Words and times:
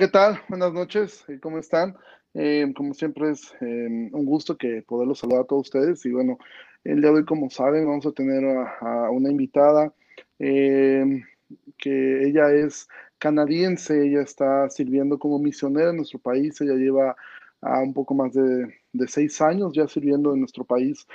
¿qué 0.00 0.08
tal? 0.08 0.40
Buenas 0.48 0.72
noches, 0.72 1.26
¿cómo 1.42 1.58
están? 1.58 1.94
Eh, 2.32 2.72
como 2.74 2.94
siempre 2.94 3.32
es 3.32 3.52
eh, 3.60 4.08
un 4.10 4.24
gusto 4.24 4.56
que 4.56 4.80
poderlos 4.80 5.18
saludar 5.18 5.42
a 5.42 5.44
todos 5.44 5.66
ustedes 5.66 6.06
y 6.06 6.10
bueno, 6.10 6.38
el 6.84 7.02
día 7.02 7.10
de 7.10 7.16
hoy, 7.18 7.24
como 7.26 7.50
saben, 7.50 7.86
vamos 7.86 8.06
a 8.06 8.12
tener 8.12 8.42
a, 8.80 9.10
una 9.10 9.30
invitada 9.30 9.92
eh, 10.38 11.04
que 11.76 12.22
ella 12.26 12.50
es 12.50 12.88
canadiense, 13.18 14.06
ella 14.06 14.22
está 14.22 14.70
sirviendo 14.70 15.18
como 15.18 15.38
misionera 15.38 15.90
en 15.90 15.96
nuestro 15.96 16.18
país, 16.18 16.58
ella 16.62 16.76
lleva 16.76 17.14
a 17.60 17.80
un 17.80 17.92
poco 17.92 18.14
más 18.14 18.32
de, 18.32 18.74
de, 18.94 19.06
seis 19.06 19.38
años 19.42 19.74
ya 19.74 19.86
sirviendo 19.86 20.32
en 20.32 20.40
nuestro 20.40 20.64
país 20.64 21.06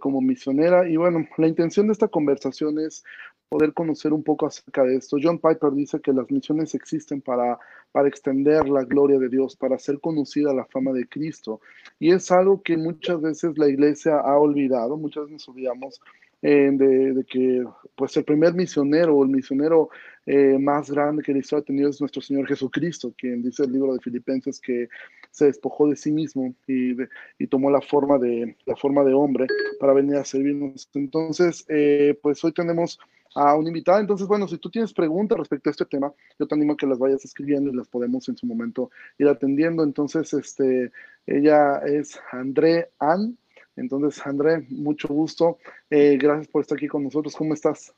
como 0.00 0.20
misionera 0.20 0.86
y 0.86 0.96
bueno, 0.96 1.26
la 1.38 1.48
intención 1.48 1.86
de 1.86 1.92
esta 1.94 2.08
conversación 2.08 2.78
es 2.78 3.02
poder 3.48 3.72
conocer 3.72 4.12
un 4.12 4.22
poco 4.22 4.46
acerca 4.46 4.84
de 4.84 4.96
esto. 4.96 5.16
John 5.22 5.38
Piper 5.38 5.72
dice 5.72 6.00
que 6.00 6.12
las 6.12 6.30
misiones 6.30 6.74
existen 6.74 7.20
para, 7.20 7.58
para 7.92 8.08
extender 8.08 8.68
la 8.68 8.84
gloria 8.84 9.18
de 9.18 9.28
Dios, 9.28 9.56
para 9.56 9.76
hacer 9.76 10.00
conocida 10.00 10.52
la 10.52 10.66
fama 10.66 10.92
de 10.92 11.06
Cristo. 11.08 11.60
Y 11.98 12.12
es 12.12 12.30
algo 12.30 12.62
que 12.62 12.76
muchas 12.76 13.20
veces 13.20 13.56
la 13.56 13.68
iglesia 13.68 14.18
ha 14.20 14.38
olvidado, 14.38 14.96
muchas 14.96 15.24
veces 15.24 15.32
nos 15.32 15.48
olvidamos 15.48 16.00
eh, 16.42 16.70
de, 16.72 17.24
que 17.24 17.64
pues 17.96 18.16
el 18.16 18.24
primer 18.24 18.54
misionero 18.54 19.16
o 19.16 19.24
el 19.24 19.30
misionero 19.30 19.88
eh, 20.24 20.56
más 20.58 20.90
grande 20.90 21.22
que 21.22 21.32
la 21.32 21.38
historia 21.38 21.62
ha 21.62 21.66
tenido 21.66 21.88
es 21.88 22.00
nuestro 22.00 22.22
Señor 22.22 22.46
Jesucristo, 22.46 23.12
quien 23.16 23.42
dice 23.42 23.64
el 23.64 23.72
libro 23.72 23.92
de 23.94 24.00
Filipenses 24.00 24.60
que 24.60 24.88
se 25.30 25.46
despojó 25.46 25.88
de 25.88 25.96
sí 25.96 26.10
mismo 26.10 26.54
y, 26.66 26.96
y 27.38 27.46
tomó 27.46 27.70
la 27.70 27.80
forma, 27.80 28.18
de, 28.18 28.56
la 28.66 28.76
forma 28.76 29.04
de 29.04 29.14
hombre 29.14 29.46
para 29.78 29.92
venir 29.92 30.16
a 30.16 30.24
servirnos. 30.24 30.88
Entonces, 30.94 31.64
eh, 31.68 32.18
pues 32.22 32.42
hoy 32.44 32.52
tenemos 32.52 32.98
a 33.34 33.54
una 33.54 33.68
invitada. 33.68 34.00
Entonces, 34.00 34.26
bueno, 34.26 34.48
si 34.48 34.58
tú 34.58 34.70
tienes 34.70 34.92
preguntas 34.92 35.38
respecto 35.38 35.70
a 35.70 35.72
este 35.72 35.84
tema, 35.84 36.12
yo 36.38 36.46
te 36.46 36.54
animo 36.54 36.72
a 36.72 36.76
que 36.76 36.86
las 36.86 36.98
vayas 36.98 37.24
escribiendo 37.24 37.70
y 37.70 37.76
las 37.76 37.88
podemos 37.88 38.28
en 38.28 38.36
su 38.36 38.46
momento 38.46 38.90
ir 39.18 39.28
atendiendo. 39.28 39.82
Entonces, 39.82 40.32
este, 40.32 40.90
ella 41.26 41.78
es 41.78 42.18
André 42.32 42.90
Ann. 42.98 43.36
Entonces, 43.76 44.26
André, 44.26 44.66
mucho 44.70 45.08
gusto. 45.08 45.58
Eh, 45.90 46.18
gracias 46.20 46.48
por 46.48 46.62
estar 46.62 46.76
aquí 46.76 46.88
con 46.88 47.04
nosotros. 47.04 47.36
¿Cómo 47.36 47.54
estás? 47.54 47.94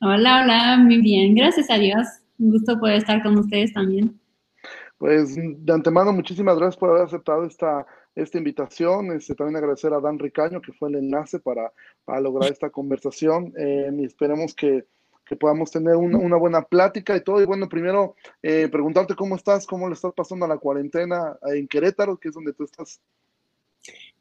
Hola, 0.00 0.42
hola, 0.42 0.78
muy 0.78 1.00
bien. 1.00 1.34
Gracias 1.34 1.70
a 1.70 1.78
Dios. 1.78 2.06
Un 2.38 2.50
gusto 2.50 2.78
poder 2.78 2.96
estar 2.96 3.22
con 3.22 3.38
ustedes 3.38 3.72
también. 3.72 4.18
Pues 5.00 5.34
de 5.34 5.72
antemano, 5.72 6.12
muchísimas 6.12 6.58
gracias 6.58 6.76
por 6.76 6.90
haber 6.90 7.04
aceptado 7.04 7.44
esta 7.44 7.86
esta 8.14 8.38
invitación. 8.38 9.12
Este, 9.12 9.34
también 9.34 9.56
agradecer 9.56 9.92
a 9.92 10.00
Dan 10.00 10.18
Ricaño, 10.18 10.60
que 10.60 10.72
fue 10.72 10.90
el 10.90 10.96
enlace 10.96 11.38
para, 11.38 11.72
para 12.04 12.20
lograr 12.20 12.52
esta 12.52 12.70
conversación. 12.70 13.52
Eh, 13.58 13.90
y 13.98 14.04
esperemos 14.04 14.54
que, 14.54 14.84
que 15.24 15.36
podamos 15.36 15.70
tener 15.70 15.96
una, 15.96 16.18
una, 16.18 16.36
buena 16.36 16.62
plática 16.62 17.16
y 17.16 17.22
todo. 17.22 17.40
Y 17.40 17.46
bueno, 17.46 17.68
primero 17.68 18.14
eh, 18.42 18.68
preguntarte 18.70 19.14
cómo 19.14 19.36
estás, 19.36 19.66
cómo 19.66 19.88
le 19.88 19.94
estás 19.94 20.12
pasando 20.14 20.44
a 20.44 20.48
la 20.48 20.58
cuarentena 20.58 21.36
en 21.54 21.66
Querétaro, 21.66 22.16
que 22.18 22.28
es 22.28 22.34
donde 22.34 22.52
tú 22.52 22.64
estás. 22.64 23.00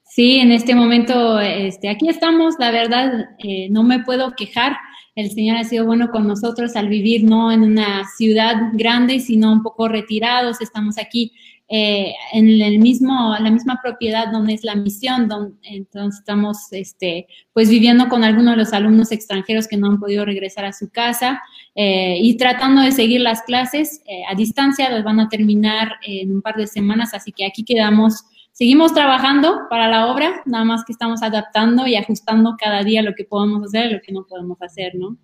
Sí, 0.03 0.38
en 0.38 0.52
este 0.52 0.73
momento, 0.73 1.39
este, 1.39 1.88
aquí 1.88 2.09
estamos, 2.09 2.55
la 2.58 2.71
verdad, 2.71 3.30
eh, 3.38 3.67
no 3.69 3.83
me 3.83 4.03
puedo 4.03 4.33
quejar. 4.36 4.75
El 5.19 5.31
Señor 5.31 5.57
ha 5.57 5.65
sido 5.65 5.85
bueno 5.85 6.11
con 6.11 6.27
nosotros 6.27 6.77
al 6.77 6.87
vivir 6.87 7.25
no 7.25 7.51
en 7.51 7.63
una 7.63 8.07
ciudad 8.17 8.55
grande, 8.71 9.19
sino 9.19 9.51
un 9.51 9.61
poco 9.61 9.89
retirados. 9.89 10.61
Estamos 10.61 10.97
aquí 10.97 11.33
eh, 11.67 12.13
en 12.31 12.61
el 12.61 12.79
mismo, 12.79 13.35
la 13.37 13.51
misma 13.51 13.81
propiedad 13.83 14.31
donde 14.31 14.53
es 14.53 14.63
la 14.63 14.75
misión, 14.75 15.27
donde, 15.27 15.57
entonces 15.63 16.21
estamos 16.21 16.71
este, 16.71 17.27
pues 17.51 17.69
viviendo 17.69 18.07
con 18.07 18.23
algunos 18.23 18.53
de 18.53 18.63
los 18.63 18.71
alumnos 18.71 19.11
extranjeros 19.11 19.67
que 19.67 19.75
no 19.75 19.87
han 19.87 19.99
podido 19.99 20.23
regresar 20.23 20.63
a 20.63 20.71
su 20.71 20.89
casa 20.89 21.41
eh, 21.75 22.17
y 22.21 22.37
tratando 22.37 22.81
de 22.81 22.93
seguir 22.93 23.19
las 23.19 23.41
clases 23.41 24.02
eh, 24.08 24.21
a 24.31 24.35
distancia, 24.35 24.89
las 24.89 25.03
van 25.03 25.19
a 25.19 25.27
terminar 25.27 25.97
en 26.08 26.31
un 26.31 26.41
par 26.41 26.55
de 26.55 26.65
semanas, 26.65 27.13
así 27.13 27.33
que 27.33 27.45
aquí 27.45 27.65
quedamos, 27.65 28.23
seguimos 28.59 28.93
trabajando 28.93 29.67
para 29.70 29.87
la 29.87 30.11
obra, 30.11 30.42
nada 30.45 30.65
más 30.65 30.83
que 30.83 30.92
estamos 30.92 31.23
adaptando 31.23 31.87
y 31.87 31.95
ajustando 31.95 32.58
cada 32.59 32.83
día 32.83 33.02
lo 33.02 33.15
que 33.15 33.23
podemos 33.23 33.64
hacer 33.64 33.89
y 33.89 33.93
lo 33.93 34.02
que 34.02 34.11
no 34.11 34.25
podemos 34.27 34.61
hacer, 34.61 34.95
¿no? 34.95 35.15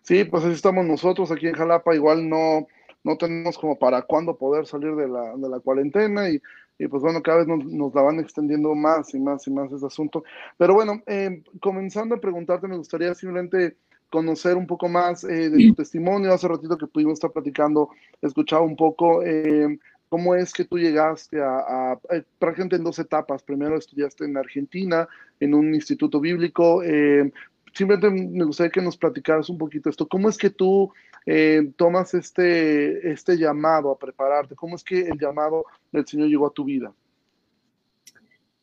Sí, 0.00 0.24
pues 0.24 0.44
así 0.44 0.54
estamos 0.54 0.86
nosotros 0.86 1.30
aquí 1.30 1.46
en 1.46 1.52
Jalapa, 1.52 1.94
igual 1.94 2.26
no 2.26 2.66
no 3.04 3.16
tenemos 3.18 3.58
como 3.58 3.78
para 3.78 4.00
cuándo 4.00 4.36
poder 4.36 4.66
salir 4.66 4.94
de 4.96 5.08
la, 5.08 5.36
de 5.36 5.48
la 5.48 5.60
cuarentena 5.60 6.30
y, 6.30 6.40
y, 6.78 6.88
pues 6.88 7.02
bueno, 7.02 7.22
cada 7.22 7.38
vez 7.38 7.46
nos, 7.46 7.64
nos, 7.66 7.94
la 7.94 8.02
van 8.02 8.18
extendiendo 8.18 8.74
más 8.74 9.14
y 9.14 9.20
más 9.20 9.46
y 9.46 9.50
más 9.50 9.70
ese 9.70 9.86
asunto. 9.86 10.24
Pero 10.56 10.74
bueno, 10.74 11.02
eh, 11.06 11.42
comenzando 11.60 12.14
a 12.14 12.20
preguntarte, 12.20 12.66
me 12.66 12.76
gustaría 12.76 13.14
simplemente 13.14 13.76
conocer 14.10 14.56
un 14.56 14.66
poco 14.66 14.88
más 14.88 15.22
eh, 15.24 15.50
de 15.50 15.68
tu 15.68 15.74
testimonio. 15.74 16.32
Hace 16.32 16.48
ratito 16.48 16.76
que 16.76 16.86
pudimos 16.86 17.14
estar 17.14 17.30
platicando, 17.30 17.90
escuchaba 18.20 18.62
un 18.62 18.76
poco 18.76 19.22
eh, 19.22 19.78
cómo 20.08 20.34
es 20.34 20.52
que 20.52 20.64
tú 20.64 20.78
llegaste 20.78 21.40
a, 21.40 21.58
a, 21.58 21.92
a, 21.92 21.98
prácticamente 22.38 22.76
en 22.76 22.84
dos 22.84 22.98
etapas. 22.98 23.42
Primero 23.42 23.76
estudiaste 23.76 24.24
en 24.24 24.36
Argentina, 24.36 25.08
en 25.40 25.54
un 25.54 25.74
instituto 25.74 26.20
bíblico. 26.20 26.82
simplemente 27.72 28.10
me 28.10 28.44
gustaría 28.44 28.70
que 28.70 28.82
nos 28.82 28.96
platicaras 28.96 29.48
un 29.48 29.58
poquito 29.58 29.90
esto. 29.90 30.06
¿Cómo 30.06 30.28
es 30.28 30.36
que 30.36 30.50
tú 30.50 30.92
eh, 31.26 31.70
tomas 31.76 32.14
este, 32.14 33.10
este 33.10 33.36
llamado 33.36 33.90
a 33.90 33.98
prepararte? 33.98 34.54
¿Cómo 34.54 34.76
es 34.76 34.82
que 34.82 35.00
el 35.00 35.18
llamado 35.18 35.64
del 35.92 36.06
Señor 36.06 36.28
llegó 36.28 36.46
a 36.46 36.52
tu 36.52 36.64
vida? 36.64 36.92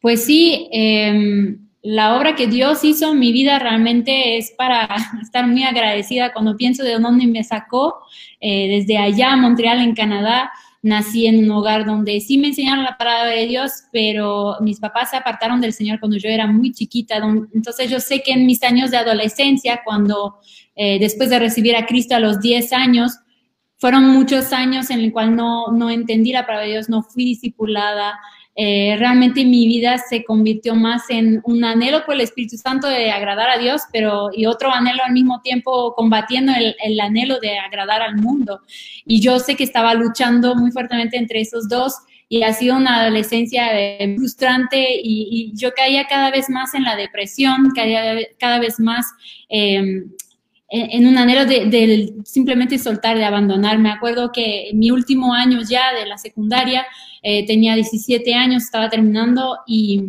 Pues 0.01 0.23
sí, 0.23 0.67
eh, 0.71 1.57
la 1.85 2.17
obra 2.17 2.35
que 2.35 2.47
Dios 2.47 2.83
hizo 2.83 3.11
en 3.11 3.19
mi 3.19 3.31
vida 3.31 3.59
realmente 3.59 4.37
es 4.37 4.49
para 4.57 4.89
estar 5.21 5.47
muy 5.47 5.63
agradecida 5.63 6.33
cuando 6.33 6.57
pienso 6.57 6.83
de 6.83 6.97
dónde 6.97 7.27
me 7.27 7.43
sacó, 7.43 7.99
eh, 8.41 8.67
desde 8.67 8.97
allá, 8.97 9.35
Montreal, 9.35 9.81
en 9.81 9.93
Canadá 9.93 10.51
nací 10.85 11.25
en 11.25 11.43
un 11.43 11.49
hogar 11.49 11.83
donde 11.83 12.21
sí 12.21 12.37
me 12.37 12.49
enseñaron 12.49 12.83
la 12.83 12.95
palabra 12.95 13.31
de 13.31 13.47
Dios, 13.47 13.71
pero 13.91 14.57
mis 14.61 14.79
papás 14.79 15.09
se 15.09 15.17
apartaron 15.17 15.59
del 15.59 15.73
Señor 15.73 15.99
cuando 15.99 16.15
yo 16.17 16.29
era 16.29 16.45
muy 16.45 16.71
chiquita. 16.73 17.17
Entonces 17.55 17.89
yo 17.89 17.99
sé 17.99 18.21
que 18.21 18.33
en 18.33 18.45
mis 18.45 18.61
años 18.61 18.91
de 18.91 18.97
adolescencia, 18.97 19.81
cuando 19.83 20.35
eh, 20.75 20.99
después 20.99 21.31
de 21.31 21.39
recibir 21.39 21.75
a 21.75 21.87
Cristo 21.87 22.15
a 22.15 22.19
los 22.19 22.39
10 22.39 22.71
años, 22.73 23.17
fueron 23.77 24.07
muchos 24.09 24.53
años 24.53 24.91
en 24.91 24.99
el 24.99 25.11
cual 25.11 25.35
no, 25.35 25.71
no 25.71 25.89
entendí 25.89 26.31
la 26.31 26.45
palabra 26.45 26.67
de 26.67 26.73
Dios, 26.73 26.87
no 26.87 27.01
fui 27.01 27.25
discipulada, 27.25 28.19
eh, 28.57 28.95
realmente 28.97 29.43
mi 29.43 29.67
vida 29.67 29.97
se 29.97 30.23
convirtió 30.23 30.75
más 30.75 31.09
en 31.09 31.41
un 31.43 31.65
anhelo 31.65 32.05
por 32.05 32.15
el 32.15 32.21
Espíritu 32.21 32.55
Santo 32.57 32.87
de 32.87 33.11
agradar 33.11 33.49
a 33.49 33.57
Dios, 33.57 33.81
pero 33.91 34.29
y 34.33 34.45
otro 34.45 34.71
anhelo 34.71 35.03
al 35.05 35.11
mismo 35.11 35.41
tiempo 35.41 35.93
combatiendo 35.93 36.53
el, 36.53 36.99
anhelo 37.01 37.39
de 37.41 37.59
agradar 37.59 38.01
al 38.01 38.15
mundo. 38.15 38.61
Y 39.05 39.19
yo 39.19 39.39
sé 39.39 39.57
que 39.57 39.65
estaba 39.65 39.93
luchando 39.93 40.55
muy 40.55 40.71
fuertemente 40.71 41.17
entre 41.17 41.41
esos 41.41 41.67
dos 41.67 41.95
y 42.29 42.43
ha 42.43 42.53
sido 42.53 42.77
una 42.77 43.01
adolescencia 43.01 43.77
eh, 43.77 44.15
frustrante 44.15 44.87
y, 45.03 45.51
yo 45.53 45.73
caía 45.73 46.07
cada 46.07 46.31
vez 46.31 46.49
más 46.49 46.73
en 46.75 46.83
la 46.83 46.95
depresión, 46.95 47.71
caía 47.75 48.17
cada 48.39 48.59
vez 48.59 48.79
más 48.79 49.05
em, 49.49 50.09
en 50.67 51.07
un 51.07 51.17
anhelo 51.17 51.45
de, 51.45 52.13
simplemente 52.23 52.77
soltar, 52.79 53.17
de 53.17 53.25
abandonar. 53.25 53.77
Me 53.77 53.91
acuerdo 53.91 54.31
que 54.31 54.69
en 54.69 54.79
mi 54.79 54.91
último 54.91 55.33
año 55.33 55.59
ya 55.67 55.93
de 55.93 56.05
la 56.05 56.17
secundaria, 56.17 56.85
eh, 57.21 57.45
tenía 57.45 57.75
17 57.75 58.33
años, 58.33 58.63
estaba 58.63 58.89
terminando 58.89 59.59
y 59.67 60.03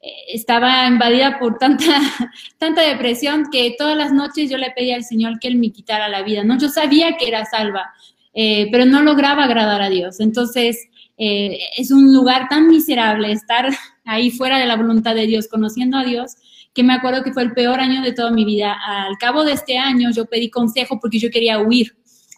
eh, 0.00 0.10
estaba 0.32 0.86
invadida 0.86 1.38
por 1.38 1.58
tanta, 1.58 1.84
tanta 2.58 2.82
depresión 2.82 3.46
que 3.50 3.74
todas 3.78 3.96
las 3.96 4.12
noches 4.12 4.50
yo 4.50 4.58
le 4.58 4.70
pedía 4.70 4.96
al 4.96 5.04
Señor 5.04 5.38
que 5.40 5.48
Él 5.48 5.56
me 5.56 5.72
quitara 5.72 6.08
la 6.08 6.22
vida. 6.22 6.44
¿no? 6.44 6.58
Yo 6.58 6.68
sabía 6.68 7.16
que 7.16 7.26
era 7.28 7.44
salva, 7.46 7.92
eh, 8.34 8.68
pero 8.70 8.84
no 8.84 9.02
lograba 9.02 9.44
agradar 9.44 9.80
a 9.80 9.88
Dios. 9.90 10.20
Entonces, 10.20 10.88
es 11.16 11.92
un 11.92 12.12
lugar 12.12 12.48
tan 12.48 12.66
miserable 12.66 13.30
estar 13.30 13.68
ahí 14.04 14.32
fuera 14.32 14.58
de 14.58 14.66
la 14.66 14.76
voluntad 14.76 15.14
de 15.14 15.28
Dios, 15.28 15.48
conociendo 15.48 15.96
a 15.96 16.04
Dios, 16.04 16.36
que 16.74 16.82
me 16.82 16.92
acuerdo 16.92 17.22
que 17.22 17.32
fue 17.32 17.44
el 17.44 17.52
peor 17.52 17.80
año 17.80 18.02
de 18.02 18.12
toda 18.12 18.30
mi 18.30 18.44
vida. 18.44 18.76
Al 18.84 19.16
cabo 19.18 19.44
de 19.44 19.52
este 19.52 19.78
año 19.78 20.10
yo 20.10 20.26
pedí 20.26 20.50
consejo 20.50 20.98
porque 21.00 21.18
yo 21.18 21.30
quería 21.30 21.60
huir 21.60 21.96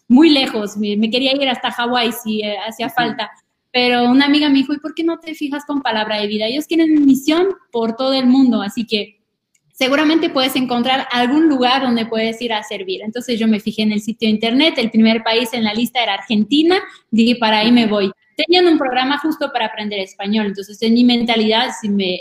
muy 0.09 0.31
lejos, 0.31 0.77
me, 0.77 1.11
quería 1.11 1.35
ir 1.35 1.49
hasta 1.49 1.71
Hawái 1.71 2.13
si 2.13 2.43
eh, 2.43 2.57
hacía 2.67 2.91
falta. 2.91 3.31
Pero 3.73 4.05
una 4.05 4.27
amiga 4.27 4.49
me 4.49 4.59
dijo, 4.59 4.73
¿y 4.73 4.79
por 4.79 4.95
qué 4.95 5.03
no 5.03 5.19
te 5.19 5.35
fijas 5.35 5.65
con 5.65 5.83
palabra 5.83 6.21
de 6.21 6.27
vida? 6.27 6.47
Ellos 6.47 6.67
tienen 6.67 7.05
misión 7.05 7.49
por 7.73 7.97
todo 7.97 8.13
el 8.13 8.27
mundo, 8.27 8.63
así 8.63 8.87
que 8.87 9.21
seguramente 9.73 10.31
puedes 10.31 10.57
encontrar 10.57 11.07
algún 11.11 11.49
lugar 11.49 11.83
donde 11.83 12.07
puedes 12.07 12.41
ir 12.41 12.53
a 12.53 12.63
servir. 12.63 13.03
Entonces 13.03 13.39
yo 13.39 13.49
me 13.49 13.61
fijé 13.61 13.83
en 13.83 13.93
el 13.93 14.01
sitio 14.01 14.29
de 14.29 14.35
internet, 14.35 14.75
el 14.79 14.91
primer 14.91 15.23
país 15.23 15.53
en 15.53 15.65
la 15.65 15.75
lista 15.75 16.03
era 16.03 16.15
Argentina, 16.15 16.79
dije, 17.11 17.37
para 17.37 17.59
ahí 17.59 17.73
me 17.73 17.87
voy. 17.87 18.11
Tenían 18.37 18.67
un 18.67 18.79
programa 18.79 19.19
justo 19.19 19.51
para 19.53 19.67
aprender 19.67 19.99
español, 19.99 20.47
entonces 20.47 20.81
en 20.81 20.95
mi 20.95 21.05
mentalidad, 21.05 21.71
si 21.79 21.89
me 21.89 22.21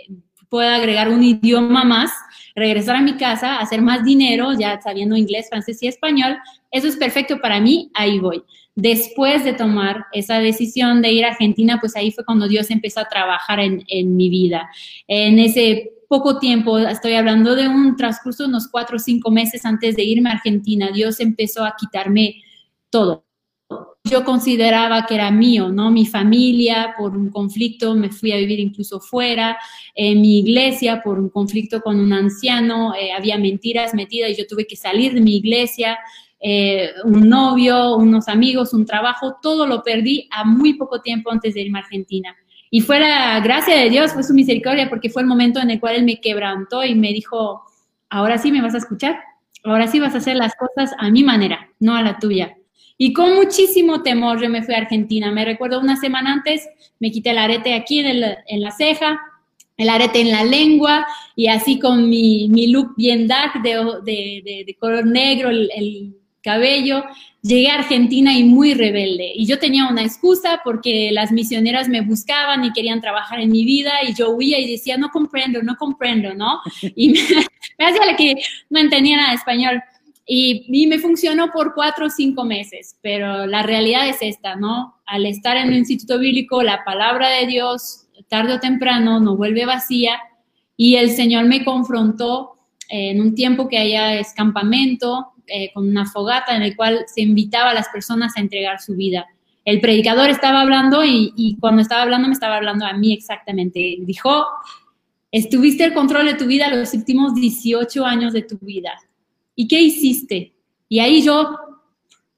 pueda 0.56 0.76
agregar 0.76 1.10
un 1.10 1.22
idioma 1.22 1.84
más, 1.84 2.12
regresar 2.56 2.96
a 2.96 3.02
mi 3.02 3.18
casa, 3.18 3.58
hacer 3.58 3.82
más 3.82 4.06
dinero, 4.06 4.54
ya 4.58 4.80
sabiendo 4.82 5.18
inglés, 5.18 5.48
francés 5.50 5.84
y 5.84 5.88
español, 5.88 6.38
eso 6.72 6.88
es 6.88 6.96
perfecto 6.96 7.42
para 7.42 7.60
mí, 7.60 7.92
ahí 7.94 8.20
voy. 8.20 8.42
Después 8.74 9.44
de 9.44 9.52
tomar 9.52 10.06
esa 10.14 10.40
decisión 10.40 11.02
de 11.02 11.12
ir 11.12 11.26
a 11.26 11.32
Argentina, 11.32 11.78
pues 11.82 11.98
ahí 11.98 12.10
fue 12.10 12.24
cuando 12.24 12.48
Dios 12.48 12.72
empezó 12.72 13.02
a 13.02 13.10
trabajar 13.10 13.60
en, 13.60 14.16
mi 14.16 14.30
vida. 14.30 14.70
En 15.10 15.40
ese 15.40 15.92
poco 16.08 16.40
tiempo, 16.40 16.78
estoy 16.78 17.16
hablando 17.16 17.54
de 17.54 17.68
un 17.68 17.98
transcurso 17.98 18.44
de 18.44 18.50
unos 18.50 18.70
cuatro 18.70 18.96
o 18.96 19.00
cinco 19.00 19.32
meses 19.32 19.66
antes 19.66 19.98
de 19.98 20.06
irme 20.06 20.30
a 20.30 20.36
Argentina, 20.36 20.90
Dios 20.90 21.20
empezó 21.20 21.66
a 21.66 21.76
quitarme 21.78 22.42
todo 22.90 23.25
yo 24.06 24.24
consideraba 24.24 25.06
que 25.06 25.16
era 25.16 25.32
mío, 25.32 25.70
¿no? 25.70 25.90
Mi 25.90 26.06
familia, 26.06 26.94
por 26.98 27.18
un 27.18 27.30
conflicto, 27.30 27.96
me 27.96 28.12
fui 28.12 28.32
a 28.32 28.38
vivir 28.38 28.60
incluso 28.60 29.00
fuera, 29.00 29.58
en 29.96 30.22
mi 30.22 30.40
iglesia, 30.40 31.02
por 31.04 31.18
un 31.20 31.30
conflicto 31.30 31.82
con 31.82 32.00
un 32.00 32.14
anciano, 32.14 32.94
eh, 32.94 33.12
había 33.12 33.38
mentiras 33.38 33.96
metidas 33.96 34.30
y 34.30 34.36
yo 34.36 34.46
tuve 34.48 34.68
que 34.68 34.76
salir 34.76 35.14
de 35.14 35.22
mi 35.22 35.38
iglesia, 35.38 35.98
eh, 36.40 36.92
un 37.04 37.28
novio, 37.28 37.96
unos 37.96 38.28
amigos, 38.28 38.74
un 38.74 38.86
trabajo, 38.86 39.38
todo 39.42 39.66
lo 39.66 39.82
perdí 39.82 40.28
a 40.32 40.44
muy 40.44 40.76
poco 40.76 41.02
tiempo 41.02 41.32
antes 41.32 41.56
de 41.56 41.62
irme 41.62 41.80
a 41.80 41.82
Argentina. 41.82 42.36
Y 42.70 42.82
fue 42.82 43.00
la 43.00 43.40
gracia 43.40 43.76
de 43.76 43.90
Dios, 43.90 44.14
fue 44.14 44.24
su 44.24 44.36
misericordia, 44.36 44.88
porque 44.88 45.10
fue 45.10 45.24
el 45.24 45.28
momento 45.28 45.60
en 45.60 45.72
el 45.72 45.80
cual 45.80 45.96
Él 45.96 46.04
me 46.04 46.22
quebrantó 46.22 46.84
y 46.84 46.94
me 46.94 47.12
dijo, 47.12 47.64
ahora 48.10 48.38
sí 48.38 48.52
me 48.52 48.62
vas 48.62 48.76
a 48.76 48.80
escuchar, 48.80 49.20
ahora 49.64 49.88
sí 49.88 50.00
vas 50.00 50.14
a 50.14 50.20
hacer 50.20 50.36
las 50.36 50.54
cosas 50.56 50.92
a 51.00 51.10
mi 51.10 51.24
manera, 51.24 51.70
no 51.80 51.96
a 51.96 52.04
la 52.04 52.20
tuya. 52.20 52.56
Y 52.98 53.14
con 53.14 53.36
muchísimo 53.36 54.04
temor 54.04 54.42
yo 54.42 54.50
me 54.50 54.64
fui 54.64 54.74
a 54.74 54.80
Argentina. 54.80 55.32
Me 55.32 55.46
recuerdo 55.46 55.80
una 55.80 55.98
semana 55.98 56.34
antes, 56.34 56.68
me 57.00 57.12
quité 57.12 57.32
el 57.32 57.38
arete 57.38 57.74
aquí 57.74 58.00
en, 58.00 58.22
la 58.62 58.72
ceja, 58.72 59.20
el 59.76 59.90
arete 59.90 60.22
en 60.22 60.32
la 60.32 60.44
lengua 60.44 61.06
y 61.36 61.48
así 61.48 61.78
con 61.80 62.10
mi, 62.10 62.68
look 62.68 62.94
bien 62.96 63.28
dark 63.28 63.62
de, 63.62 64.76
color 64.80 65.06
negro, 65.06 65.50
el, 65.50 66.16
cabello. 66.42 67.04
Llegué 67.42 67.70
a 67.70 67.80
Argentina 67.80 68.38
y 68.38 68.44
muy 68.44 68.76
rebelde. 68.76 69.32
Y 69.34 69.48
yo 69.48 69.58
tenía 69.58 69.88
una 69.88 70.04
excusa 70.04 70.62
porque 70.64 71.10
las 71.12 71.32
misioneras 71.32 71.90
me 71.90 72.02
buscaban 72.02 72.64
y 72.64 72.72
querían 72.72 73.02
trabajar 73.02 73.40
en 73.40 73.52
mi 73.52 73.66
vida 73.66 73.94
y 74.08 74.14
yo 74.14 74.30
huía 74.30 74.60
y 74.60 74.70
decía, 74.70 74.96
no 74.96 75.10
comprendo, 75.10 75.64
no 75.64 75.76
comprendo, 75.76 76.36
¿no? 76.36 76.62
Y 76.96 77.10
me, 77.10 77.20
me 77.80 77.86
hacía 77.86 78.16
que 78.16 78.36
no 78.70 78.80
entendía 78.80 79.18
nada 79.18 79.30
de 79.30 79.36
español. 79.38 79.82
Y, 80.28 80.88
me 80.88 80.98
funcionó 80.98 81.52
por 81.52 81.76
cuatro 81.76 82.08
o 82.08 82.10
cinco 82.10 82.46
meses, 82.46 82.98
pero 83.02 83.46
la 83.46 83.62
realidad 83.62 84.10
es 84.10 84.18
esta, 84.22 84.56
¿no? 84.56 84.96
Al 85.06 85.26
estar 85.26 85.56
en 85.56 85.68
el 85.68 85.78
instituto 85.78 86.18
bíblico, 86.18 86.64
la 86.64 86.84
palabra 86.84 87.30
de 87.30 87.46
Dios, 87.46 88.08
tarde 88.28 88.54
o 88.54 88.60
temprano, 88.60 89.20
no 89.20 89.36
vuelve 89.36 89.66
vacía 89.66 90.20
y 90.76 90.96
el 90.96 91.12
Señor 91.12 91.46
me 91.46 91.64
confrontó 91.64 92.54
en 92.90 93.22
un 93.22 93.36
tiempo 93.36 93.68
que 93.68 93.78
haya 93.78 94.16
escampamento, 94.16 95.34
eh, 95.48 95.72
con 95.74 95.88
una 95.88 96.08
fogata 96.08 96.56
en 96.56 96.64
el 96.64 96.76
cual 96.76 97.06
se 97.08 97.22
invitaba 97.22 97.70
a 97.70 97.76
las 97.76 97.90
personas 97.90 98.36
a 98.36 98.42
entregar 98.42 98.82
su 98.82 98.96
vida. 98.96 99.28
El 99.64 99.80
predicador 99.80 100.30
estaba 100.32 100.62
hablando 100.62 101.04
y, 101.06 101.34
y 101.36 101.58
cuando 101.58 101.84
estaba 101.84 102.02
hablando 102.02 102.28
me 102.28 102.34
estaba 102.34 102.56
hablando 102.58 102.86
a 102.86 102.94
mí 102.94 103.14
exactamente. 103.14 103.98
Dijo, 104.00 104.46
estuviste 105.32 105.84
el 105.84 105.94
control 105.94 106.26
de 106.26 106.34
tu 106.34 106.46
vida 106.46 106.68
los 106.70 106.94
últimos 106.96 107.36
18 107.36 108.06
años 108.06 108.34
de 108.34 108.42
tu 108.42 108.58
vida 108.58 108.94
¿Y 109.56 109.68
qué 109.68 109.82
hiciste? 109.82 110.54
Y 110.90 111.00
ahí 111.00 111.22
yo, 111.22 111.58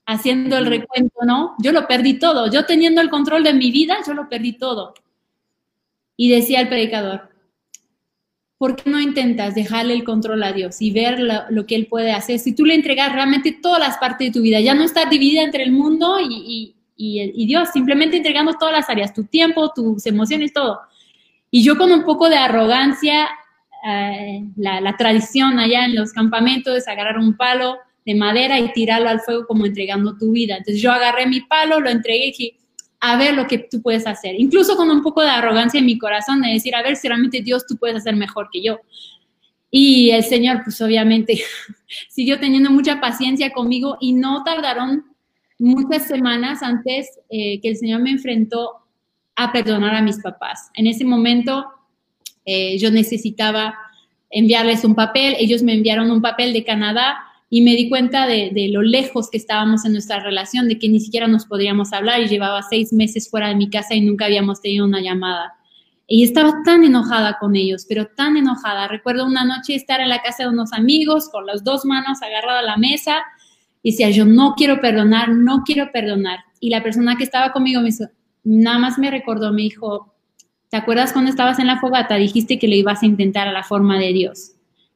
haciendo 0.05 0.57
el 0.57 0.67
recuento, 0.67 1.19
¿no? 1.25 1.55
Yo 1.59 1.71
lo 1.71 1.87
perdí 1.87 2.19
todo. 2.19 2.49
Yo 2.51 2.65
teniendo 2.65 3.01
el 3.01 3.09
control 3.09 3.43
de 3.43 3.53
mi 3.53 3.71
vida, 3.71 3.97
yo 4.05 4.13
lo 4.13 4.29
perdí 4.29 4.53
todo. 4.53 4.93
Y 6.15 6.29
decía 6.29 6.61
el 6.61 6.69
predicador, 6.69 7.29
¿por 8.57 8.75
qué 8.75 8.89
no 8.89 8.99
intentas 8.99 9.53
dejarle 9.53 9.93
el 9.93 10.03
control 10.03 10.41
a 10.43 10.53
Dios 10.53 10.81
y 10.81 10.91
ver 10.91 11.19
lo, 11.19 11.65
que 11.65 11.75
Él 11.75 11.87
puede 11.87 12.11
hacer? 12.11 12.39
Si 12.39 12.55
tú 12.55 12.65
le 12.65 12.75
entregas 12.75 13.13
realmente 13.13 13.51
todas 13.61 13.79
las 13.79 13.97
partes 13.97 14.27
de 14.27 14.39
tu 14.39 14.41
vida, 14.41 14.59
ya 14.59 14.73
no 14.73 14.83
está 14.83 15.05
dividida 15.05 15.41
entre 15.43 15.63
el 15.63 15.71
mundo 15.71 16.17
y, 16.19 16.75
y 16.95 17.45
Dios, 17.45 17.69
simplemente 17.71 18.17
entregando 18.17 18.53
todas 18.53 18.73
las 18.73 18.89
áreas, 18.89 19.13
tu 19.13 19.25
tiempo, 19.25 19.71
tus 19.75 20.05
emociones, 20.05 20.53
todo. 20.53 20.79
Y 21.51 21.63
yo 21.63 21.77
con 21.77 21.91
un 21.91 22.03
poco 22.03 22.29
de 22.29 22.37
arrogancia 22.37 23.29
eh, 23.87 24.43
la, 24.57 24.97
tradición 24.97 25.59
allá 25.59 25.85
en 25.85 25.95
los 25.95 26.11
campamentos 26.11 26.75
es 26.75 26.87
agarrar 26.87 27.17
un 27.17 27.37
palo 27.37 27.77
de 28.05 28.15
madera 28.15 28.59
y 28.59 28.73
tirarlo 28.73 29.07
al 29.07 29.21
fuego 29.21 29.45
como 29.47 29.65
entregando 29.65 30.17
tu 30.17 30.31
vida. 30.31 30.57
Entonces 30.57 30.81
yo 30.81 30.91
agarré 30.91 31.25
mi 31.25 31.41
palo, 31.41 31.79
lo 31.79 31.89
entregué 31.89 32.25
y 32.25 32.31
dije, 32.31 32.57
a 32.99 33.17
ver 33.17 33.33
lo 33.33 33.47
que 33.47 33.59
tú 33.59 33.81
puedes 33.81 34.05
hacer. 34.05 34.35
Incluso 34.37 34.75
con 34.75 34.89
un 34.89 35.01
poco 35.01 35.21
de 35.21 35.29
arrogancia 35.29 35.79
en 35.79 35.85
mi 35.85 35.97
corazón 35.97 36.41
de 36.41 36.49
decir, 36.49 36.75
a 36.75 36.81
ver 36.81 36.95
si 36.97 37.07
realmente 37.07 37.41
Dios 37.41 37.65
tú 37.65 37.77
puedes 37.77 37.97
hacer 37.97 38.15
mejor 38.15 38.49
que 38.51 38.61
yo. 38.61 38.79
Y 39.71 40.09
el 40.11 40.23
Señor, 40.23 40.61
pues 40.63 40.81
obviamente, 40.81 41.41
siguió 42.09 42.39
teniendo 42.39 42.71
mucha 42.71 42.99
paciencia 42.99 43.51
conmigo 43.51 43.97
y 44.01 44.13
no 44.13 44.43
tardaron 44.43 45.05
muchas 45.59 46.07
semanas 46.07 46.61
antes 46.61 47.19
eh, 47.29 47.61
que 47.61 47.69
el 47.69 47.77
Señor 47.77 48.01
me 48.01 48.11
enfrentó 48.11 48.71
a 49.35 49.51
perdonar 49.51 49.95
a 49.95 50.01
mis 50.01 50.21
papás. 50.21 50.71
En 50.73 50.87
ese 50.87 51.05
momento 51.05 51.65
eh, 52.47 52.77
yo 52.77 52.91
necesitaba 52.91 53.77
enviarles 54.29 54.85
un 54.85 54.95
papel, 54.95 55.35
ellos 55.37 55.63
me 55.63 55.73
enviaron 55.73 56.09
un 56.09 56.21
papel 56.21 56.53
de 56.53 56.63
Canadá 56.63 57.17
y 57.49 57.61
me 57.61 57.75
di 57.75 57.89
cuenta 57.89 58.25
de, 58.25 58.69
lo 58.71 58.81
lejos 58.81 59.29
que 59.29 59.37
estábamos 59.37 59.85
en 59.85 59.91
nuestra 59.91 60.21
relación, 60.21 60.69
de 60.69 60.79
que 60.79 60.87
ni 60.87 61.01
siquiera 61.01 61.27
nos 61.27 61.45
podríamos 61.45 61.91
hablar 61.91 62.21
y 62.21 62.27
llevaba 62.27 62.61
seis 62.63 62.93
meses 62.93 63.29
fuera 63.29 63.49
de 63.49 63.55
mi 63.55 63.69
casa 63.69 63.95
y 63.95 64.01
nunca 64.01 64.25
habíamos 64.25 64.61
tenido 64.61 64.85
una 64.85 65.01
llamada. 65.01 65.55
Y 66.07 66.23
estaba 66.23 66.61
tan 66.63 66.85
enojada 66.85 67.37
con 67.37 67.57
ellos, 67.57 67.85
pero 67.87 68.07
tan 68.07 68.37
enojada. 68.37 68.87
Recuerdo 68.87 69.25
una 69.25 69.43
noche 69.43 69.75
estar 69.75 69.99
en 69.99 70.07
la 70.07 70.21
casa 70.21 70.43
de 70.43 70.49
unos 70.49 70.71
amigos 70.71 71.29
con 71.29 71.45
las 71.45 71.65
dos 71.65 71.83
manos 71.83 72.21
agarradas 72.21 72.63
a 72.63 72.65
la 72.65 72.77
mesa 72.77 73.23
y 73.83 73.91
decía, 73.91 74.09
yo 74.09 74.25
no 74.25 74.53
quiero 74.55 74.79
perdonar, 74.79 75.29
no 75.29 75.63
quiero 75.65 75.91
perdonar. 75.91 76.39
Y 76.61 76.69
la 76.69 76.81
persona 76.81 77.17
que 77.17 77.25
estaba 77.25 77.51
conmigo 77.51 77.81
me 77.81 77.89
hizo, 77.89 78.05
nada 78.45 78.79
más 78.79 78.97
me 78.97 79.11
recordó, 79.11 79.51
me 79.51 79.63
dijo, 79.63 80.16
¿Te 80.69 80.77
acuerdas 80.77 81.13
cuando 81.13 81.31
estabas 81.31 81.59
en 81.59 81.67
la 81.67 81.79
fogata? 81.79 82.15
Dijiste 82.15 82.59
que 82.59 82.67
lo 82.67 82.75
ibas 82.75 83.01
a 83.01 83.05
intentar 83.05 83.47
a 83.47 83.53
la 83.53 83.63
forma 83.63 83.97
de 83.97 84.11
Dios 84.11 84.51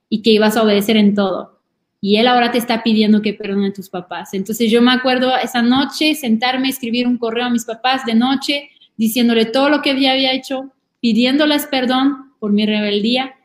y 0.09 0.21
que 0.21 0.31
ibas 0.31 0.57
a 0.57 0.63
obedecer 0.63 0.97
en 0.97 1.15
todo. 1.15 1.59
Y 2.01 2.17
Él 2.17 2.27
ahora 2.27 2.51
te 2.51 2.57
está 2.57 2.83
pidiendo 2.83 3.21
que 3.21 3.33
perdone 3.33 3.67
a 3.67 3.73
tus 3.73 3.89
papás. 3.89 4.33
Entonces 4.33 4.69
yo 4.69 4.81
me 4.81 4.91
acuerdo 4.91 5.37
esa 5.37 5.61
noche 5.61 6.15
sentarme, 6.15 6.67
escribir 6.67 7.07
un 7.07 7.17
correo 7.17 7.45
a 7.45 7.49
mis 7.49 7.63
papás 7.63 8.05
de 8.05 8.15
noche, 8.15 8.69
diciéndole 8.97 9.45
todo 9.45 9.69
lo 9.69 9.81
que 9.81 9.91
había 9.91 10.33
hecho, 10.33 10.71
pidiéndoles 10.99 11.67
perdón 11.67 12.33
por 12.39 12.51
mi 12.51 12.65
rebeldía, 12.65 13.35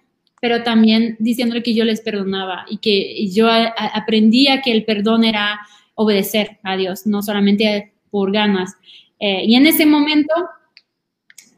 pero 0.41 0.63
también 0.63 1.17
diciéndole 1.21 1.63
que 1.63 1.75
yo 1.75 1.85
les 1.85 2.01
perdonaba 2.01 2.67
y 2.69 2.79
que 2.79 3.29
yo 3.29 3.49
aprendía 3.95 4.63
que 4.63 4.73
el 4.73 4.85
perdón 4.85 5.25
era 5.25 5.61
obedecer 5.95 6.59
a 6.63 6.77
Dios, 6.77 7.07
no 7.07 7.23
solamente 7.23 7.93
por 8.11 8.33
ganas. 8.33 8.75
Eh, 9.19 9.45
y 9.47 9.55
en 9.55 9.67
ese 9.67 9.87
momento 9.87 10.33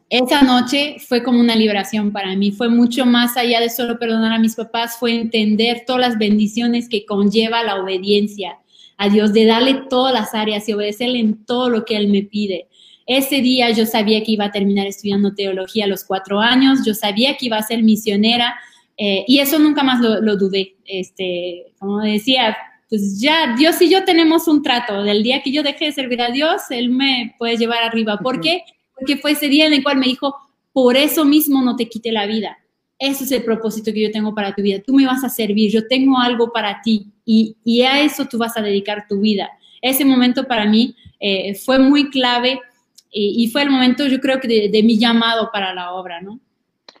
esa 0.09 0.41
noche 0.41 0.97
fue 0.99 1.21
como 1.21 1.39
una 1.39 1.55
liberación 1.55 2.11
para 2.11 2.35
mí, 2.35 2.51
fue 2.51 2.67
mucho 2.67 3.05
más 3.05 3.37
allá 3.37 3.59
de 3.59 3.69
solo 3.69 3.99
perdonar 3.99 4.33
a 4.33 4.39
mis 4.39 4.55
papás, 4.55 4.97
fue 4.99 5.13
entender 5.13 5.83
todas 5.85 6.01
las 6.01 6.17
bendiciones 6.17 6.89
que 6.89 7.05
conlleva 7.05 7.63
la 7.63 7.75
obediencia 7.75 8.57
a 8.97 9.09
Dios, 9.09 9.33
de 9.33 9.45
darle 9.45 9.83
todas 9.89 10.13
las 10.13 10.33
áreas 10.33 10.67
y 10.67 10.73
obedecerle 10.73 11.19
en 11.19 11.45
todo 11.45 11.69
lo 11.69 11.85
que 11.85 11.95
Él 11.95 12.07
me 12.07 12.23
pide. 12.23 12.67
Ese 13.05 13.41
día 13.41 13.69
yo 13.69 13.85
sabía 13.85 14.23
que 14.23 14.31
iba 14.31 14.45
a 14.45 14.51
terminar 14.51 14.87
estudiando 14.87 15.33
teología 15.33 15.85
a 15.85 15.87
los 15.87 16.03
cuatro 16.03 16.39
años, 16.39 16.79
yo 16.85 16.93
sabía 16.93 17.37
que 17.37 17.45
iba 17.45 17.57
a 17.57 17.63
ser 17.63 17.83
misionera 17.83 18.59
eh, 18.97 19.23
y 19.27 19.39
eso 19.39 19.59
nunca 19.59 19.83
más 19.83 20.01
lo, 20.01 20.35
dudé. 20.37 20.75
Este, 20.85 21.67
como 21.79 21.99
decía, 21.99 22.57
pues 22.89 23.21
ya 23.21 23.55
Dios 23.57 23.81
y 23.81 23.89
yo 23.89 24.03
tenemos 24.03 24.47
un 24.47 24.61
trato. 24.61 25.03
Del 25.03 25.23
día 25.23 25.41
que 25.41 25.51
yo 25.51 25.63
dejé 25.63 25.85
de 25.85 25.91
servir 25.93 26.21
a 26.21 26.31
Dios, 26.31 26.63
Él 26.69 26.89
me 26.89 27.35
puede 27.37 27.57
llevar 27.57 27.83
arriba. 27.83 28.17
¿Por 28.17 28.41
qué? 28.41 28.63
Porque 28.99 29.17
fue 29.17 29.31
ese 29.31 29.47
día 29.47 29.67
en 29.67 29.73
el 29.73 29.83
cual 29.83 29.97
me 29.97 30.07
dijo, 30.07 30.35
por 30.73 30.97
eso 30.97 31.25
mismo 31.25 31.61
no 31.61 31.75
te 31.75 31.87
quite 31.87 32.11
la 32.11 32.25
vida. 32.25 32.57
Eso 32.97 33.23
es 33.23 33.31
el 33.31 33.43
propósito 33.43 33.93
que 33.93 34.01
yo 34.01 34.11
tengo 34.11 34.35
para 34.35 34.53
tu 34.53 34.61
vida. 34.61 34.81
Tú 34.85 34.93
me 34.93 35.05
vas 35.05 35.23
a 35.23 35.29
servir, 35.29 35.71
yo 35.71 35.87
tengo 35.87 36.17
algo 36.19 36.51
para 36.51 36.81
ti 36.81 37.07
y, 37.25 37.55
y 37.63 37.81
a 37.83 38.01
eso 38.01 38.25
tú 38.25 38.37
vas 38.37 38.57
a 38.57 38.61
dedicar 38.61 39.07
tu 39.07 39.21
vida. 39.21 39.49
Ese 39.81 40.03
momento 40.03 40.45
para 40.47 40.65
mí 40.65 40.95
eh, 41.19 41.55
fue 41.55 41.79
muy 41.79 42.09
clave 42.09 42.59
y, 43.11 43.49
fue 43.49 43.63
el 43.63 43.71
momento, 43.71 44.05
yo 44.05 44.19
creo 44.19 44.39
que 44.39 44.69
de, 44.69 44.83
mi 44.83 44.99
llamado 44.99 45.49
para 45.51 45.73
la 45.73 45.93
obra, 45.93 46.21
¿no? 46.21 46.39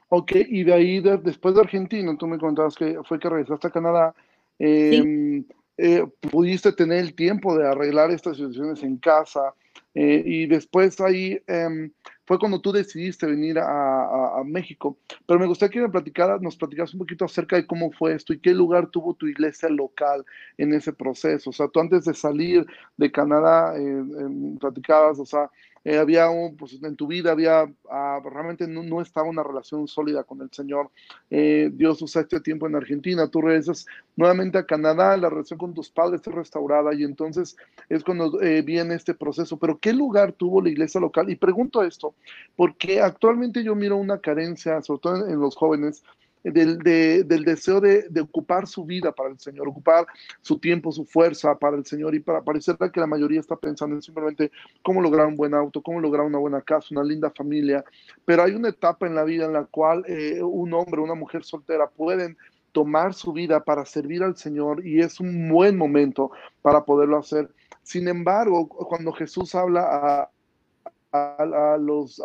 Ok, 0.09 0.31
y 0.47 0.63
de 0.63 0.73
ahí, 0.73 0.99
después 1.01 1.53
de 1.53 1.61
Argentina, 1.61 2.15
tú 2.17 2.25
me 2.25 2.39
contabas 2.39 2.75
que 2.75 2.97
fue 3.03 3.19
que 3.19 3.29
regresaste 3.29 3.67
a 3.67 3.71
Canadá. 3.71 4.15
Em, 4.57 5.45
eh, 5.77 6.03
pudiste 6.31 6.73
tener 6.73 6.97
el 6.97 7.13
tiempo 7.13 7.55
de 7.55 7.67
arreglar 7.67 8.09
estas 8.09 8.37
situaciones 8.37 8.81
en 8.81 8.97
casa, 8.97 9.53
eh, 9.95 10.23
y 10.25 10.45
después 10.45 10.99
ahí 11.01 11.41
em, 11.47 11.91
fue 12.25 12.37
cuando 12.37 12.61
tú 12.61 12.71
decidiste 12.71 13.25
venir 13.25 13.57
a, 13.59 14.43
México. 14.45 14.97
Pero 15.25 15.39
me 15.39 15.47
gustaría 15.47 15.73
que 15.73 15.81
me 15.81 15.89
platicaras, 15.89 16.41
nos 16.41 16.55
platicaras 16.55 16.93
un 16.93 16.99
poquito 16.99 17.25
acerca 17.25 17.55
de 17.55 17.65
cómo 17.67 17.91
fue 17.91 18.13
esto 18.13 18.33
y 18.33 18.39
qué 18.39 18.53
lugar 18.53 18.87
tuvo 18.87 19.13
tu 19.15 19.27
iglesia 19.27 19.67
local 19.69 20.25
en 20.57 20.73
ese 20.73 20.93
proceso. 20.93 21.49
O 21.49 21.53
sea, 21.53 21.67
tú 21.67 21.79
antes 21.79 22.05
de 22.05 22.13
salir 22.13 22.65
de 22.97 23.11
Canadá, 23.11 23.75
eh, 23.77 23.81
em, 23.81 24.57
platicabas, 24.57 25.19
o 25.19 25.25
sea, 25.25 25.49
eh, 25.83 25.97
había 25.97 26.29
un, 26.29 26.55
pues 26.57 26.77
en 26.81 26.95
tu 26.95 27.07
vida 27.07 27.31
había, 27.31 27.71
ah, 27.89 28.19
realmente 28.23 28.67
no, 28.67 29.01
estaba 29.01 29.29
una 29.29 29.43
relación 29.43 29.87
sólida 29.87 30.23
con 30.23 30.41
el 30.41 30.51
Señor. 30.51 30.91
Eh, 31.29 31.69
Dios 31.73 32.01
usa 32.01 32.21
este 32.21 32.39
tiempo 32.41 32.67
en 32.67 32.75
Argentina, 32.75 33.27
tú 33.27 33.41
regresas 33.41 33.85
nuevamente 34.15 34.57
a 34.57 34.65
Canadá, 34.65 35.15
la 35.17 35.29
relación 35.29 35.57
con 35.57 35.73
tus 35.73 35.89
padres 35.89 36.19
está 36.19 36.31
restaurada 36.31 36.93
y 36.93 37.03
entonces 37.03 37.55
es 37.87 38.03
cuando 38.03 38.41
eh, 38.41 38.61
viene 38.61 38.95
este 38.95 39.13
proceso. 39.13 39.57
Pero 39.57 39.79
¿qué 39.79 39.93
lugar 39.93 40.33
tuvo 40.33 40.61
la 40.61 40.69
iglesia 40.69 40.99
local? 40.99 41.29
Y 41.29 41.35
pregunto 41.35 41.83
esto, 41.83 42.13
porque 42.55 43.01
actualmente 43.01 43.63
yo 43.63 43.75
miro 43.75 43.97
una 43.97 44.19
carencia, 44.19 44.81
sobre 44.81 45.01
todo 45.01 45.27
en, 45.27 45.39
los 45.39 45.55
jóvenes, 45.55 46.03
del, 46.43 46.77
del 46.79 47.43
deseo 47.43 47.81
de, 47.81 48.07
ocupar 48.21 48.67
su 48.67 48.85
vida 48.85 49.11
para 49.11 49.29
el 49.29 49.39
Señor, 49.39 49.67
ocupar 49.67 50.07
su 50.41 50.57
tiempo, 50.57 50.91
su 50.91 51.05
fuerza 51.05 51.57
para 51.57 51.77
el 51.77 51.85
Señor 51.85 52.15
y 52.15 52.19
para 52.19 52.41
parecer 52.41 52.77
que 52.91 52.99
la 52.99 53.07
mayoría 53.07 53.39
está 53.39 53.55
pensando 53.55 53.95
en 53.95 54.01
simplemente 54.01 54.51
cómo 54.81 55.01
lograr 55.01 55.27
un 55.27 55.35
buen 55.35 55.53
auto, 55.53 55.81
cómo 55.81 55.99
lograr 55.99 56.25
una 56.25 56.37
buena 56.37 56.61
casa, 56.61 56.87
una 56.91 57.03
linda 57.03 57.31
familia, 57.31 57.83
pero 58.25 58.43
hay 58.43 58.53
una 58.53 58.69
etapa 58.69 59.05
en 59.05 59.15
la 59.15 59.23
vida 59.23 59.45
en 59.45 59.53
la 59.53 59.65
cual 59.65 60.03
eh, 60.07 60.41
un 60.41 60.73
hombre, 60.73 61.01
una 61.01 61.15
mujer 61.15 61.43
soltera 61.43 61.89
pueden 61.89 62.37
tomar 62.71 63.13
su 63.13 63.33
vida 63.33 63.63
para 63.63 63.85
servir 63.85 64.23
al 64.23 64.37
Señor 64.37 64.85
y 64.85 65.01
es 65.01 65.19
un 65.19 65.49
buen 65.49 65.75
momento 65.77 66.31
para 66.61 66.85
poderlo 66.85 67.17
hacer. 67.17 67.49
Sin 67.83 68.07
embargo, 68.07 68.67
cuando 68.67 69.11
Jesús 69.11 69.55
habla 69.55 69.81
a, 69.81 70.29
a, 71.11 71.77
los, 71.77 72.21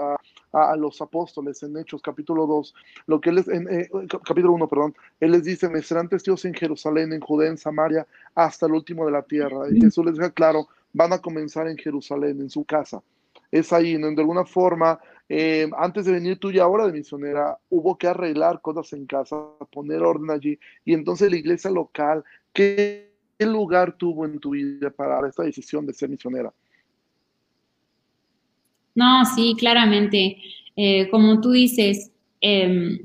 los 0.76 1.00
apóstoles 1.00 1.62
en 1.62 1.76
Hechos 1.76 2.00
capítulo 2.00 2.46
2, 2.46 2.74
lo 3.06 3.20
que 3.20 3.30
él 3.30 3.38
es, 3.38 3.48
en, 3.48 3.68
eh, 3.68 3.88
capítulo 4.24 4.52
1, 4.52 4.68
perdón, 4.68 4.94
él 5.20 5.32
les 5.32 5.44
dice, 5.44 5.68
me 5.68 5.82
serán 5.82 6.08
testigos 6.08 6.44
en 6.44 6.54
Jerusalén, 6.54 7.12
en 7.12 7.20
Judea, 7.20 7.50
en 7.50 7.58
Samaria, 7.58 8.06
hasta 8.34 8.66
el 8.66 8.72
último 8.72 9.04
de 9.06 9.12
la 9.12 9.22
tierra. 9.22 9.68
Y 9.70 9.80
Jesús 9.80 10.04
les 10.04 10.16
deja 10.16 10.30
claro, 10.30 10.68
van 10.92 11.12
a 11.12 11.18
comenzar 11.18 11.68
en 11.68 11.76
Jerusalén, 11.76 12.40
en 12.40 12.50
su 12.50 12.64
casa. 12.64 13.02
Es 13.50 13.72
ahí, 13.72 13.94
donde 13.94 14.16
de 14.16 14.22
alguna 14.22 14.44
forma, 14.44 14.98
eh, 15.28 15.68
antes 15.76 16.06
de 16.06 16.12
venir 16.12 16.38
tú 16.38 16.50
ya 16.52 16.64
ahora 16.64 16.86
de 16.86 16.92
misionera, 16.92 17.58
hubo 17.70 17.96
que 17.96 18.06
arreglar 18.06 18.60
cosas 18.60 18.92
en 18.92 19.06
casa, 19.06 19.36
poner 19.72 20.02
orden 20.02 20.30
allí. 20.30 20.58
Y 20.84 20.94
entonces 20.94 21.30
la 21.30 21.36
iglesia 21.36 21.70
local, 21.70 22.24
¿qué 22.52 23.10
lugar 23.40 23.96
tuvo 23.96 24.24
en 24.24 24.38
tu 24.38 24.50
vida 24.50 24.90
para 24.90 25.26
esta 25.28 25.42
decisión 25.42 25.86
de 25.86 25.94
ser 25.94 26.08
misionera? 26.08 26.52
No, 28.94 29.24
sí, 29.24 29.54
claramente. 29.58 30.38
Eh, 30.76 31.08
como 31.10 31.40
tú 31.40 31.52
dices, 31.52 32.12
eh, 32.40 32.98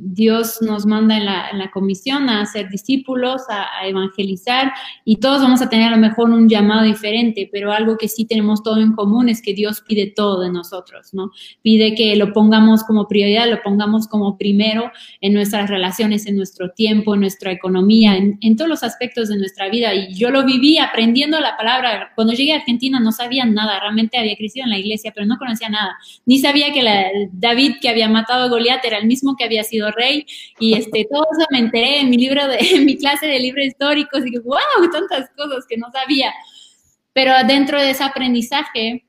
Dios 0.00 0.62
nos 0.62 0.86
manda 0.86 1.16
en 1.16 1.24
la, 1.24 1.70
comisión 1.72 2.28
a 2.30 2.46
ser 2.46 2.68
discípulos, 2.68 3.42
a, 3.50 3.84
evangelizar 3.86 4.72
y 5.04 5.16
todos 5.16 5.42
vamos 5.42 5.60
a 5.60 5.68
tener 5.68 5.88
a 5.88 5.96
lo 5.96 5.96
mejor 5.96 6.30
un 6.30 6.48
llamado 6.48 6.84
diferente, 6.84 7.48
pero 7.50 7.72
algo 7.72 7.98
que 7.98 8.08
sí 8.08 8.24
tenemos 8.24 8.62
todo 8.62 8.78
en 8.78 8.92
común 8.92 9.28
es 9.28 9.42
que 9.42 9.54
Dios 9.54 9.80
pide 9.80 10.06
todo 10.06 10.40
de 10.40 10.50
nosotros, 10.50 11.12
¿no? 11.12 11.32
Pide 11.62 11.96
que 11.96 12.14
lo 12.14 12.32
pongamos 12.32 12.84
como 12.84 13.08
prioridad, 13.08 13.50
lo 13.50 13.60
pongamos 13.60 14.06
como 14.06 14.38
primero 14.38 14.92
en 15.20 15.34
nuestras 15.34 15.68
relaciones, 15.68 16.26
en 16.26 16.36
nuestro 16.36 16.70
tiempo, 16.70 17.14
en 17.14 17.20
nuestra 17.20 17.50
economía, 17.50 18.16
en, 18.16 18.56
todos 18.56 18.68
los 18.68 18.84
aspectos 18.84 19.28
de 19.28 19.36
nuestra 19.36 19.68
vida. 19.68 19.94
Y 19.94 20.14
yo 20.14 20.30
lo 20.30 20.44
viví 20.44 20.78
aprendiendo 20.78 21.40
la 21.40 21.56
palabra. 21.56 22.12
Cuando 22.14 22.34
llegué 22.34 22.52
a 22.52 22.56
Argentina 22.56 23.00
no 23.00 23.10
sabía 23.10 23.44
nada, 23.44 23.80
realmente 23.80 24.16
había 24.16 24.36
crecido 24.36 24.64
en 24.64 24.70
la 24.70 24.78
iglesia, 24.78 25.12
pero 25.12 25.26
no 25.26 25.38
conocía 25.38 25.68
nada. 25.68 25.96
Ni 26.24 26.38
sabía 26.38 26.72
que 26.72 27.28
David 27.32 27.76
que 27.80 27.88
había 27.88 28.08
matado 28.08 28.44
a 28.44 28.48
Goliat 28.48 28.84
era 28.84 28.98
el 28.98 29.06
mismo 29.06 29.34
que 29.36 29.44
había 29.44 29.64
sido 29.64 29.87
rey 29.90 30.26
y 30.58 30.74
este, 30.74 31.06
todo 31.10 31.24
eso 31.32 31.46
me 31.50 31.58
enteré 31.58 32.00
en 32.00 32.10
mi 32.10 32.16
libro, 32.16 32.46
de, 32.46 32.58
en 32.74 32.84
mi 32.84 32.96
clase 32.96 33.26
de 33.26 33.38
libros 33.38 33.66
históricos 33.66 34.26
y 34.26 34.30
que, 34.30 34.40
wow, 34.40 34.90
tantas 34.92 35.30
cosas 35.36 35.64
que 35.68 35.76
no 35.76 35.90
sabía. 35.92 36.32
Pero 37.12 37.32
dentro 37.46 37.80
de 37.80 37.90
ese 37.90 38.04
aprendizaje, 38.04 39.04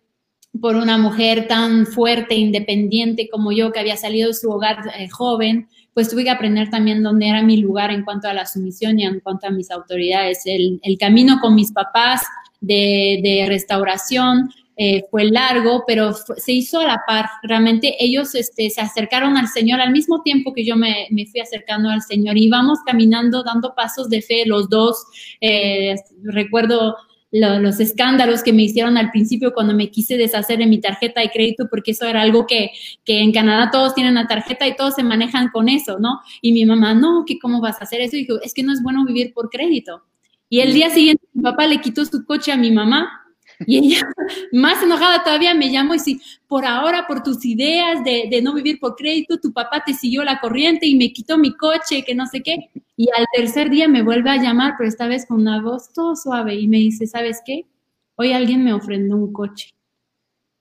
por 0.60 0.76
una 0.76 0.98
mujer 0.98 1.48
tan 1.48 1.86
fuerte, 1.86 2.36
independiente 2.36 3.30
como 3.30 3.52
yo, 3.52 3.72
que 3.72 3.80
había 3.80 3.98
salido 3.98 4.30
de 4.30 4.34
su 4.34 4.50
hogar 4.50 4.80
eh, 4.98 5.08
joven, 5.10 5.68
pues 5.94 6.10
tuve 6.10 6.24
que 6.24 6.30
aprender 6.30 6.70
también 6.70 7.04
dónde 7.04 7.28
era 7.28 7.42
mi 7.44 7.58
lugar 7.58 7.92
en 7.92 8.04
cuanto 8.04 8.28
a 8.28 8.34
la 8.34 8.46
sumisión 8.46 9.00
y 9.00 9.06
en 9.06 9.20
cuanto 9.20 9.48
a 9.48 9.52
mis 9.52 9.70
autoridades. 9.70 10.42
El, 10.46 10.80
el 10.84 10.98
camino 10.98 11.40
con 11.42 11.56
mis 11.56 11.72
papás 11.72 12.24
de, 12.62 13.20
de 13.22 13.46
restauración, 13.48 14.50
eh, 14.82 15.04
fue 15.12 15.26
largo, 15.26 15.84
pero 15.86 16.14
se 16.14 16.54
hizo 16.54 16.80
a 16.80 16.86
la 16.86 17.02
par. 17.06 17.26
Realmente 17.44 17.98
ellos 18.00 18.34
este, 18.34 18.70
se 18.70 18.80
acercaron 18.80 19.36
al 19.36 19.50
Señor 19.50 19.82
al 19.82 19.92
mismo 19.92 20.22
tiempo 20.22 20.54
que 20.54 20.64
yo 20.64 20.78
me, 20.78 21.06
me 21.12 21.26
fui 21.26 21.42
acercando 21.42 21.90
al 21.90 22.02
Señor. 22.02 22.38
Íbamos 22.38 22.80
caminando, 22.86 23.44
dando 23.44 23.76
pasos 23.76 24.10
de 24.10 24.22
fe 24.22 24.46
los 24.46 24.70
dos. 24.70 25.06
Eh, 25.42 25.96
recuerdo 26.24 26.96
los 27.32 27.82
escándalos 27.82 28.42
que 28.42 28.54
me 28.54 28.64
hicieron 28.64 28.96
al 28.96 29.12
principio 29.12 29.54
cuando 29.54 29.74
me 29.74 29.92
quise 29.92 30.16
deshacer 30.16 30.60
de 30.60 30.66
mi 30.66 30.80
tarjeta 30.80 31.20
de 31.20 31.30
crédito, 31.30 31.68
porque 31.70 31.92
eso 31.92 32.06
era 32.06 32.22
algo 32.22 32.48
que, 32.48 32.72
que 33.04 33.20
en 33.20 33.34
Canadá 33.34 33.72
todos 33.72 33.94
tienen 33.94 34.14
una 34.14 34.28
tarjeta 34.28 34.66
y 34.66 34.78
todos 34.78 34.96
se 34.96 35.04
manejan 35.04 35.50
con 35.50 35.68
eso, 35.68 36.00
¿no? 36.00 36.22
Y 36.42 36.54
mi 36.54 36.64
mamá, 36.64 36.94
no, 36.94 37.26
¿qué, 37.28 37.38
¿cómo 37.38 37.60
vas 37.60 37.82
a 37.82 37.84
hacer 37.84 38.00
eso? 38.00 38.16
Y 38.16 38.22
dijo, 38.22 38.42
es 38.42 38.54
que 38.54 38.64
no 38.64 38.72
es 38.72 38.82
bueno 38.82 39.04
vivir 39.04 39.34
por 39.34 39.50
crédito. 39.50 40.04
Y 40.48 40.62
el 40.62 40.74
día 40.74 40.90
siguiente 40.90 41.22
mi 41.34 41.44
papá 41.44 41.68
le 41.68 41.82
quitó 41.82 42.06
su 42.06 42.24
coche 42.24 42.54
a 42.54 42.58
mi 42.58 42.72
mamá 42.72 43.19
y 43.66 43.78
ella, 43.78 44.02
más 44.52 44.82
enojada 44.82 45.24
todavía, 45.24 45.54
me 45.54 45.72
llamó 45.72 45.96
y 45.96 46.00
si 46.00 46.22
por 46.48 46.66
ahora, 46.66 47.08
por 47.08 47.24
tus 47.24 47.46
ideas 47.46 48.04
de, 48.04 48.28
de, 48.30 48.42
no 48.42 48.54
vivir 48.54 48.80
por 48.80 48.96
crédito, 48.96 49.40
tu 49.40 49.54
papá 49.54 49.84
te 49.86 49.94
siguió 49.94 50.24
la 50.24 50.40
corriente 50.40 50.86
y 50.86 50.96
me 50.96 51.12
quitó 51.12 51.38
mi 51.38 51.56
coche, 51.56 52.04
que 52.04 52.16
no 52.16 52.26
sé 52.28 52.42
qué. 52.42 52.70
Y 52.96 53.10
al 53.16 53.26
tercer 53.36 53.70
día 53.70 53.88
me 53.88 54.04
vuelve 54.04 54.30
a 54.30 54.38
llamar, 54.38 54.76
pero 54.78 54.90
esta 54.90 55.08
vez 55.08 55.26
con 55.26 55.42
una 55.42 55.62
voz 55.62 55.92
todo 55.94 56.16
suave 56.16 56.56
y 56.56 56.68
me 56.68 56.78
dice, 56.78 57.08
¿sabes 57.08 57.42
qué? 57.46 57.66
Hoy 58.16 58.34
alguien 58.34 58.64
me 58.64 58.74
ofrendó 58.74 59.16
un 59.16 59.32
coche 59.34 59.70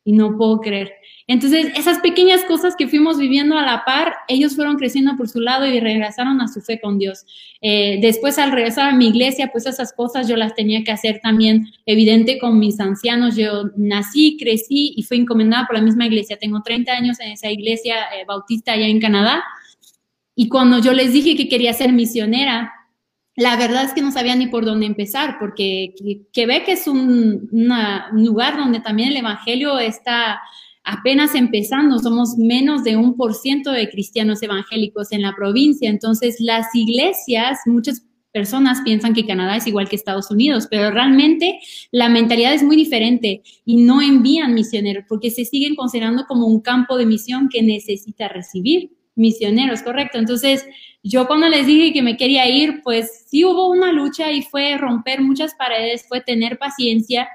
y 0.08 0.12
no 0.12 0.38
puedo 0.38 0.62
creer. 0.62 0.94
Entonces, 1.26 1.66
esas 1.76 1.98
pequeñas 1.98 2.42
cosas 2.44 2.74
que 2.74 2.88
fuimos 2.88 3.18
viviendo 3.18 3.58
a 3.58 3.62
la 3.62 3.84
par, 3.84 4.14
ellos 4.26 4.56
fueron 4.56 4.76
creciendo 4.76 5.18
por 5.18 5.28
su 5.28 5.38
lado 5.38 5.66
y 5.66 5.80
regresaron 5.80 6.40
a 6.40 6.48
su 6.48 6.62
fe 6.62 6.80
con 6.80 6.98
Dios. 6.98 7.26
Eh, 7.60 7.98
después, 8.00 8.38
al 8.38 8.50
regresar 8.50 8.88
a 8.88 8.96
mi 8.96 9.08
iglesia, 9.08 9.50
pues 9.52 9.66
esas 9.66 9.92
cosas 9.92 10.26
yo 10.26 10.36
las 10.36 10.54
tenía 10.54 10.82
que 10.82 10.92
hacer 10.92 11.20
también 11.22 11.66
evidente 11.84 12.38
con 12.38 12.58
mis 12.58 12.80
ancianos. 12.80 13.36
Yo 13.36 13.64
nací, 13.76 14.38
crecí 14.40 14.94
y 14.96 15.02
fui 15.02 15.18
encomendada 15.18 15.66
por 15.66 15.76
la 15.76 15.82
misma 15.82 16.06
iglesia. 16.06 16.38
Tengo 16.38 16.62
30 16.62 16.90
años 16.90 17.20
en 17.20 17.32
esa 17.32 17.50
iglesia 17.50 17.96
eh, 18.18 18.24
bautista 18.26 18.72
allá 18.72 18.86
en 18.86 18.98
Canadá. 18.98 19.44
Y 20.34 20.48
cuando 20.48 20.78
yo 20.78 20.94
les 20.94 21.12
dije 21.12 21.36
que 21.36 21.50
quería 21.50 21.74
ser 21.74 21.92
misionera, 21.92 22.72
la 23.38 23.56
verdad 23.56 23.84
es 23.84 23.92
que 23.92 24.02
no 24.02 24.10
sabía 24.10 24.34
ni 24.34 24.48
por 24.48 24.64
dónde 24.64 24.84
empezar, 24.84 25.36
porque 25.38 25.94
Quebec 26.32 26.66
es 26.66 26.88
un, 26.88 27.48
un 27.52 28.24
lugar 28.24 28.56
donde 28.56 28.80
también 28.80 29.10
el 29.10 29.18
Evangelio 29.18 29.78
está 29.78 30.40
apenas 30.82 31.36
empezando, 31.36 32.00
somos 32.00 32.36
menos 32.36 32.82
de 32.82 32.96
un 32.96 33.14
por 33.16 33.34
ciento 33.34 33.70
de 33.70 33.88
cristianos 33.88 34.42
evangélicos 34.42 35.12
en 35.12 35.22
la 35.22 35.36
provincia, 35.36 35.88
entonces 35.88 36.40
las 36.40 36.74
iglesias, 36.74 37.60
muchas 37.66 38.04
personas 38.32 38.80
piensan 38.84 39.14
que 39.14 39.24
Canadá 39.24 39.56
es 39.56 39.68
igual 39.68 39.88
que 39.88 39.94
Estados 39.94 40.32
Unidos, 40.32 40.66
pero 40.68 40.90
realmente 40.90 41.60
la 41.92 42.08
mentalidad 42.08 42.54
es 42.54 42.64
muy 42.64 42.74
diferente 42.74 43.42
y 43.64 43.76
no 43.76 44.02
envían 44.02 44.52
misioneros 44.52 45.04
porque 45.08 45.30
se 45.30 45.44
siguen 45.44 45.76
considerando 45.76 46.24
como 46.26 46.48
un 46.48 46.60
campo 46.60 46.96
de 46.96 47.06
misión 47.06 47.48
que 47.48 47.62
necesita 47.62 48.26
recibir 48.26 48.97
misioneros, 49.18 49.82
correcto. 49.82 50.18
Entonces, 50.18 50.66
yo 51.02 51.26
cuando 51.26 51.48
les 51.48 51.66
dije 51.66 51.92
que 51.92 52.02
me 52.02 52.16
quería 52.16 52.48
ir, 52.48 52.80
pues 52.82 53.26
sí 53.28 53.44
hubo 53.44 53.68
una 53.68 53.92
lucha 53.92 54.32
y 54.32 54.42
fue 54.42 54.76
romper 54.78 55.20
muchas 55.20 55.54
paredes, 55.54 56.06
fue 56.08 56.20
tener 56.20 56.58
paciencia 56.58 57.28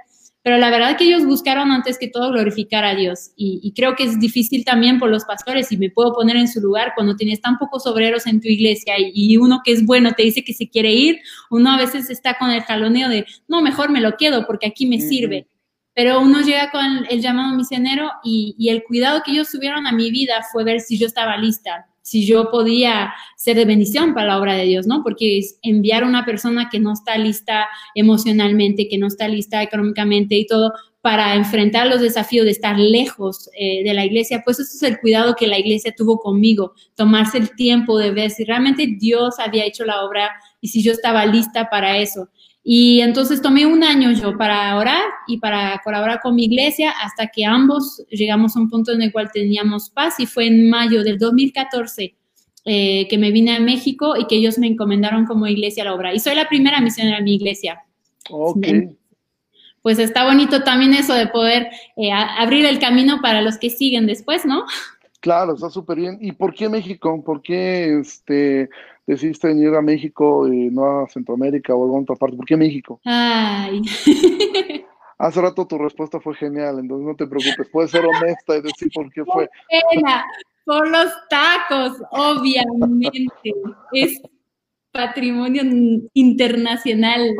pero 0.43 0.57
la 0.57 0.69
verdad 0.69 0.97
que 0.97 1.05
ellos 1.05 1.25
buscaron 1.25 1.71
antes 1.71 1.97
que 1.97 2.09
todo 2.09 2.31
glorificar 2.31 2.83
a 2.83 2.95
Dios. 2.95 3.31
Y, 3.37 3.73
creo 3.73 3.95
que 3.95 4.03
es 4.03 4.19
difícil 4.19 4.65
también 4.65 4.99
por 4.99 5.09
los 5.09 5.23
pastores, 5.23 5.71
y 5.71 5.77
me 5.77 5.89
puedo 5.89 6.13
poner 6.13 6.35
en 6.35 6.49
su 6.49 6.59
lugar, 6.59 6.91
cuando 6.95 7.15
tienes 7.15 7.41
tan 7.41 7.57
pocos 7.57 7.87
obreros 7.87 8.27
en 8.27 8.41
tu 8.41 8.49
iglesia 8.49 8.95
y, 8.99 9.37
uno 9.37 9.61
que 9.63 9.71
es 9.71 9.85
bueno 9.85 10.11
te 10.11 10.23
dice 10.23 10.43
que 10.43 10.53
se 10.53 10.69
quiere 10.69 10.91
ir, 10.91 11.21
uno 11.49 11.71
a 11.71 11.77
veces 11.77 12.09
está 12.09 12.37
con 12.37 12.51
el 12.51 12.61
jaloneo 12.61 13.07
de, 13.07 13.25
no, 13.47 13.61
mejor 13.61 13.89
me 13.89 14.01
lo 14.01 14.17
quedo 14.17 14.45
porque 14.45 14.67
aquí 14.67 14.85
me 14.85 14.99
sirve. 14.99 15.47
Pero 15.95 16.21
uno 16.21 16.41
llega 16.41 16.71
con 16.71 17.05
el 17.09 17.21
llamado 17.21 17.55
misionero 17.55 18.09
y, 18.23 18.55
el 18.69 18.83
cuidado 18.83 19.21
que 19.23 19.31
ellos 19.31 19.51
tuvieron 19.51 19.85
a 19.85 19.91
mi 19.91 20.09
vida 20.09 20.43
fue 20.51 20.63
ver 20.63 20.79
si 20.79 20.97
yo 20.97 21.05
estaba 21.05 21.37
lista, 21.37 21.87
si 22.01 22.25
yo 22.25 22.49
podía 22.49 23.13
ser 23.37 23.57
de 23.57 23.65
bendición 23.65 24.13
para 24.13 24.27
la 24.27 24.39
obra 24.39 24.55
de 24.55 24.65
Dios, 24.65 24.87
¿no? 24.87 25.03
Porque 25.03 25.41
enviar 25.61 26.03
a 26.03 26.07
una 26.07 26.25
persona 26.25 26.69
que 26.69 26.79
no 26.79 26.93
está 26.93 27.17
lista 27.17 27.67
emocionalmente, 27.95 28.87
que 28.87 28.97
no 28.97 29.07
está 29.07 29.27
lista 29.27 29.61
económicamente 29.61 30.35
y 30.35 30.47
todo, 30.47 30.73
para 31.03 31.35
enfrentar 31.35 31.87
los 31.87 31.99
desafíos 31.99 32.45
de 32.45 32.51
estar 32.51 32.79
lejos 32.79 33.49
eh, 33.59 33.83
de 33.83 33.93
la 33.93 34.05
iglesia, 34.05 34.41
pues 34.45 34.61
eso 34.61 34.71
es 34.73 34.83
el 34.83 35.01
cuidado 35.01 35.35
que 35.35 35.47
la 35.47 35.59
iglesia 35.59 35.93
tuvo 35.93 36.17
conmigo, 36.17 36.75
tomarse 36.95 37.37
el 37.37 37.53
tiempo 37.57 37.97
de 37.97 38.11
ver 38.11 38.31
si 38.31 38.45
realmente 38.45 38.87
Dios 38.87 39.35
había 39.37 39.65
hecho 39.65 39.83
la 39.83 40.05
obra 40.05 40.31
y 40.61 40.69
si 40.69 40.81
yo 40.81 40.93
estaba 40.93 41.25
lista 41.25 41.69
para 41.69 41.97
eso. 41.97 42.29
Y 42.63 43.01
entonces 43.01 43.41
tomé 43.41 43.65
un 43.65 43.83
año 43.83 44.11
yo 44.11 44.37
para 44.37 44.77
orar 44.77 45.03
y 45.27 45.37
para 45.37 45.81
colaborar 45.83 46.21
con 46.21 46.35
mi 46.35 46.45
iglesia 46.45 46.91
hasta 46.91 47.27
que 47.27 47.43
ambos 47.43 48.01
llegamos 48.09 48.55
a 48.55 48.59
un 48.61 48.69
punto 48.69 48.93
en 48.93 49.01
el 49.01 49.11
cual 49.11 49.29
teníamos 49.33 49.89
paz 49.89 50.19
y 50.19 50.25
fue 50.25 50.47
en 50.47 50.69
mayo 50.69 51.03
del 51.03 51.17
2014 51.17 52.15
eh, 52.65 53.07
que 53.09 53.17
me 53.17 53.31
vine 53.31 53.57
a 53.57 53.59
México 53.59 54.15
y 54.17 54.25
que 54.27 54.35
ellos 54.35 54.57
me 54.57 54.67
encomendaron 54.67 55.25
como 55.25 55.45
iglesia 55.47 55.83
la 55.83 55.93
obra. 55.93 56.13
Y 56.13 56.19
soy 56.19 56.35
la 56.35 56.47
primera 56.47 56.79
misionera 56.79 57.17
en 57.17 57.25
mi 57.25 57.35
iglesia. 57.35 57.83
Ok. 58.29 58.65
Pues 59.81 59.99
está 59.99 60.23
bonito 60.23 60.63
también 60.63 60.93
eso 60.93 61.13
de 61.13 61.27
poder 61.27 61.67
eh, 61.97 62.13
abrir 62.13 62.65
el 62.65 62.79
camino 62.79 63.19
para 63.21 63.41
los 63.41 63.57
que 63.57 63.69
siguen 63.69 64.07
después, 64.07 64.45
¿no? 64.45 64.63
Claro, 65.19 65.55
está 65.55 65.69
súper 65.69 65.97
bien. 65.97 66.17
¿Y 66.21 66.31
por 66.31 66.53
qué 66.53 66.69
México? 66.69 67.21
¿Por 67.21 67.41
qué 67.41 67.99
este, 67.99 68.69
decidiste 69.05 69.47
venir 69.47 69.73
a 69.75 69.81
México 69.81 70.47
y 70.47 70.69
no 70.69 71.01
a 71.01 71.09
Centroamérica 71.09 71.75
o 71.75 71.83
alguna 71.83 72.03
otra 72.03 72.15
parte? 72.15 72.37
¿Por 72.37 72.45
qué 72.45 72.57
México? 72.57 72.99
Ay. 73.03 73.81
Hace 75.17 75.41
rato 75.41 75.67
tu 75.67 75.77
respuesta 75.77 76.19
fue 76.19 76.35
genial, 76.35 76.79
entonces 76.79 77.07
no 77.07 77.15
te 77.15 77.27
preocupes, 77.27 77.69
puedes 77.71 77.91
ser 77.91 78.03
honesta 78.05 78.57
y 78.57 78.61
decir 78.61 78.89
por 78.93 79.11
qué 79.11 79.23
fue. 79.23 79.49
Pena. 79.91 80.25
Por 80.65 80.89
los 80.89 81.11
tacos, 81.29 81.97
obviamente. 82.11 83.53
Es 83.91 84.21
patrimonio 84.91 85.63
internacional. 86.13 87.35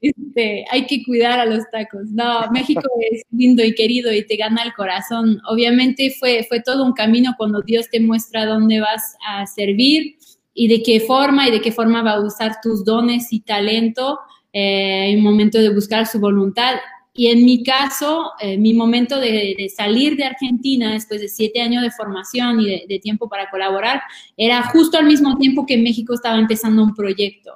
Este, 0.00 0.64
hay 0.70 0.86
que 0.86 1.04
cuidar 1.04 1.38
a 1.38 1.46
los 1.46 1.62
tacos. 1.70 2.10
No, 2.10 2.50
México 2.50 2.82
es 3.12 3.22
lindo 3.30 3.62
y 3.62 3.74
querido 3.74 4.12
y 4.12 4.26
te 4.26 4.36
gana 4.36 4.62
el 4.62 4.72
corazón. 4.74 5.40
Obviamente 5.48 6.14
fue, 6.18 6.44
fue 6.48 6.60
todo 6.60 6.84
un 6.84 6.92
camino 6.92 7.34
cuando 7.36 7.60
Dios 7.60 7.88
te 7.90 8.00
muestra 8.00 8.46
dónde 8.46 8.80
vas 8.80 9.16
a 9.26 9.46
servir 9.46 10.16
y 10.60 10.68
de 10.68 10.82
qué 10.82 11.00
forma 11.00 11.48
y 11.48 11.52
de 11.52 11.62
qué 11.62 11.72
forma 11.72 12.02
va 12.02 12.16
a 12.16 12.20
usar 12.20 12.56
tus 12.62 12.84
dones 12.84 13.32
y 13.32 13.40
talento 13.40 14.18
eh, 14.52 15.06
en 15.08 15.22
momento 15.22 15.56
de 15.56 15.72
buscar 15.72 16.06
su 16.06 16.20
voluntad. 16.20 16.74
Y 17.14 17.28
en 17.28 17.46
mi 17.46 17.64
caso, 17.64 18.32
eh, 18.38 18.58
mi 18.58 18.74
momento 18.74 19.18
de, 19.18 19.72
salir 19.74 20.18
de 20.18 20.24
Argentina 20.24 20.92
después 20.92 21.22
de 21.22 21.28
siete 21.28 21.62
años 21.62 21.82
de 21.82 21.90
formación 21.90 22.60
y 22.60 22.86
de, 22.86 22.98
tiempo 22.98 23.26
para 23.26 23.48
colaborar 23.48 24.02
era 24.36 24.62
justo 24.64 24.98
al 24.98 25.06
mismo 25.06 25.38
tiempo 25.38 25.64
que 25.64 25.78
México 25.78 26.12
estaba 26.12 26.38
empezando 26.38 26.84
un 26.84 26.94
proyecto. 26.94 27.52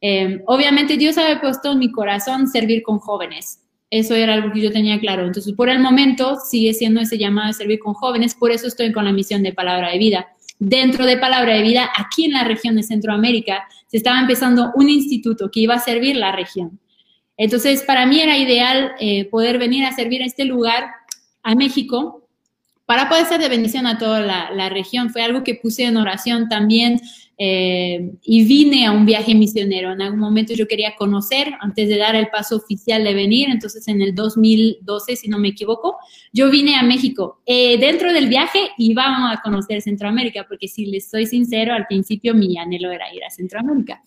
Eh, 0.00 0.40
obviamente 0.46 0.96
Dios 0.96 1.18
había 1.18 1.40
puesto 1.40 1.72
en 1.72 1.80
mi 1.80 1.90
corazón 1.90 2.46
servir 2.46 2.84
con 2.84 3.00
jóvenes. 3.00 3.64
Eso 3.90 4.14
era 4.14 4.34
algo 4.34 4.52
que 4.52 4.60
yo 4.60 4.70
tenía 4.70 5.00
claro. 5.00 5.26
Entonces, 5.26 5.54
por 5.54 5.68
el 5.68 5.80
momento 5.80 6.36
sigue 6.36 6.72
siendo 6.72 7.00
ese 7.00 7.18
llamado 7.18 7.48
de 7.48 7.54
servir 7.54 7.80
con 7.80 7.94
jóvenes. 7.94 8.36
Por 8.36 8.52
eso 8.52 8.68
estoy 8.68 8.92
con 8.92 9.04
la 9.06 9.12
misión 9.12 9.42
de 9.42 9.52
Palabra 9.52 9.90
de 9.90 9.98
Vida. 9.98 10.28
Dentro 10.66 11.04
de 11.04 11.18
Palabra 11.18 11.56
de 11.56 11.62
Vida, 11.62 11.90
aquí 11.94 12.24
en 12.24 12.32
la 12.32 12.42
región 12.42 12.74
de 12.74 12.82
Centroamérica, 12.82 13.68
se 13.86 13.98
estaba 13.98 14.18
empezando 14.18 14.72
un 14.74 14.88
instituto 14.88 15.50
que 15.50 15.60
iba 15.60 15.74
a 15.74 15.78
servir 15.78 16.16
la 16.16 16.32
región. 16.32 16.80
Entonces, 17.36 17.82
para 17.82 18.06
mí 18.06 18.18
era 18.18 18.38
ideal 18.38 18.92
eh, 18.98 19.26
poder 19.26 19.58
venir 19.58 19.84
a 19.84 19.92
servir 19.92 20.22
a 20.22 20.24
este 20.24 20.46
lugar, 20.46 20.86
a 21.42 21.54
México, 21.54 22.26
para 22.86 23.10
poder 23.10 23.26
ser 23.26 23.42
de 23.42 23.50
bendición 23.50 23.86
a 23.86 23.98
toda 23.98 24.20
la, 24.20 24.68
región. 24.70 25.10
Fue 25.10 25.20
algo 25.20 25.44
que 25.44 25.54
puse 25.54 25.84
en 25.84 25.98
oración 25.98 26.48
también 26.48 26.98
eh, 27.36 28.12
y 28.22 28.44
vine 28.44 28.86
a 28.86 28.92
un 28.92 29.06
viaje 29.06 29.34
misionero. 29.34 29.92
En 29.92 30.02
algún 30.02 30.20
momento 30.20 30.54
yo 30.54 30.68
quería 30.68 30.94
conocer 30.96 31.52
antes 31.60 31.88
de 31.88 31.96
dar 31.96 32.14
el 32.14 32.28
paso 32.28 32.56
oficial 32.56 33.02
de 33.02 33.14
venir, 33.14 33.48
entonces 33.50 33.88
en 33.88 34.00
el 34.00 34.14
2012, 34.14 35.16
si 35.16 35.28
no 35.28 35.38
me 35.38 35.48
equivoco, 35.48 35.96
yo 36.32 36.50
vine 36.50 36.76
a 36.76 36.82
México. 36.82 37.40
Eh, 37.46 37.78
dentro 37.78 38.12
del 38.12 38.28
viaje 38.28 38.70
íbamos 38.78 39.36
a 39.36 39.40
conocer 39.42 39.82
Centroamérica, 39.82 40.46
porque 40.48 40.68
si 40.68 40.86
les 40.86 41.10
soy 41.10 41.26
sincero, 41.26 41.74
al 41.74 41.86
principio 41.86 42.34
mi 42.34 42.56
anhelo 42.58 42.92
era 42.92 43.12
ir 43.12 43.24
a 43.24 43.30
Centroamérica. 43.30 44.02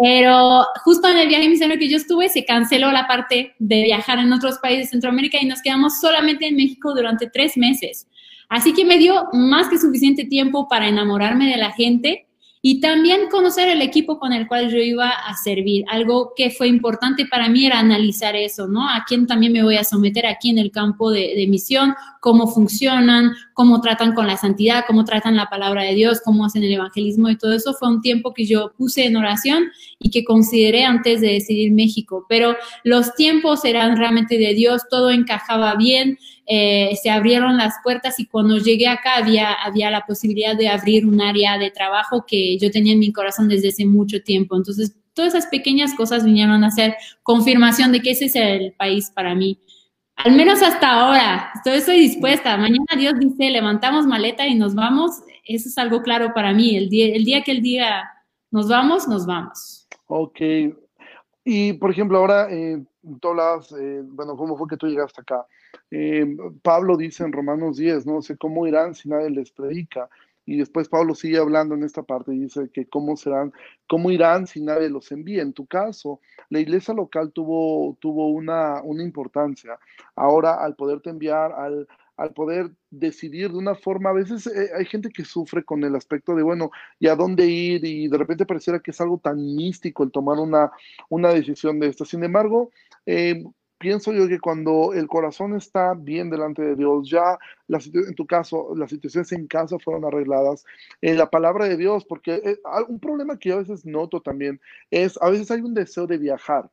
Pero 0.00 0.64
justo 0.84 1.08
en 1.08 1.18
el 1.18 1.28
viaje 1.28 1.48
misionero 1.48 1.78
que 1.78 1.88
yo 1.88 1.98
estuve, 1.98 2.28
se 2.28 2.44
canceló 2.44 2.90
la 2.90 3.06
parte 3.06 3.54
de 3.58 3.82
viajar 3.82 4.18
en 4.18 4.32
otros 4.32 4.58
países 4.58 4.86
de 4.86 4.90
Centroamérica 4.90 5.38
y 5.40 5.46
nos 5.46 5.60
quedamos 5.60 6.00
solamente 6.00 6.46
en 6.46 6.56
México 6.56 6.94
durante 6.94 7.28
tres 7.28 7.56
meses. 7.56 8.08
Así 8.52 8.74
que 8.74 8.84
me 8.84 8.98
dio 8.98 9.28
más 9.32 9.70
que 9.70 9.78
suficiente 9.78 10.26
tiempo 10.26 10.68
para 10.68 10.86
enamorarme 10.86 11.48
de 11.48 11.56
la 11.56 11.72
gente 11.72 12.26
y 12.60 12.80
también 12.80 13.30
conocer 13.30 13.66
el 13.70 13.80
equipo 13.80 14.18
con 14.18 14.34
el 14.34 14.46
cual 14.46 14.70
yo 14.70 14.76
iba 14.76 15.08
a 15.08 15.34
servir. 15.38 15.86
Algo 15.88 16.34
que 16.36 16.50
fue 16.50 16.68
importante 16.68 17.24
para 17.24 17.48
mí 17.48 17.64
era 17.64 17.78
analizar 17.78 18.36
eso, 18.36 18.68
¿no? 18.68 18.86
A 18.86 19.04
quién 19.08 19.26
también 19.26 19.54
me 19.54 19.62
voy 19.62 19.76
a 19.76 19.84
someter 19.84 20.26
aquí 20.26 20.50
en 20.50 20.58
el 20.58 20.70
campo 20.70 21.10
de, 21.10 21.32
de, 21.34 21.46
misión, 21.46 21.94
cómo 22.20 22.46
funcionan, 22.46 23.32
cómo 23.54 23.80
tratan 23.80 24.14
con 24.14 24.26
la 24.26 24.36
santidad, 24.36 24.84
cómo 24.86 25.06
tratan 25.06 25.34
la 25.34 25.46
palabra 25.46 25.84
de 25.84 25.94
Dios, 25.94 26.20
cómo 26.22 26.44
hacen 26.44 26.62
el 26.62 26.74
evangelismo 26.74 27.30
y 27.30 27.38
todo 27.38 27.54
eso 27.54 27.72
fue 27.72 27.88
un 27.88 28.02
tiempo 28.02 28.34
que 28.34 28.44
yo 28.44 28.74
puse 28.76 29.06
en 29.06 29.16
oración 29.16 29.64
y 29.98 30.10
que 30.10 30.24
consideré 30.24 30.84
antes 30.84 31.22
de 31.22 31.32
decidir 31.32 31.72
México. 31.72 32.26
Pero 32.28 32.54
los 32.84 33.14
tiempos 33.14 33.64
eran 33.64 33.96
realmente 33.96 34.36
de 34.36 34.52
Dios, 34.52 34.82
todo 34.90 35.10
encajaba 35.10 35.74
bien. 35.74 36.18
Eh, 36.46 36.96
se 37.00 37.08
abrieron 37.10 37.56
las 37.56 37.74
puertas 37.84 38.18
y 38.18 38.26
cuando 38.26 38.58
llegué 38.58 38.88
acá 38.88 39.16
había, 39.16 39.52
había 39.52 39.90
la 39.90 40.04
posibilidad 40.04 40.56
de 40.56 40.68
abrir 40.68 41.06
un 41.06 41.20
área 41.20 41.56
de 41.56 41.70
trabajo 41.70 42.24
que 42.26 42.58
yo 42.58 42.70
tenía 42.70 42.94
en 42.94 42.98
mi 42.98 43.12
corazón 43.12 43.48
desde 43.48 43.68
hace 43.68 43.86
mucho 43.86 44.22
tiempo. 44.22 44.56
Entonces, 44.56 44.96
todas 45.14 45.34
esas 45.34 45.48
pequeñas 45.50 45.94
cosas 45.94 46.24
vinieron 46.24 46.64
a 46.64 46.70
ser 46.70 46.96
confirmación 47.22 47.92
de 47.92 48.00
que 48.00 48.10
ese 48.10 48.26
es 48.26 48.36
el 48.36 48.72
país 48.72 49.10
para 49.14 49.34
mí. 49.34 49.58
Al 50.16 50.32
menos 50.32 50.62
hasta 50.62 50.90
ahora, 50.90 51.50
estoy, 51.54 51.74
estoy 51.74 52.00
dispuesta. 52.00 52.56
Mañana 52.56 52.84
Dios 52.96 53.14
dice, 53.18 53.50
levantamos 53.50 54.06
maleta 54.06 54.46
y 54.46 54.54
nos 54.54 54.74
vamos. 54.74 55.22
Eso 55.44 55.68
es 55.68 55.78
algo 55.78 56.02
claro 56.02 56.32
para 56.34 56.52
mí. 56.52 56.76
El 56.76 56.88
día, 56.88 57.14
el 57.14 57.24
día 57.24 57.42
que 57.42 57.52
él 57.52 57.62
diga, 57.62 58.08
nos 58.50 58.68
vamos, 58.68 59.08
nos 59.08 59.26
vamos. 59.26 59.88
Ok. 60.06 60.40
Y, 61.44 61.72
por 61.74 61.90
ejemplo, 61.90 62.18
ahora, 62.18 62.48
eh, 62.50 62.82
hablas, 63.22 63.72
eh, 63.72 64.02
bueno, 64.04 64.36
¿cómo 64.36 64.56
fue 64.56 64.68
que 64.68 64.76
tú 64.76 64.86
llegaste 64.86 65.22
acá? 65.22 65.44
Eh, 65.94 66.26
Pablo 66.62 66.96
dice 66.96 67.22
en 67.22 67.32
Romanos 67.32 67.76
10, 67.76 68.06
no 68.06 68.22
sé 68.22 68.38
cómo 68.38 68.66
irán 68.66 68.94
si 68.94 69.10
nadie 69.10 69.28
les 69.28 69.52
predica. 69.52 70.08
Y 70.46 70.56
después 70.56 70.88
Pablo 70.88 71.14
sigue 71.14 71.38
hablando 71.38 71.74
en 71.74 71.84
esta 71.84 72.02
parte 72.02 72.34
y 72.34 72.38
dice 72.38 72.70
que 72.72 72.86
cómo 72.86 73.16
serán, 73.16 73.52
cómo 73.86 74.10
irán 74.10 74.46
si 74.46 74.62
nadie 74.62 74.88
los 74.88 75.12
envía. 75.12 75.42
En 75.42 75.52
tu 75.52 75.66
caso, 75.66 76.20
la 76.48 76.60
iglesia 76.60 76.94
local 76.94 77.30
tuvo, 77.32 77.96
tuvo 78.00 78.28
una, 78.28 78.80
una 78.82 79.02
importancia. 79.04 79.78
Ahora, 80.16 80.64
al 80.64 80.74
poderte 80.74 81.10
enviar, 81.10 81.52
al, 81.52 81.86
al 82.16 82.32
poder 82.32 82.70
decidir 82.90 83.52
de 83.52 83.58
una 83.58 83.74
forma, 83.74 84.10
a 84.10 84.14
veces 84.14 84.46
eh, 84.46 84.70
hay 84.76 84.86
gente 84.86 85.10
que 85.10 85.26
sufre 85.26 85.62
con 85.62 85.84
el 85.84 85.94
aspecto 85.94 86.34
de, 86.34 86.42
bueno, 86.42 86.70
¿y 86.98 87.08
a 87.08 87.16
dónde 87.16 87.46
ir? 87.46 87.84
Y 87.84 88.08
de 88.08 88.18
repente 88.18 88.46
pareciera 88.46 88.80
que 88.80 88.92
es 88.92 89.00
algo 89.00 89.18
tan 89.18 89.36
místico 89.36 90.04
el 90.04 90.10
tomar 90.10 90.38
una, 90.38 90.72
una 91.10 91.28
decisión 91.28 91.78
de 91.78 91.88
esta. 91.88 92.06
Sin 92.06 92.24
embargo, 92.24 92.70
eh, 93.06 93.44
pienso 93.82 94.12
yo 94.12 94.28
que 94.28 94.38
cuando 94.38 94.92
el 94.94 95.08
corazón 95.08 95.56
está 95.56 95.94
bien 95.94 96.30
delante 96.30 96.62
de 96.62 96.76
Dios, 96.76 97.10
ya 97.10 97.36
en 97.68 98.14
tu 98.14 98.26
caso, 98.26 98.76
las 98.76 98.90
situaciones 98.90 99.32
en 99.32 99.48
casa 99.48 99.76
fueron 99.80 100.04
arregladas, 100.04 100.64
en 101.00 101.18
la 101.18 101.28
palabra 101.28 101.66
de 101.66 101.76
Dios, 101.76 102.04
porque 102.04 102.34
eh, 102.44 102.58
un 102.86 103.00
problema 103.00 103.36
que 103.36 103.48
yo 103.48 103.56
a 103.56 103.58
veces 103.58 103.84
noto 103.84 104.20
también 104.20 104.60
es, 104.92 105.20
a 105.20 105.30
veces 105.30 105.50
hay 105.50 105.62
un 105.62 105.74
deseo 105.74 106.06
de 106.06 106.16
viajar. 106.16 106.70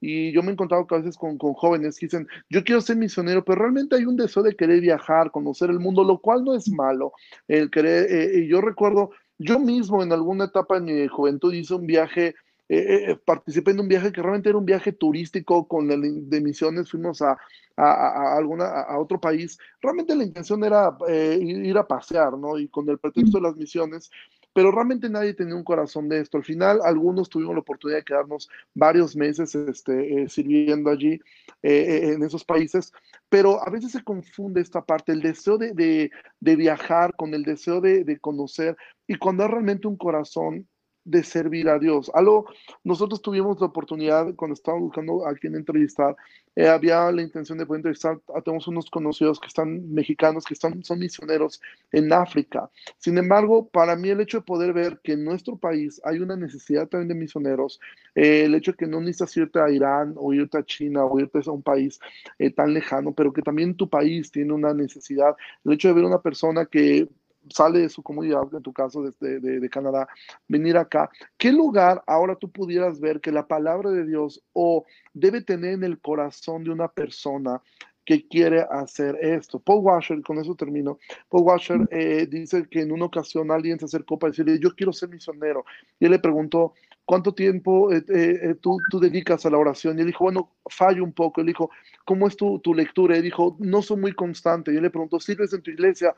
Y 0.00 0.30
yo 0.30 0.42
me 0.42 0.50
he 0.50 0.52
encontrado 0.52 0.86
que 0.86 0.94
a 0.94 0.98
veces 0.98 1.16
con, 1.16 1.36
jóvenes 1.36 1.98
que 1.98 2.06
dicen, 2.06 2.28
yo 2.48 2.62
quiero 2.62 2.80
ser 2.80 2.96
misionero, 2.96 3.44
pero 3.44 3.62
realmente 3.62 3.96
hay 3.96 4.04
un 4.04 4.16
deseo 4.16 4.44
de 4.44 4.54
querer 4.54 4.80
viajar, 4.80 5.32
conocer 5.32 5.68
el 5.68 5.80
mundo, 5.80 6.04
lo 6.04 6.18
cual 6.18 6.44
no 6.44 6.54
es 6.54 6.68
malo. 6.68 7.12
El 7.48 7.72
querer, 7.72 8.06
eh, 8.08 8.46
yo 8.46 8.60
recuerdo, 8.60 9.10
yo 9.38 9.58
mismo 9.58 10.00
en 10.00 10.12
alguna 10.12 10.44
etapa 10.44 10.78
de 10.78 10.92
mi 10.92 11.08
juventud 11.08 11.52
hice 11.52 11.74
un 11.74 11.88
viaje 11.88 12.36
eh, 12.74 13.10
eh, 13.10 13.18
participé 13.24 13.72
en 13.72 13.80
un 13.80 13.88
viaje 13.88 14.12
que 14.12 14.22
realmente 14.22 14.48
era 14.48 14.58
un 14.58 14.64
viaje 14.64 14.92
turístico 14.92 15.68
con 15.68 15.88
de 15.88 16.40
misiones, 16.40 16.90
fuimos 16.90 17.20
a, 17.20 17.36
a, 17.76 18.36
alguna, 18.36 18.64
a 18.64 18.98
otro 18.98 19.20
país. 19.20 19.58
Realmente 19.80 20.16
la 20.16 20.24
intención 20.24 20.64
era 20.64 20.96
eh, 21.08 21.38
ir 21.40 21.76
a 21.76 21.86
pasear, 21.86 22.38
¿no? 22.38 22.58
Y 22.58 22.68
con 22.68 22.88
el 22.88 22.98
pretexto 22.98 23.38
de 23.38 23.42
las 23.42 23.56
misiones, 23.56 24.10
pero 24.54 24.70
realmente 24.70 25.08
nadie 25.08 25.34
tenía 25.34 25.54
un 25.54 25.64
corazón 25.64 26.08
de 26.08 26.20
esto. 26.20 26.38
Al 26.38 26.44
final, 26.44 26.80
algunos 26.84 27.28
tuvimos 27.28 27.54
la 27.54 27.60
oportunidad 27.60 27.98
de 27.98 28.04
quedarnos 28.04 28.48
varios 28.74 29.16
meses 29.16 29.54
este, 29.54 30.28
sirviendo 30.28 30.90
allí 30.90 31.20
en 31.62 32.22
esos 32.22 32.44
países, 32.44 32.92
pero 33.28 33.66
a 33.66 33.70
veces 33.70 33.92
se 33.92 34.02
confunde 34.02 34.60
esta 34.60 34.82
parte, 34.82 35.12
el 35.12 35.22
deseo 35.22 35.56
de, 35.58 35.72
de, 35.72 36.10
de 36.40 36.56
viajar 36.56 37.14
con 37.16 37.34
el 37.34 37.44
deseo 37.44 37.80
de, 37.80 38.04
de 38.04 38.18
conocer, 38.18 38.76
y 39.06 39.16
cuando 39.16 39.44
hay 39.44 39.50
realmente 39.50 39.88
un 39.88 39.96
corazón 39.96 40.66
de 41.04 41.22
servir 41.22 41.68
a 41.68 41.78
Dios. 41.78 42.10
Algo, 42.14 42.46
nosotros 42.84 43.22
tuvimos 43.22 43.60
la 43.60 43.66
oportunidad, 43.66 44.34
cuando 44.34 44.54
estábamos 44.54 44.88
buscando 44.88 45.26
a 45.26 45.34
quien 45.34 45.54
entrevistar, 45.54 46.16
eh, 46.54 46.68
había 46.68 47.10
la 47.10 47.22
intención 47.22 47.56
de 47.56 47.64
poder 47.64 47.78
entrevistar, 47.78 48.20
a, 48.34 48.42
tenemos 48.42 48.68
unos 48.68 48.90
conocidos 48.90 49.40
que 49.40 49.46
están 49.46 49.90
mexicanos, 49.92 50.44
que 50.44 50.54
están, 50.54 50.84
son 50.84 50.98
misioneros 50.98 51.60
en 51.92 52.12
África. 52.12 52.70
Sin 52.98 53.16
embargo, 53.16 53.68
para 53.68 53.96
mí 53.96 54.10
el 54.10 54.20
hecho 54.20 54.38
de 54.38 54.44
poder 54.44 54.72
ver 54.72 55.00
que 55.02 55.12
en 55.12 55.24
nuestro 55.24 55.56
país 55.56 56.00
hay 56.04 56.18
una 56.18 56.36
necesidad 56.36 56.88
también 56.88 57.08
de 57.08 57.14
misioneros, 57.14 57.80
eh, 58.14 58.44
el 58.44 58.54
hecho 58.54 58.72
de 58.72 58.76
que 58.76 58.86
no 58.86 59.00
necesitas 59.00 59.36
irte 59.38 59.60
a 59.60 59.70
Irán 59.70 60.14
o 60.16 60.34
irte 60.34 60.58
a 60.58 60.64
China 60.64 61.04
o 61.04 61.18
irte 61.18 61.40
a 61.46 61.50
un 61.50 61.62
país 61.62 61.98
eh, 62.38 62.50
tan 62.50 62.74
lejano, 62.74 63.12
pero 63.12 63.32
que 63.32 63.42
también 63.42 63.74
tu 63.74 63.88
país 63.88 64.30
tiene 64.30 64.52
una 64.52 64.74
necesidad, 64.74 65.34
el 65.64 65.72
hecho 65.72 65.88
de 65.88 65.94
ver 65.94 66.04
una 66.04 66.20
persona 66.20 66.66
que 66.66 67.08
sale 67.50 67.80
de 67.80 67.88
su 67.88 68.02
comunidad, 68.02 68.42
en 68.52 68.62
tu 68.62 68.72
caso 68.72 69.02
de, 69.02 69.70
Canadá, 69.70 70.08
venir 70.48 70.76
acá, 70.76 71.10
¿qué 71.38 71.52
lugar 71.52 72.02
ahora 72.06 72.36
tú 72.36 72.50
pudieras 72.50 73.00
ver 73.00 73.20
que 73.20 73.32
la 73.32 73.46
palabra 73.46 73.90
de 73.90 74.06
Dios 74.06 74.42
o 74.52 74.84
debe 75.12 75.42
tener 75.42 75.74
en 75.74 75.84
el 75.84 76.00
corazón 76.00 76.64
de 76.64 76.70
una 76.70 76.88
persona 76.88 77.60
que 78.04 78.26
quiere 78.26 78.66
hacer 78.68 79.16
esto. 79.20 79.60
Paul 79.60 79.84
Washer, 79.84 80.22
con 80.22 80.38
eso 80.38 80.54
termino, 80.54 80.98
Paul 81.28 81.44
Washer 81.44 81.88
eh, 81.90 82.26
dice 82.28 82.66
que 82.68 82.80
en 82.80 82.92
una 82.92 83.04
ocasión 83.04 83.50
alguien 83.50 83.78
se 83.78 83.84
acercó 83.84 84.18
para 84.18 84.30
decirle, 84.30 84.58
yo 84.58 84.74
quiero 84.74 84.92
ser 84.92 85.08
misionero. 85.08 85.64
Y 86.00 86.06
él 86.06 86.10
le 86.10 86.18
preguntó, 86.18 86.74
¿cuánto 87.12 87.34
tiempo 87.34 87.92
eh, 87.92 88.02
eh, 88.08 88.54
tú, 88.58 88.78
tú, 88.88 88.98
dedicas 88.98 89.44
a 89.44 89.50
la 89.50 89.58
oración? 89.58 89.98
Y 89.98 90.00
él 90.00 90.06
dijo, 90.06 90.24
bueno, 90.24 90.50
fallo 90.64 91.04
un 91.04 91.12
poco. 91.12 91.42
Él 91.42 91.48
dijo, 91.48 91.70
¿cómo 92.06 92.26
es 92.26 92.38
tu, 92.38 92.58
tu 92.60 92.72
lectura? 92.72 93.18
Él 93.18 93.24
dijo, 93.24 93.54
no 93.58 93.82
soy 93.82 93.98
muy 93.98 94.14
constante. 94.14 94.72
Y 94.72 94.76
él 94.76 94.82
le 94.82 94.88
preguntó, 94.88 95.20
¿sirves 95.20 95.52
en 95.52 95.60
tu 95.60 95.70
iglesia? 95.70 96.14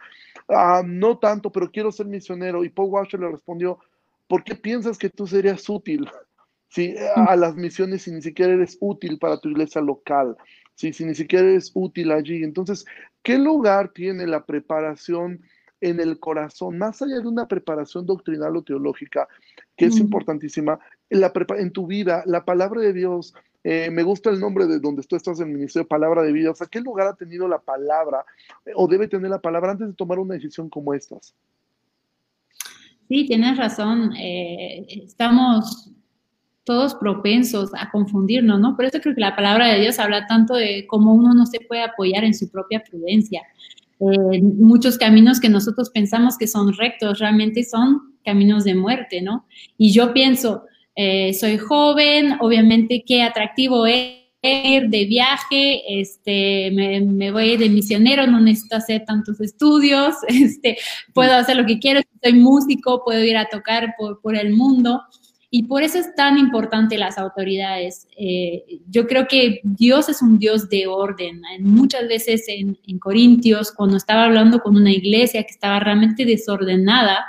Ah, 0.46 0.84
no 0.86 1.18
tanto, 1.18 1.50
pero 1.50 1.68
quiero 1.68 1.90
ser 1.90 2.06
misionero. 2.06 2.62
Y 2.62 2.68
Paul 2.68 2.90
Washer 2.90 3.18
le 3.18 3.28
respondió, 3.28 3.80
¿por 4.28 4.44
qué 4.44 4.54
piensas 4.54 4.96
que 4.96 5.10
tú 5.10 5.26
serías 5.26 5.68
útil? 5.68 6.08
¿sí? 6.68 6.94
a 7.16 7.34
las 7.34 7.56
misiones 7.56 8.02
si 8.02 8.12
ni 8.12 8.22
siquiera 8.22 8.52
eres 8.52 8.78
útil 8.80 9.18
para 9.18 9.40
tu 9.40 9.48
iglesia 9.48 9.80
local 9.80 10.36
si, 10.74 10.92
si 10.92 11.04
ni 11.04 11.14
siquiera 11.14 11.48
es 11.50 11.70
útil 11.74 12.10
allí. 12.12 12.42
Entonces, 12.42 12.84
¿qué 13.22 13.38
lugar 13.38 13.92
tiene 13.92 14.26
la 14.26 14.44
preparación 14.44 15.40
en 15.80 16.00
el 16.00 16.18
corazón, 16.18 16.78
más 16.78 17.02
allá 17.02 17.20
de 17.20 17.28
una 17.28 17.46
preparación 17.46 18.06
doctrinal 18.06 18.56
o 18.56 18.62
teológica, 18.62 19.28
que 19.76 19.86
es 19.86 19.98
importantísima, 19.98 20.78
en, 21.10 21.20
la 21.20 21.32
en 21.58 21.70
tu 21.72 21.86
vida, 21.86 22.22
la 22.26 22.44
palabra 22.44 22.80
de 22.80 22.92
Dios, 22.92 23.34
eh, 23.64 23.90
me 23.90 24.02
gusta 24.02 24.30
el 24.30 24.40
nombre 24.40 24.66
de 24.66 24.78
donde 24.78 25.02
tú 25.02 25.16
estás 25.16 25.40
en 25.40 25.48
el 25.48 25.54
Ministerio 25.54 25.84
de 25.84 25.88
Palabra 25.88 26.22
de 26.22 26.32
Vida, 26.32 26.50
o 26.50 26.54
sea, 26.54 26.66
¿qué 26.66 26.80
lugar 26.80 27.08
ha 27.08 27.14
tenido 27.14 27.48
la 27.48 27.58
palabra 27.58 28.24
eh, 28.66 28.72
o 28.74 28.86
debe 28.86 29.08
tener 29.08 29.30
la 29.30 29.40
palabra 29.40 29.72
antes 29.72 29.88
de 29.88 29.94
tomar 29.94 30.18
una 30.18 30.34
decisión 30.34 30.68
como 30.68 30.94
estas? 30.94 31.34
Sí, 33.08 33.26
tienes 33.26 33.56
razón. 33.56 34.14
Eh, 34.16 34.86
estamos 34.88 35.90
todos 36.64 36.94
propensos 36.94 37.70
a 37.76 37.90
confundirnos, 37.90 38.58
¿no? 38.58 38.74
Por 38.74 38.86
eso 38.86 38.98
creo 39.00 39.14
que 39.14 39.20
la 39.20 39.36
palabra 39.36 39.68
de 39.68 39.80
Dios 39.80 39.98
habla 39.98 40.26
tanto 40.26 40.54
de 40.54 40.86
cómo 40.86 41.12
uno 41.12 41.34
no 41.34 41.44
se 41.44 41.60
puede 41.60 41.82
apoyar 41.82 42.24
en 42.24 42.34
su 42.34 42.50
propia 42.50 42.82
prudencia. 42.82 43.42
Eh, 44.00 44.42
muchos 44.42 44.98
caminos 44.98 45.40
que 45.40 45.48
nosotros 45.48 45.90
pensamos 45.90 46.36
que 46.36 46.46
son 46.46 46.72
rectos 46.74 47.18
realmente 47.18 47.62
son 47.64 48.14
caminos 48.24 48.64
de 48.64 48.74
muerte, 48.74 49.22
¿no? 49.22 49.46
Y 49.78 49.92
yo 49.92 50.12
pienso, 50.12 50.64
eh, 50.96 51.32
soy 51.34 51.58
joven, 51.58 52.36
obviamente 52.40 53.04
qué 53.06 53.22
atractivo 53.22 53.86
es 53.86 54.24
ir 54.42 54.88
de 54.90 55.06
viaje, 55.06 56.00
este, 56.00 56.70
me, 56.70 57.30
voy 57.30 57.56
de 57.56 57.70
misionero, 57.70 58.26
no 58.26 58.40
necesito 58.40 58.76
hacer 58.76 59.04
tantos 59.06 59.40
estudios, 59.40 60.16
este, 60.28 60.76
puedo 61.14 61.34
hacer 61.34 61.56
lo 61.56 61.64
que 61.64 61.78
quiero, 61.78 62.00
soy 62.22 62.34
músico, 62.34 63.02
puedo 63.04 63.22
ir 63.24 63.36
a 63.36 63.46
tocar 63.46 63.94
por 63.96 64.36
el 64.36 64.52
mundo. 64.52 65.02
Y 65.56 65.62
por 65.62 65.84
eso 65.84 66.00
es 66.00 66.12
tan 66.16 66.36
importante 66.36 66.98
las 66.98 67.16
autoridades. 67.16 68.08
Eh, 68.16 68.80
yo 68.90 69.06
creo 69.06 69.28
que 69.28 69.60
Dios 69.62 70.08
es 70.08 70.20
un 70.20 70.36
Dios 70.36 70.68
de 70.68 70.88
orden. 70.88 71.42
Muchas 71.60 72.08
veces 72.08 72.46
en, 72.48 72.76
en 72.88 72.98
Corintios, 72.98 73.70
cuando 73.70 73.96
estaba 73.96 74.24
hablando 74.24 74.58
con 74.58 74.74
una 74.74 74.90
iglesia 74.90 75.44
que 75.44 75.52
estaba 75.52 75.78
realmente 75.78 76.24
desordenada, 76.24 77.24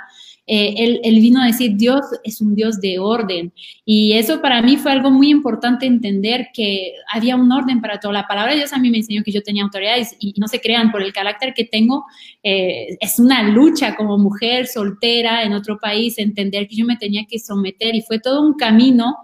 eh, 0.48 1.00
él, 1.02 1.20
vino 1.20 1.42
a 1.42 1.46
decir, 1.46 1.72
Dios 1.74 2.02
es 2.22 2.40
un 2.40 2.54
Dios 2.54 2.80
de 2.80 2.98
orden. 3.00 3.52
Y 3.84 4.12
eso 4.12 4.40
para 4.40 4.62
mí 4.62 4.76
fue 4.76 4.92
algo 4.92 5.10
muy 5.10 5.30
importante 5.30 5.86
entender 5.86 6.48
que 6.54 6.92
había 7.12 7.34
un 7.34 7.50
orden 7.50 7.80
para 7.80 7.98
todo. 7.98 8.12
La 8.12 8.28
palabra 8.28 8.54
Dios 8.54 8.72
a 8.72 8.78
mí 8.78 8.90
me 8.90 8.98
enseñó 8.98 9.24
que 9.24 9.32
yo 9.32 9.42
tenía 9.42 9.64
autoridades 9.64 10.16
y, 10.20 10.34
no 10.38 10.46
se 10.48 10.60
crean 10.60 10.92
por 10.92 11.02
el 11.02 11.12
carácter 11.12 11.52
que 11.54 11.64
tengo. 11.64 12.04
Eh, 12.42 12.96
es 13.00 13.18
una 13.18 13.42
lucha 13.42 13.96
como 13.96 14.18
mujer 14.18 14.66
soltera 14.66 15.42
en 15.42 15.52
otro 15.52 15.78
país, 15.78 16.18
entender 16.18 16.68
que 16.68 16.76
yo 16.76 16.86
me 16.86 16.96
tenía 16.96 17.24
que 17.28 17.38
someter 17.38 17.94
y 17.94 18.02
fue 18.02 18.20
todo 18.20 18.42
un 18.42 18.54
camino. 18.54 19.16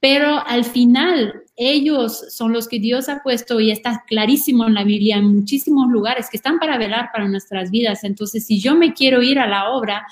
Pero 0.00 0.44
al 0.46 0.64
final, 0.64 1.34
ellos 1.54 2.24
son 2.30 2.52
los 2.52 2.66
que 2.66 2.80
Dios 2.80 3.08
ha 3.08 3.22
puesto 3.22 3.60
y 3.60 3.70
está 3.70 4.02
clarísimo 4.06 4.66
en 4.66 4.74
la 4.74 4.82
Biblia 4.84 5.18
en 5.18 5.36
muchísimos 5.36 5.88
lugares 5.90 6.28
que 6.30 6.38
están 6.38 6.58
para 6.58 6.78
velar 6.78 7.10
para 7.12 7.28
nuestras 7.28 7.70
vidas. 7.70 8.02
Entonces, 8.02 8.44
si 8.46 8.58
yo 8.60 8.74
me 8.74 8.94
quiero 8.94 9.22
ir 9.22 9.38
a 9.38 9.46
la 9.46 9.70
obra, 9.70 10.04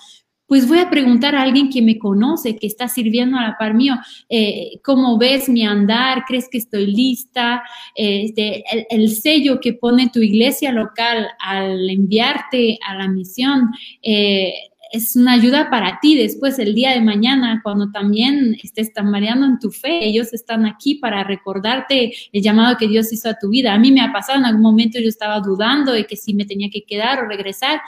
pues 0.51 0.67
voy 0.67 0.81
a 0.81 0.91
preguntar 0.91 1.37
a 1.37 1.43
alguien 1.43 1.71
que 1.71 1.81
me 1.81 1.97
conoce, 1.97 2.57
que 2.57 2.67
está 2.67 2.89
sirviendo 2.89 3.39
a 3.39 3.43
la 3.43 3.57
par 3.57 3.73
mío, 3.73 3.95
eh, 4.29 4.81
¿cómo 4.83 5.17
ves 5.17 5.49
mi 5.49 5.65
andar? 5.65 6.25
¿Crees 6.27 6.49
que 6.51 6.59
estoy 6.59 6.87
lista? 6.87 7.63
Este, 7.95 8.65
el, 8.91 9.11
sello 9.15 9.61
que 9.61 9.75
pone 9.75 10.11
tu 10.13 10.19
iglesia 10.19 10.73
local 10.73 11.29
al 11.39 11.89
enviarte 11.89 12.81
a 12.85 12.97
la 12.97 13.07
misión, 13.07 13.71
eh, 14.03 14.53
es 14.91 15.15
una 15.15 15.35
ayuda 15.35 15.71
para 15.71 15.99
ti 16.01 16.17
después 16.17 16.59
el 16.59 16.75
día 16.75 16.91
de 16.91 17.01
mañana 17.01 17.61
cuando 17.63 17.91
también 17.93 18.57
estés 18.63 18.93
tambaleando 18.93 19.47
en 19.47 19.59
tu 19.59 19.71
fe. 19.71 20.05
Ellos 20.05 20.33
están 20.33 20.67
aquí 20.67 20.97
para 20.97 21.23
recordarte 21.23 22.13
el 22.33 22.43
llamado 22.43 22.77
que 22.77 22.89
Dios 22.89 23.13
hizo 23.13 23.29
a 23.29 23.39
tu 23.39 23.51
vida. 23.51 23.73
A 23.73 23.79
mí 23.79 23.93
me 23.93 24.01
ha 24.01 24.13
pasado 24.13 24.39
en 24.39 24.47
algún 24.47 24.63
momento 24.63 24.99
yo 24.99 25.09
estaba 25.09 25.39
dudando 25.41 25.93
de 25.93 26.07
que 26.07 26.17
si 26.17 26.35
me 26.35 26.45
tenía 26.45 26.71
que 26.71 26.83
quedar 26.83 27.21
o 27.21 27.29
regresar 27.29 27.81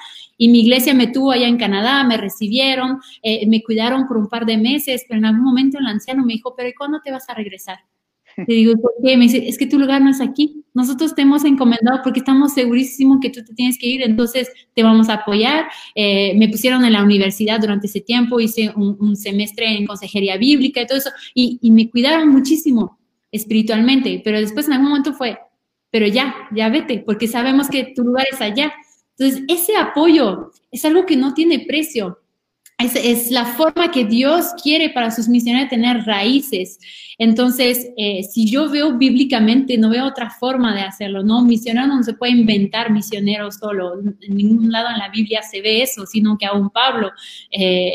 y 0.42 0.48
mi 0.48 0.62
iglesia 0.62 0.92
me 0.92 1.06
tuvo 1.06 1.30
allá 1.30 1.46
en 1.46 1.56
Canadá, 1.56 2.02
me 2.02 2.16
recibieron, 2.16 2.98
eh, 3.22 3.46
me 3.46 3.62
cuidaron 3.62 4.08
por 4.08 4.16
un 4.16 4.28
par 4.28 4.44
de 4.44 4.58
meses, 4.58 5.04
pero 5.06 5.18
en 5.18 5.24
algún 5.24 5.44
momento 5.44 5.78
el 5.78 5.86
anciano 5.86 6.24
me 6.24 6.32
dijo, 6.32 6.56
pero 6.56 6.68
¿y 6.68 6.74
cuándo 6.74 7.00
te 7.00 7.12
vas 7.12 7.28
a 7.28 7.34
regresar? 7.34 7.78
Le 8.48 8.52
digo, 8.52 8.74
¿por 8.74 8.90
qué? 9.04 9.16
Me 9.16 9.26
dice, 9.26 9.48
es 9.48 9.56
que 9.56 9.68
tu 9.68 9.78
lugar 9.78 10.02
no 10.02 10.10
es 10.10 10.20
aquí. 10.20 10.64
Nosotros 10.74 11.14
te 11.14 11.22
hemos 11.22 11.44
encomendado 11.44 12.00
porque 12.02 12.18
estamos 12.18 12.54
segurísimos 12.54 13.18
que 13.22 13.30
tú 13.30 13.44
te 13.44 13.54
tienes 13.54 13.78
que 13.78 13.86
ir, 13.86 14.02
entonces 14.02 14.50
te 14.74 14.82
vamos 14.82 15.08
a 15.10 15.14
apoyar. 15.14 15.66
Eh, 15.94 16.36
me 16.36 16.48
pusieron 16.48 16.84
en 16.84 16.94
la 16.94 17.04
universidad 17.04 17.60
durante 17.60 17.86
ese 17.86 18.00
tiempo, 18.00 18.40
hice 18.40 18.72
un, 18.74 19.14
semestre 19.14 19.76
en 19.76 19.86
consejería 19.86 20.38
bíblica 20.38 20.82
y 20.82 20.86
todo 20.88 20.98
eso, 20.98 21.10
y, 21.34 21.60
y, 21.62 21.70
me 21.70 21.88
cuidaron 21.88 22.30
muchísimo 22.30 22.98
espiritualmente, 23.30 24.20
pero 24.24 24.40
después 24.40 24.66
en 24.66 24.72
algún 24.72 24.88
momento 24.88 25.12
fue, 25.12 25.38
pero 25.92 26.08
ya, 26.08 26.34
ya 26.52 26.68
vete, 26.68 26.98
porque 27.06 27.28
sabemos 27.28 27.68
que 27.68 27.92
tu 27.94 28.02
lugar 28.02 28.26
es 28.32 28.40
allá. 28.40 28.72
Entonces, 29.16 29.44
ese 29.48 29.76
apoyo 29.76 30.50
es 30.70 30.84
algo 30.84 31.06
que 31.06 31.16
no 31.16 31.34
tiene 31.34 31.60
precio. 31.60 32.18
Es, 32.78 32.96
es, 32.96 33.30
la 33.30 33.44
forma 33.44 33.92
que 33.92 34.04
Dios 34.04 34.46
quiere 34.60 34.90
para 34.90 35.10
sus 35.10 35.28
misioneros 35.28 35.70
tener 35.70 36.04
raíces. 36.04 36.78
Entonces, 37.16 37.90
eh, 37.96 38.24
si 38.24 38.50
yo 38.50 38.68
veo 38.68 38.98
bíblicamente, 38.98 39.78
no 39.78 39.90
veo 39.90 40.06
otra 40.06 40.30
forma 40.30 40.74
de 40.74 40.80
hacerlo, 40.80 41.22
¿no? 41.22 41.42
Misionero 41.42 41.86
no 41.86 42.02
se 42.02 42.14
puede 42.14 42.32
inventar 42.32 42.90
misionero 42.90 43.52
solo. 43.52 44.00
En 44.00 44.36
ningún 44.36 44.72
lado 44.72 44.88
en 44.90 44.98
la 44.98 45.10
Biblia 45.10 45.42
se 45.42 45.60
ve 45.60 45.82
eso, 45.82 46.06
sino 46.06 46.36
que 46.36 46.46
aún 46.46 46.70
Pablo, 46.70 47.12
eh, 47.52 47.92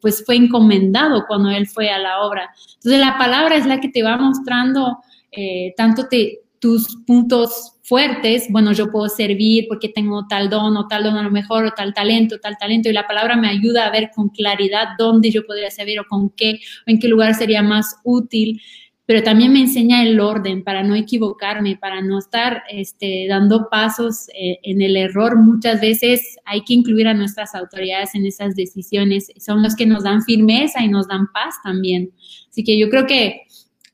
pues 0.00 0.24
fue 0.24 0.36
encomendado 0.36 1.24
cuando 1.26 1.50
él 1.50 1.66
fue 1.66 1.88
a 1.90 1.98
la 1.98 2.20
obra. 2.20 2.50
Entonces, 2.74 3.00
la 3.00 3.18
palabra 3.18 3.56
es 3.56 3.66
la 3.66 3.80
que 3.80 3.88
te 3.88 4.04
va 4.04 4.16
mostrando 4.16 4.98
eh, 5.30 5.74
tanto 5.76 6.08
te, 6.08 6.40
tus 6.60 6.96
puntos 7.06 7.74
fuertes, 7.82 8.46
bueno, 8.50 8.72
yo 8.72 8.90
puedo 8.90 9.08
servir 9.08 9.66
porque 9.68 9.88
tengo 9.88 10.26
tal 10.28 10.50
don 10.50 10.76
o 10.76 10.86
tal 10.88 11.04
don 11.04 11.16
a 11.16 11.22
lo 11.22 11.30
mejor 11.30 11.64
o 11.64 11.70
tal 11.70 11.94
talento, 11.94 12.38
tal 12.38 12.56
talento, 12.58 12.88
y 12.90 12.92
la 12.92 13.06
palabra 13.06 13.36
me 13.36 13.48
ayuda 13.48 13.86
a 13.86 13.90
ver 13.90 14.10
con 14.14 14.28
claridad 14.28 14.88
dónde 14.98 15.30
yo 15.30 15.46
podría 15.46 15.70
servir 15.70 15.98
o 16.00 16.04
con 16.06 16.30
qué, 16.30 16.60
o 16.86 16.90
en 16.90 16.98
qué 16.98 17.08
lugar 17.08 17.34
sería 17.34 17.62
más 17.62 17.96
útil, 18.04 18.60
pero 19.06 19.22
también 19.22 19.54
me 19.54 19.60
enseña 19.60 20.02
el 20.02 20.20
orden 20.20 20.62
para 20.62 20.82
no 20.82 20.94
equivocarme, 20.94 21.78
para 21.78 22.02
no 22.02 22.18
estar 22.18 22.62
este, 22.68 23.24
dando 23.26 23.70
pasos 23.70 24.28
eh, 24.34 24.58
en 24.64 24.82
el 24.82 24.98
error. 24.98 25.38
Muchas 25.38 25.80
veces 25.80 26.36
hay 26.44 26.62
que 26.62 26.74
incluir 26.74 27.08
a 27.08 27.14
nuestras 27.14 27.54
autoridades 27.54 28.14
en 28.14 28.26
esas 28.26 28.54
decisiones, 28.54 29.32
son 29.38 29.62
los 29.62 29.74
que 29.76 29.86
nos 29.86 30.04
dan 30.04 30.22
firmeza 30.24 30.84
y 30.84 30.88
nos 30.88 31.08
dan 31.08 31.26
paz 31.32 31.54
también. 31.64 32.10
Así 32.50 32.62
que 32.64 32.78
yo 32.78 32.90
creo 32.90 33.06
que 33.06 33.44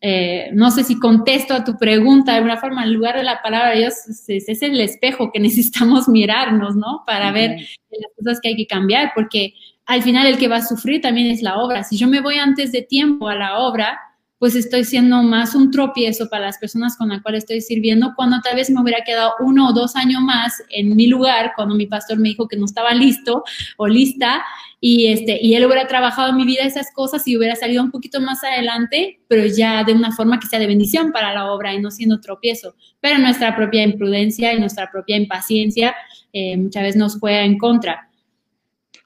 eh, 0.06 0.50
no 0.52 0.70
sé 0.70 0.84
si 0.84 0.98
contesto 0.98 1.54
a 1.54 1.64
tu 1.64 1.78
pregunta 1.78 2.32
de 2.32 2.36
alguna 2.36 2.58
forma, 2.58 2.84
en 2.84 2.92
lugar 2.92 3.16
de 3.16 3.22
la 3.22 3.40
palabra 3.40 3.70
de 3.70 3.78
Dios, 3.78 3.94
es, 4.06 4.48
es 4.50 4.60
el 4.60 4.78
espejo 4.78 5.32
que 5.32 5.40
necesitamos 5.40 6.08
mirarnos, 6.08 6.76
¿no? 6.76 7.04
Para 7.06 7.32
ver 7.32 7.52
las 7.52 8.12
cosas 8.18 8.38
que 8.42 8.50
hay 8.50 8.56
que 8.56 8.66
cambiar, 8.66 9.12
porque 9.14 9.54
al 9.86 10.02
final 10.02 10.26
el 10.26 10.36
que 10.36 10.48
va 10.48 10.56
a 10.56 10.62
sufrir 10.62 11.00
también 11.00 11.28
es 11.28 11.40
la 11.40 11.56
obra. 11.56 11.84
Si 11.84 11.96
yo 11.96 12.06
me 12.06 12.20
voy 12.20 12.36
antes 12.36 12.70
de 12.70 12.82
tiempo 12.82 13.28
a 13.28 13.34
la 13.34 13.60
obra, 13.60 13.98
pues 14.38 14.54
estoy 14.54 14.84
siendo 14.84 15.22
más 15.22 15.54
un 15.54 15.70
tropiezo 15.70 16.28
para 16.28 16.46
las 16.46 16.58
personas 16.58 16.96
con 16.96 17.08
las 17.08 17.22
cuales 17.22 17.44
estoy 17.44 17.60
sirviendo, 17.60 18.12
cuando 18.16 18.40
tal 18.42 18.56
vez 18.56 18.68
me 18.70 18.80
hubiera 18.80 19.04
quedado 19.04 19.34
uno 19.40 19.68
o 19.68 19.72
dos 19.72 19.96
años 19.96 20.20
más 20.22 20.62
en 20.70 20.94
mi 20.96 21.06
lugar, 21.06 21.52
cuando 21.56 21.74
mi 21.74 21.86
pastor 21.86 22.18
me 22.18 22.30
dijo 22.30 22.48
que 22.48 22.56
no 22.56 22.64
estaba 22.64 22.92
listo 22.92 23.44
o 23.76 23.86
lista, 23.86 24.44
y, 24.86 25.06
este, 25.06 25.38
y 25.40 25.54
él 25.54 25.64
hubiera 25.64 25.86
trabajado 25.86 26.28
en 26.28 26.36
mi 26.36 26.44
vida 26.44 26.62
esas 26.62 26.92
cosas 26.92 27.26
y 27.26 27.38
hubiera 27.38 27.56
salido 27.56 27.82
un 27.82 27.90
poquito 27.90 28.20
más 28.20 28.44
adelante, 28.44 29.18
pero 29.28 29.46
ya 29.46 29.82
de 29.82 29.94
una 29.94 30.12
forma 30.12 30.38
que 30.38 30.46
sea 30.46 30.58
de 30.58 30.66
bendición 30.66 31.10
para 31.10 31.32
la 31.32 31.50
obra 31.50 31.72
y 31.72 31.80
no 31.80 31.90
siendo 31.90 32.20
tropiezo. 32.20 32.74
Pero 33.00 33.16
nuestra 33.16 33.56
propia 33.56 33.82
imprudencia 33.82 34.52
y 34.52 34.60
nuestra 34.60 34.90
propia 34.90 35.16
impaciencia 35.16 35.94
eh, 36.34 36.58
muchas 36.58 36.82
veces 36.82 36.96
nos 36.96 37.18
juega 37.18 37.44
en 37.44 37.56
contra. 37.56 38.10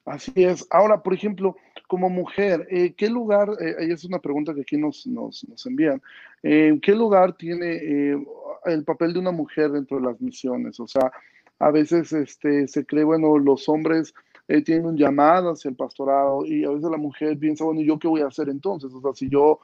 Así 0.04 0.32
es. 0.34 0.66
Ahora, 0.70 1.00
por 1.00 1.14
ejemplo, 1.14 1.56
como 1.88 2.10
mujer, 2.10 2.68
eh, 2.70 2.92
¿qué 2.92 3.08
lugar, 3.08 3.48
eh, 3.60 3.76
es 3.80 4.04
una 4.04 4.20
pregunta 4.20 4.54
que 4.54 4.60
aquí 4.60 4.76
nos, 4.76 5.06
nos, 5.06 5.48
nos 5.48 5.66
envían, 5.66 6.00
eh, 6.42 6.78
¿qué 6.82 6.94
lugar 6.94 7.36
tiene 7.36 7.66
eh, 7.72 8.26
el 8.66 8.84
papel 8.84 9.14
de 9.14 9.18
una 9.18 9.32
mujer 9.32 9.72
dentro 9.72 9.98
de 9.98 10.04
las 10.04 10.20
misiones? 10.20 10.78
O 10.78 10.86
sea, 10.86 11.10
a 11.58 11.70
veces 11.70 12.12
este, 12.12 12.68
se 12.68 12.84
cree, 12.84 13.04
bueno, 13.04 13.38
los 13.38 13.68
hombres 13.70 14.14
eh, 14.48 14.62
tienen 14.62 14.84
un 14.84 14.98
llamado 14.98 15.50
hacia 15.50 15.70
el 15.70 15.76
pastorado 15.76 16.44
y 16.44 16.62
a 16.64 16.70
veces 16.70 16.90
la 16.90 16.98
mujer 16.98 17.38
piensa, 17.38 17.64
bueno, 17.64 17.80
¿y 17.80 17.86
yo 17.86 17.98
qué 17.98 18.06
voy 18.06 18.20
a 18.20 18.26
hacer 18.26 18.50
entonces? 18.50 18.92
O 18.92 19.00
sea, 19.00 19.12
si 19.14 19.30
yo, 19.30 19.58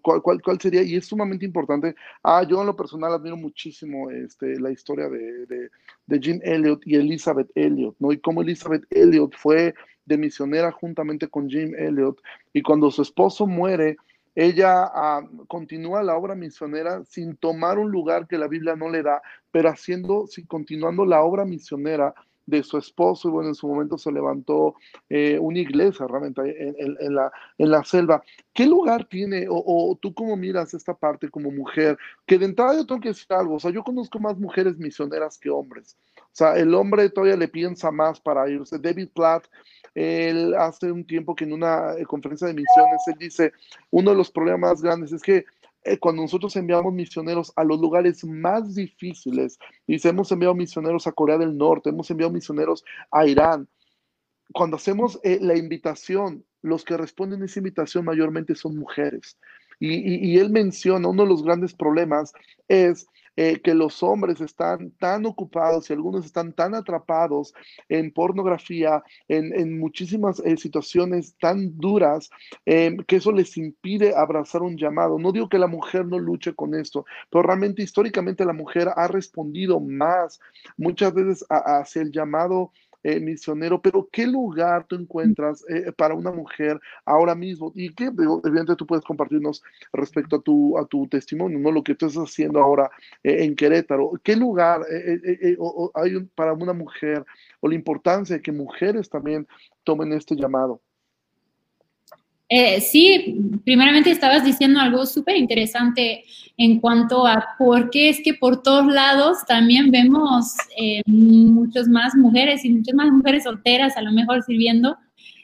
¿cuál, 0.00 0.22
cuál, 0.22 0.40
cuál, 0.40 0.60
sería? 0.60 0.82
Y 0.82 0.94
es 0.94 1.06
sumamente 1.06 1.44
importante. 1.44 1.96
Ah, 2.22 2.44
yo 2.48 2.60
en 2.60 2.66
lo 2.68 2.76
personal 2.76 3.12
admiro 3.12 3.36
muchísimo 3.36 4.08
este, 4.10 4.58
la 4.60 4.70
historia 4.70 5.08
de, 5.08 5.46
de, 5.46 5.70
de 6.06 6.20
Jean 6.20 6.40
Elliot 6.44 6.80
y 6.86 6.94
Elizabeth 6.94 7.50
Elliot, 7.56 7.96
¿no? 7.98 8.12
Y 8.12 8.18
cómo 8.18 8.42
Elizabeth 8.42 8.84
Elliot 8.90 9.34
fue 9.36 9.74
de 10.06 10.18
misionera 10.18 10.72
juntamente 10.72 11.28
con 11.28 11.48
Jim 11.48 11.74
Elliot. 11.76 12.20
Y 12.52 12.62
cuando 12.62 12.90
su 12.90 13.02
esposo 13.02 13.46
muere, 13.46 13.96
ella 14.34 14.90
uh, 14.94 15.46
continúa 15.46 16.02
la 16.02 16.16
obra 16.16 16.34
misionera 16.34 17.04
sin 17.04 17.36
tomar 17.36 17.78
un 17.78 17.90
lugar 17.90 18.26
que 18.26 18.38
la 18.38 18.48
Biblia 18.48 18.74
no 18.74 18.88
le 18.90 19.02
da, 19.02 19.22
pero 19.50 19.68
haciendo, 19.68 20.26
sí, 20.26 20.44
continuando 20.44 21.04
la 21.04 21.22
obra 21.22 21.44
misionera 21.44 22.14
de 22.46 22.62
su 22.62 22.76
esposo 22.76 23.28
y 23.28 23.30
bueno, 23.30 23.48
en 23.48 23.54
su 23.54 23.66
momento 23.66 23.96
se 23.96 24.12
levantó 24.12 24.74
eh, 25.08 25.38
una 25.40 25.60
iglesia 25.60 26.06
realmente 26.06 26.42
en, 26.42 26.74
en, 26.78 26.96
en, 27.00 27.14
la, 27.14 27.32
en 27.56 27.70
la 27.70 27.84
selva. 27.84 28.22
¿Qué 28.52 28.66
lugar 28.66 29.06
tiene 29.06 29.46
o, 29.48 29.62
o, 29.64 29.96
tú 29.96 30.12
cómo 30.12 30.36
miras 30.36 30.74
esta 30.74 30.94
parte 30.94 31.30
como 31.30 31.50
mujer? 31.50 31.96
Que 32.26 32.38
de 32.38 32.46
entrada 32.46 32.74
yo 32.74 32.86
tengo 32.86 33.00
que 33.00 33.08
decir 33.08 33.26
algo, 33.30 33.54
o 33.54 33.60
sea, 33.60 33.70
yo 33.70 33.82
conozco 33.82 34.18
más 34.18 34.38
mujeres 34.38 34.76
misioneras 34.78 35.38
que 35.38 35.48
hombres. 35.48 35.96
O 36.34 36.36
sea, 36.36 36.56
el 36.56 36.74
hombre 36.74 37.08
todavía 37.10 37.36
le 37.36 37.46
piensa 37.46 37.92
más 37.92 38.20
para 38.20 38.50
irse. 38.50 38.80
David 38.80 39.10
Platt, 39.14 39.46
él 39.94 40.52
hace 40.56 40.90
un 40.90 41.06
tiempo 41.06 41.32
que 41.32 41.44
en 41.44 41.52
una 41.52 41.94
eh, 41.96 42.04
conferencia 42.04 42.48
de 42.48 42.54
misiones, 42.54 43.02
él 43.06 43.14
dice, 43.20 43.52
uno 43.90 44.10
de 44.10 44.16
los 44.16 44.32
problemas 44.32 44.72
más 44.72 44.82
grandes 44.82 45.12
es 45.12 45.22
que 45.22 45.44
eh, 45.84 45.96
cuando 45.98 46.22
nosotros 46.22 46.56
enviamos 46.56 46.92
misioneros 46.92 47.52
a 47.54 47.62
los 47.62 47.80
lugares 47.80 48.24
más 48.24 48.74
difíciles, 48.74 49.60
dice, 49.86 50.08
hemos 50.08 50.32
enviado 50.32 50.56
misioneros 50.56 51.06
a 51.06 51.12
Corea 51.12 51.38
del 51.38 51.56
Norte, 51.56 51.90
hemos 51.90 52.10
enviado 52.10 52.32
misioneros 52.32 52.84
a 53.12 53.26
Irán, 53.26 53.68
cuando 54.52 54.76
hacemos 54.76 55.20
eh, 55.22 55.38
la 55.40 55.56
invitación, 55.56 56.44
los 56.62 56.84
que 56.84 56.96
responden 56.96 57.42
a 57.42 57.44
esa 57.44 57.60
invitación 57.60 58.04
mayormente 58.04 58.56
son 58.56 58.76
mujeres. 58.76 59.38
Y, 59.80 60.38
él 60.38 60.50
menciona, 60.50 61.08
uno 61.08 61.24
de 61.24 61.28
los 61.28 61.42
grandes 61.42 61.74
problemas 61.74 62.32
es 62.68 63.06
eh, 63.36 63.60
que 63.60 63.74
los 63.74 64.02
hombres 64.02 64.40
están 64.40 64.90
tan 64.92 65.26
ocupados 65.26 65.88
y 65.88 65.92
algunos 65.92 66.24
están 66.24 66.52
tan 66.52 66.74
atrapados 66.74 67.52
en 67.88 68.12
pornografía, 68.12 69.02
en, 69.28 69.78
muchísimas 69.78 70.40
eh, 70.40 70.56
situaciones 70.56 71.36
tan 71.40 71.76
duras, 71.78 72.30
em, 72.64 72.96
que 72.98 73.16
eso 73.16 73.32
les 73.32 73.56
impide 73.56 74.14
abrazar 74.14 74.62
un 74.62 74.76
llamado. 74.76 75.18
No 75.18 75.32
digo 75.32 75.48
que 75.48 75.58
la 75.58 75.66
mujer 75.66 76.06
no 76.06 76.18
luche 76.18 76.54
con 76.54 76.74
esto, 76.74 77.04
pero 77.30 77.42
realmente 77.42 77.82
históricamente 77.82 78.44
la 78.44 78.52
mujer 78.52 78.90
ha 78.94 79.08
respondido 79.08 79.80
más 79.80 80.40
muchas 80.76 81.12
veces 81.14 81.44
hacia 81.48 82.02
el 82.02 82.12
llamado 82.12 82.72
eh, 83.04 83.20
misionero, 83.20 83.80
pero 83.80 84.08
¿qué 84.10 84.26
lugar 84.26 84.86
tú 84.86 84.96
encuentras 84.96 85.64
eh, 85.68 85.92
para 85.92 86.14
una 86.14 86.32
mujer 86.32 86.80
ahora 87.04 87.34
mismo? 87.34 87.70
Y 87.74 87.94
qué, 87.94 88.06
evidentemente 88.06 88.76
tú 88.76 88.86
puedes 88.86 89.04
compartirnos 89.04 89.62
respecto 89.92 90.36
a 90.36 90.40
tu, 90.40 90.78
a 90.78 90.86
tu 90.86 91.06
testimonio, 91.06 91.58
¿no? 91.58 91.70
Lo 91.70 91.84
que 91.84 91.94
tú 91.94 92.06
estás 92.06 92.24
haciendo 92.24 92.60
ahora 92.60 92.90
eh, 93.22 93.44
en 93.44 93.54
Querétaro. 93.54 94.12
¿Qué 94.22 94.34
lugar 94.36 94.80
hay 95.94 96.20
para 96.34 96.54
una 96.54 96.72
mujer 96.72 97.24
o 97.60 97.68
la 97.68 97.74
importancia 97.74 98.36
de 98.36 98.42
que 98.42 98.52
mujeres 98.52 99.08
también 99.10 99.46
tomen 99.84 100.12
este 100.12 100.34
llamado? 100.34 100.80
Eh, 102.56 102.80
sí, 102.80 103.36
primeramente 103.64 104.12
estabas 104.12 104.44
diciendo 104.44 104.78
algo 104.78 105.06
súper 105.06 105.36
interesante 105.36 106.22
en 106.56 106.78
cuanto 106.78 107.26
a 107.26 107.56
por 107.58 107.90
qué 107.90 108.08
es 108.10 108.20
que 108.22 108.32
por 108.32 108.62
todos 108.62 108.86
lados 108.86 109.38
también 109.48 109.90
vemos 109.90 110.54
eh, 110.76 111.02
muchas 111.04 111.88
más 111.88 112.14
mujeres 112.14 112.64
y 112.64 112.70
muchas 112.70 112.94
más 112.94 113.10
mujeres 113.10 113.42
solteras 113.42 113.96
a 113.96 114.02
lo 114.02 114.12
mejor 114.12 114.44
sirviendo. 114.44 114.96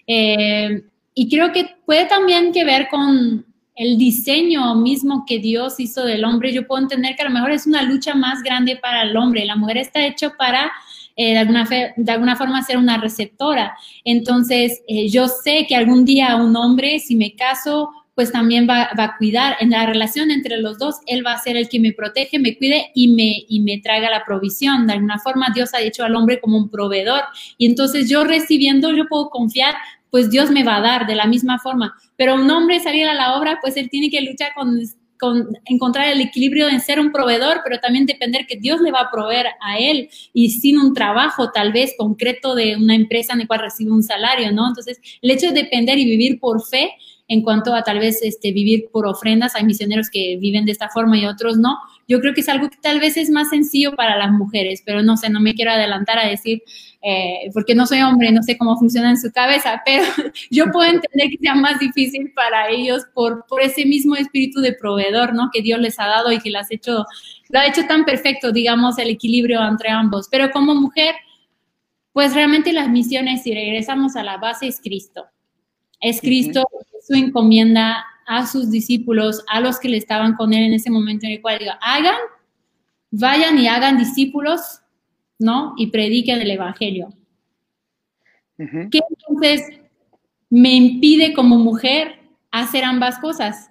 Eh, 0.06 0.84
y 1.12 1.28
creo 1.28 1.50
que 1.50 1.74
puede 1.84 2.06
también 2.06 2.52
que 2.52 2.64
ver 2.64 2.86
con 2.88 3.44
el 3.74 3.98
diseño 3.98 4.76
mismo 4.76 5.24
que 5.26 5.40
Dios 5.40 5.80
hizo 5.80 6.04
del 6.04 6.24
hombre. 6.24 6.52
Yo 6.52 6.64
puedo 6.64 6.80
entender 6.80 7.16
que 7.16 7.22
a 7.22 7.28
lo 7.28 7.34
mejor 7.34 7.50
es 7.50 7.66
una 7.66 7.82
lucha 7.82 8.14
más 8.14 8.40
grande 8.44 8.76
para 8.76 9.02
el 9.02 9.16
hombre. 9.16 9.44
La 9.46 9.56
mujer 9.56 9.78
está 9.78 10.06
hecha 10.06 10.30
para 10.38 10.70
eh, 11.22 11.32
de, 11.34 11.38
alguna 11.38 11.68
de 11.96 12.12
alguna 12.12 12.34
forma 12.34 12.62
ser 12.62 12.78
una 12.78 12.96
receptora. 12.96 13.76
Entonces, 14.06 14.80
eh, 14.88 15.06
yo 15.10 15.28
sé 15.28 15.66
que 15.68 15.76
algún 15.76 16.06
día 16.06 16.36
un 16.36 16.56
hombre, 16.56 16.98
si 16.98 17.14
me 17.14 17.34
caso, 17.36 17.90
pues 18.14 18.32
también 18.32 18.66
va, 18.66 18.88
a 18.90 19.16
cuidar 19.18 19.58
en 19.60 19.68
la 19.68 19.84
relación 19.84 20.30
entre 20.30 20.56
los 20.56 20.78
dos, 20.78 20.96
él 21.06 21.22
va 21.26 21.34
a 21.34 21.38
ser 21.38 21.58
el 21.58 21.68
que 21.68 21.78
me 21.78 21.92
protege, 21.92 22.38
me 22.38 22.56
cuide 22.56 22.90
y 22.94 23.08
me, 23.08 23.44
y 23.46 23.60
me 23.60 23.82
traiga 23.82 24.08
la 24.08 24.24
provisión. 24.24 24.86
De 24.86 24.94
alguna 24.94 25.18
forma 25.18 25.48
Dios 25.54 25.74
ha 25.74 25.82
hecho 25.82 26.04
al 26.04 26.16
hombre 26.16 26.40
como 26.40 26.56
un 26.56 26.70
proveedor 26.70 27.20
y 27.58 27.66
entonces 27.66 28.08
yo 28.08 28.24
recibiendo, 28.24 28.90
yo 28.90 29.06
puedo 29.06 29.28
confiar, 29.28 29.74
pues 30.08 30.30
Dios 30.30 30.50
me 30.50 30.64
va 30.64 30.76
a 30.76 30.80
dar 30.80 31.06
de 31.06 31.16
la 31.16 31.26
misma 31.26 31.58
forma. 31.58 31.94
Pero 32.16 32.36
un 32.36 32.50
hombre 32.50 32.80
salir 32.80 33.06
a 33.06 33.12
la 33.12 33.36
obra, 33.36 33.58
pues 33.60 33.76
él 33.76 33.90
tiene 33.90 34.08
que 34.08 34.22
luchar 34.22 34.52
con 34.54 34.80
encontrar 35.64 36.08
el 36.08 36.20
equilibrio 36.20 36.68
en 36.68 36.80
ser 36.80 37.00
un 37.00 37.12
proveedor, 37.12 37.60
pero 37.64 37.78
también 37.78 38.06
depender 38.06 38.46
que 38.46 38.56
Dios 38.56 38.80
le 38.80 38.92
va 38.92 39.00
a 39.00 39.10
proveer 39.10 39.46
a 39.60 39.78
él 39.78 40.08
y 40.32 40.50
sin 40.50 40.78
un 40.78 40.94
trabajo 40.94 41.50
tal 41.52 41.72
vez 41.72 41.94
concreto 41.96 42.54
de 42.54 42.76
una 42.76 42.94
empresa 42.94 43.32
en 43.32 43.40
la 43.40 43.46
cual 43.46 43.60
recibe 43.60 43.92
un 43.92 44.02
salario, 44.02 44.52
¿no? 44.52 44.68
Entonces, 44.68 45.00
el 45.22 45.30
hecho 45.30 45.48
de 45.48 45.62
depender 45.62 45.98
y 45.98 46.04
vivir 46.04 46.40
por 46.40 46.64
fe 46.64 46.92
en 47.30 47.42
cuanto 47.42 47.72
a 47.74 47.84
tal 47.84 48.00
vez 48.00 48.20
este, 48.22 48.50
vivir 48.50 48.88
por 48.92 49.06
ofrendas, 49.06 49.54
hay 49.54 49.64
misioneros 49.64 50.10
que 50.10 50.36
viven 50.40 50.64
de 50.64 50.72
esta 50.72 50.88
forma 50.88 51.16
y 51.16 51.26
otros 51.26 51.58
no. 51.58 51.78
Yo 52.08 52.20
creo 52.20 52.34
que 52.34 52.40
es 52.40 52.48
algo 52.48 52.68
que 52.68 52.76
tal 52.82 52.98
vez 52.98 53.16
es 53.16 53.30
más 53.30 53.50
sencillo 53.50 53.94
para 53.94 54.18
las 54.18 54.32
mujeres, 54.32 54.82
pero 54.84 55.04
no 55.04 55.16
sé, 55.16 55.30
no 55.30 55.38
me 55.38 55.54
quiero 55.54 55.70
adelantar 55.70 56.18
a 56.18 56.26
decir, 56.26 56.62
eh, 57.02 57.50
porque 57.54 57.74
no 57.74 57.86
soy 57.86 58.02
hombre, 58.02 58.30
no 58.30 58.42
sé 58.42 58.58
cómo 58.58 58.76
funciona 58.76 59.10
en 59.10 59.18
su 59.18 59.32
cabeza, 59.32 59.82
pero 59.86 60.04
yo 60.50 60.70
puedo 60.70 60.90
entender 60.90 61.30
que 61.30 61.38
sea 61.40 61.54
más 61.54 61.78
difícil 61.78 62.32
para 62.34 62.68
ellos 62.68 63.04
por, 63.14 63.46
por 63.46 63.62
ese 63.62 63.86
mismo 63.86 64.16
espíritu 64.16 64.60
de 64.60 64.74
proveedor, 64.74 65.32
¿no? 65.32 65.48
Que 65.52 65.62
Dios 65.62 65.80
les 65.80 65.98
ha 65.98 66.06
dado 66.06 66.30
y 66.30 66.40
que 66.40 66.50
las 66.50 66.70
hecho, 66.70 67.06
lo 67.48 67.58
ha 67.58 67.66
hecho 67.66 67.86
tan 67.86 68.04
perfecto, 68.04 68.52
digamos, 68.52 68.98
el 68.98 69.08
equilibrio 69.08 69.66
entre 69.66 69.88
ambos. 69.88 70.28
Pero 70.30 70.50
como 70.50 70.74
mujer, 70.74 71.14
pues 72.12 72.34
realmente 72.34 72.72
las 72.72 72.88
misiones, 72.90 73.42
si 73.42 73.54
regresamos 73.54 74.16
a 74.16 74.22
la 74.22 74.36
base, 74.36 74.66
es 74.66 74.80
Cristo. 74.80 75.26
Es 76.00 76.20
Cristo, 76.20 76.66
su 77.06 77.14
encomienda 77.14 78.04
a 78.26 78.46
sus 78.46 78.70
discípulos, 78.70 79.42
a 79.48 79.60
los 79.60 79.78
que 79.78 79.88
le 79.88 79.96
estaban 79.96 80.34
con 80.34 80.52
él 80.52 80.64
en 80.64 80.74
ese 80.74 80.90
momento 80.90 81.26
en 81.26 81.32
el 81.32 81.42
cual 81.42 81.58
diga, 81.58 81.78
hagan, 81.82 82.16
vayan 83.10 83.58
y 83.58 83.68
hagan 83.68 83.98
discípulos, 83.98 84.79
¿no? 85.40 85.74
Y 85.76 85.88
prediquen 85.88 86.40
el 86.40 86.50
Evangelio. 86.50 87.08
¿Qué 88.56 89.00
entonces 89.08 89.80
me 90.50 90.74
impide 90.74 91.32
como 91.32 91.56
mujer 91.56 92.20
hacer 92.50 92.84
ambas 92.84 93.18
cosas? 93.18 93.70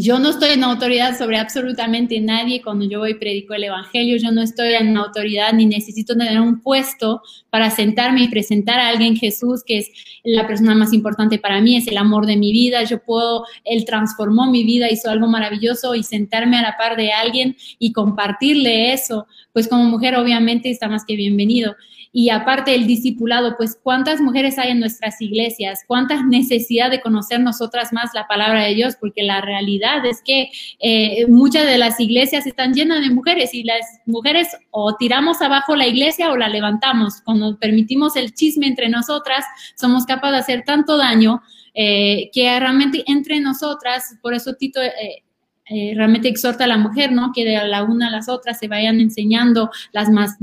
Yo 0.00 0.20
no 0.20 0.30
estoy 0.30 0.50
en 0.50 0.62
autoridad 0.62 1.18
sobre 1.18 1.38
absolutamente 1.38 2.20
nadie 2.20 2.62
cuando 2.62 2.84
yo 2.84 3.00
voy 3.00 3.12
y 3.12 3.14
predico 3.14 3.54
el 3.54 3.64
Evangelio. 3.64 4.16
Yo 4.16 4.30
no 4.30 4.42
estoy 4.42 4.74
en 4.74 4.96
autoridad 4.96 5.52
ni 5.52 5.66
necesito 5.66 6.14
tener 6.14 6.40
un 6.40 6.60
puesto 6.60 7.20
para 7.50 7.68
sentarme 7.70 8.22
y 8.22 8.28
presentar 8.28 8.78
a 8.78 8.90
alguien 8.90 9.16
Jesús, 9.16 9.64
que 9.66 9.78
es 9.78 9.90
la 10.22 10.46
persona 10.46 10.76
más 10.76 10.92
importante 10.92 11.38
para 11.38 11.60
mí, 11.60 11.76
es 11.76 11.88
el 11.88 11.96
amor 11.96 12.26
de 12.26 12.36
mi 12.36 12.52
vida. 12.52 12.84
Yo 12.84 13.02
puedo, 13.02 13.44
Él 13.64 13.84
transformó 13.84 14.48
mi 14.48 14.62
vida, 14.62 14.88
hizo 14.88 15.10
algo 15.10 15.26
maravilloso 15.26 15.96
y 15.96 16.04
sentarme 16.04 16.58
a 16.58 16.62
la 16.62 16.76
par 16.76 16.96
de 16.96 17.10
alguien 17.12 17.56
y 17.80 17.92
compartirle 17.92 18.92
eso. 18.92 19.26
Pues 19.58 19.66
como 19.66 19.82
mujer 19.86 20.14
obviamente 20.14 20.70
está 20.70 20.86
más 20.86 21.04
que 21.04 21.16
bienvenido. 21.16 21.74
Y 22.12 22.30
aparte 22.30 22.76
el 22.76 22.86
discipulado, 22.86 23.56
pues 23.56 23.76
cuántas 23.82 24.20
mujeres 24.20 24.56
hay 24.56 24.70
en 24.70 24.78
nuestras 24.78 25.20
iglesias, 25.20 25.80
cuántas 25.84 26.24
necesidad 26.24 26.92
de 26.92 27.00
conocer 27.00 27.40
nosotras 27.40 27.92
más 27.92 28.10
la 28.14 28.28
palabra 28.28 28.62
de 28.62 28.76
Dios, 28.76 28.94
porque 29.00 29.24
la 29.24 29.40
realidad 29.40 30.06
es 30.06 30.22
que 30.22 30.52
eh, 30.78 31.26
muchas 31.26 31.66
de 31.66 31.76
las 31.76 31.98
iglesias 31.98 32.46
están 32.46 32.72
llenas 32.72 33.00
de 33.00 33.10
mujeres 33.10 33.52
y 33.52 33.64
las 33.64 33.84
mujeres 34.06 34.46
o 34.70 34.94
tiramos 34.94 35.42
abajo 35.42 35.74
la 35.74 35.88
iglesia 35.88 36.30
o 36.30 36.36
la 36.36 36.48
levantamos. 36.48 37.20
Cuando 37.24 37.58
permitimos 37.58 38.14
el 38.14 38.32
chisme 38.34 38.68
entre 38.68 38.88
nosotras, 38.88 39.44
somos 39.74 40.06
capaces 40.06 40.34
de 40.34 40.38
hacer 40.38 40.64
tanto 40.64 40.96
daño 40.96 41.42
eh, 41.74 42.30
que 42.32 42.60
realmente 42.60 43.02
entre 43.08 43.40
nosotras, 43.40 44.18
por 44.22 44.34
eso 44.34 44.54
Tito... 44.54 44.80
Eh, 44.80 45.24
realmente 45.68 46.28
exhorta 46.28 46.64
a 46.64 46.66
la 46.66 46.78
mujer, 46.78 47.12
¿no? 47.12 47.32
Que 47.34 47.44
de 47.44 47.66
la 47.66 47.82
una 47.82 48.08
a 48.08 48.10
las 48.10 48.28
otras 48.28 48.58
se 48.58 48.68
vayan 48.68 49.00
enseñando 49.00 49.70
las 49.92 50.08
más 50.08 50.36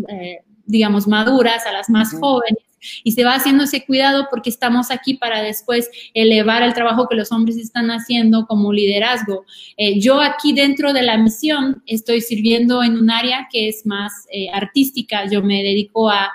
digamos, 0.66 1.08
maduras, 1.08 1.66
a 1.66 1.72
las 1.72 1.90
más 1.90 2.14
jóvenes. 2.14 2.64
Y 3.04 3.14
se 3.14 3.24
va 3.24 3.34
haciendo 3.34 3.64
ese 3.64 3.84
cuidado 3.84 4.28
porque 4.30 4.50
estamos 4.50 4.92
aquí 4.92 5.16
para 5.16 5.42
después 5.42 5.90
elevar 6.14 6.62
el 6.62 6.74
trabajo 6.74 7.08
que 7.08 7.16
los 7.16 7.32
hombres 7.32 7.58
están 7.58 7.90
haciendo 7.90 8.46
como 8.46 8.72
liderazgo. 8.72 9.46
Eh, 9.76 10.00
yo 10.00 10.22
aquí 10.22 10.54
dentro 10.54 10.94
de 10.94 11.02
la 11.02 11.18
misión 11.18 11.82
estoy 11.88 12.22
sirviendo 12.22 12.84
en 12.84 12.98
un 12.98 13.10
área 13.10 13.48
que 13.52 13.70
es 13.70 13.88
más 13.88 14.28
eh, 14.32 14.50
artística. 14.54 15.28
Yo 15.28 15.42
me 15.42 15.64
dedico 15.64 16.12
a 16.12 16.32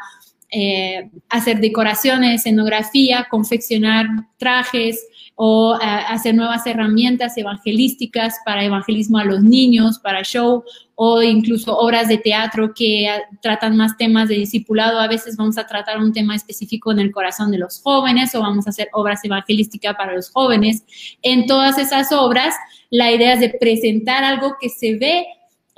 eh, 0.50 1.08
hacer 1.28 1.60
decoraciones, 1.60 2.40
escenografía, 2.40 3.28
confeccionar 3.30 4.06
trajes, 4.36 5.06
o 5.42 5.74
hacer 5.80 6.34
nuevas 6.34 6.66
herramientas 6.66 7.34
evangelísticas 7.38 8.36
para 8.44 8.62
evangelismo 8.62 9.16
a 9.16 9.24
los 9.24 9.42
niños, 9.42 9.98
para 9.98 10.22
show 10.22 10.62
o 10.96 11.22
incluso 11.22 11.78
obras 11.78 12.08
de 12.08 12.18
teatro 12.18 12.74
que 12.74 13.08
tratan 13.40 13.74
más 13.74 13.96
temas 13.96 14.28
de 14.28 14.34
discipulado. 14.34 15.00
A 15.00 15.08
veces 15.08 15.38
vamos 15.38 15.56
a 15.56 15.66
tratar 15.66 15.96
un 15.96 16.12
tema 16.12 16.36
específico 16.36 16.92
en 16.92 16.98
el 16.98 17.10
corazón 17.10 17.50
de 17.50 17.56
los 17.56 17.80
jóvenes 17.80 18.34
o 18.34 18.40
vamos 18.42 18.66
a 18.66 18.70
hacer 18.70 18.90
obras 18.92 19.24
evangelísticas 19.24 19.96
para 19.96 20.14
los 20.14 20.28
jóvenes. 20.30 20.84
En 21.22 21.46
todas 21.46 21.78
esas 21.78 22.12
obras, 22.12 22.54
la 22.90 23.10
idea 23.10 23.32
es 23.32 23.40
de 23.40 23.48
presentar 23.48 24.24
algo 24.24 24.56
que 24.60 24.68
se 24.68 24.96
ve 24.96 25.24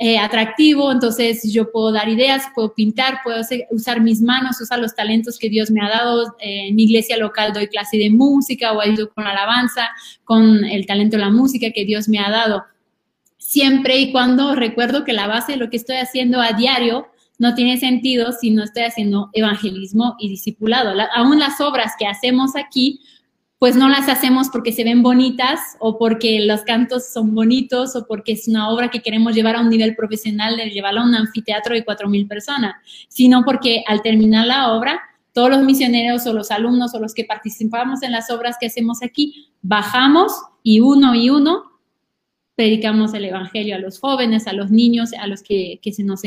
eh, 0.05 0.19
atractivo, 0.19 0.91
entonces 0.91 1.45
yo 1.53 1.71
puedo 1.71 1.93
dar 1.93 2.09
ideas, 2.09 2.47
puedo 2.57 2.75
pintar, 2.75 3.21
puedo 3.23 3.41
usar 3.71 4.01
mis 4.01 4.21
manos, 4.21 4.61
usar 4.61 4.81
los 4.81 4.97
talentos 4.97 5.39
que 5.39 5.49
Dios 5.49 5.71
me 5.71 5.81
ha 5.81 5.89
dado. 5.89 6.35
Eh, 6.41 6.71
en 6.71 6.75
mi 6.75 6.83
iglesia 6.83 7.17
local 7.17 7.53
doy 7.53 7.69
clase 7.69 7.99
de 7.99 8.11
música 8.11 8.73
o 8.73 8.81
ayudo 8.81 9.13
con 9.15 9.29
alabanza, 9.29 9.91
con 10.25 10.65
el 10.65 10.87
talento 10.87 11.19
de 11.19 11.23
la 11.23 11.31
música 11.31 11.71
que 11.71 11.85
Dios 11.85 12.09
me 12.09 12.19
ha 12.19 12.29
dado. 12.33 12.65
Siempre 13.39 14.01
y 14.01 14.11
cuando 14.11 14.57
recuerdo 14.57 15.05
que 15.05 15.13
la 15.13 15.29
base 15.29 15.53
de 15.53 15.59
lo 15.59 15.71
que 15.71 15.77
estoy 15.77 15.99
haciendo 15.99 16.41
a 16.41 16.53
diario 16.53 17.07
no 17.39 17.55
tiene 17.55 17.79
sentido 17.79 18.33
si 18.33 18.51
no 18.51 18.65
estoy 18.65 18.83
haciendo 18.83 19.31
evangelismo 19.35 20.17
y 20.19 20.29
discipulado. 20.29 21.01
aún 21.15 21.39
las 21.39 21.61
obras 21.61 21.93
que 21.97 22.09
hacemos 22.09 22.57
aquí 22.57 22.99
pues 23.63 23.77
no 23.77 23.89
las 23.89 24.09
hacemos 24.09 24.49
porque 24.49 24.73
se 24.73 24.83
ven 24.83 25.05
bonitas 25.05 25.61
o 25.79 25.97
porque 25.97 26.41
los 26.41 26.63
cantos 26.63 27.13
son 27.13 27.33
bonitos 27.33 27.95
o 27.95 28.05
porque 28.09 28.33
es 28.33 28.49
una 28.49 28.69
obra 28.69 28.91
que 28.91 29.03
queremos 29.03 29.37
llevar 29.37 29.55
a 29.55 29.61
un 29.61 29.69
nivel 29.69 29.95
profesional 29.95 30.57
de 30.57 30.71
llevarla 30.71 31.03
a 31.03 31.05
un 31.05 31.15
anfiteatro 31.15 31.73
de 31.73 31.87
4.000 31.87 32.27
personas, 32.27 32.75
sino 33.07 33.45
porque 33.45 33.85
al 33.87 34.03
terminar 34.03 34.49
la 34.49 34.73
obra, 34.73 35.01
todos 35.33 35.49
los 35.49 35.63
misioneros 35.63 36.27
o 36.27 36.33
los 36.33 36.51
alumnos 36.51 36.93
o 36.95 36.99
los 36.99 37.15
que 37.15 37.23
participamos 37.23 38.03
en 38.03 38.11
las 38.11 38.33
obras 38.33 38.57
que 38.59 38.67
hacemos 38.67 39.01
aquí, 39.01 39.53
bajamos 39.63 40.33
y 40.65 40.81
uno 40.81 41.15
y 41.15 41.31
uno 41.31 41.63
predicamos 42.57 43.15
el 43.15 43.27
Evangelio 43.27 43.77
a 43.77 43.79
los 43.79 44.01
jóvenes, 44.01 44.49
a 44.49 44.55
los 44.55 44.73
niños, 44.73 45.13
a 45.13 45.29
los 45.29 45.45
que, 45.45 45.79
se 45.93 46.03
nos 46.03 46.25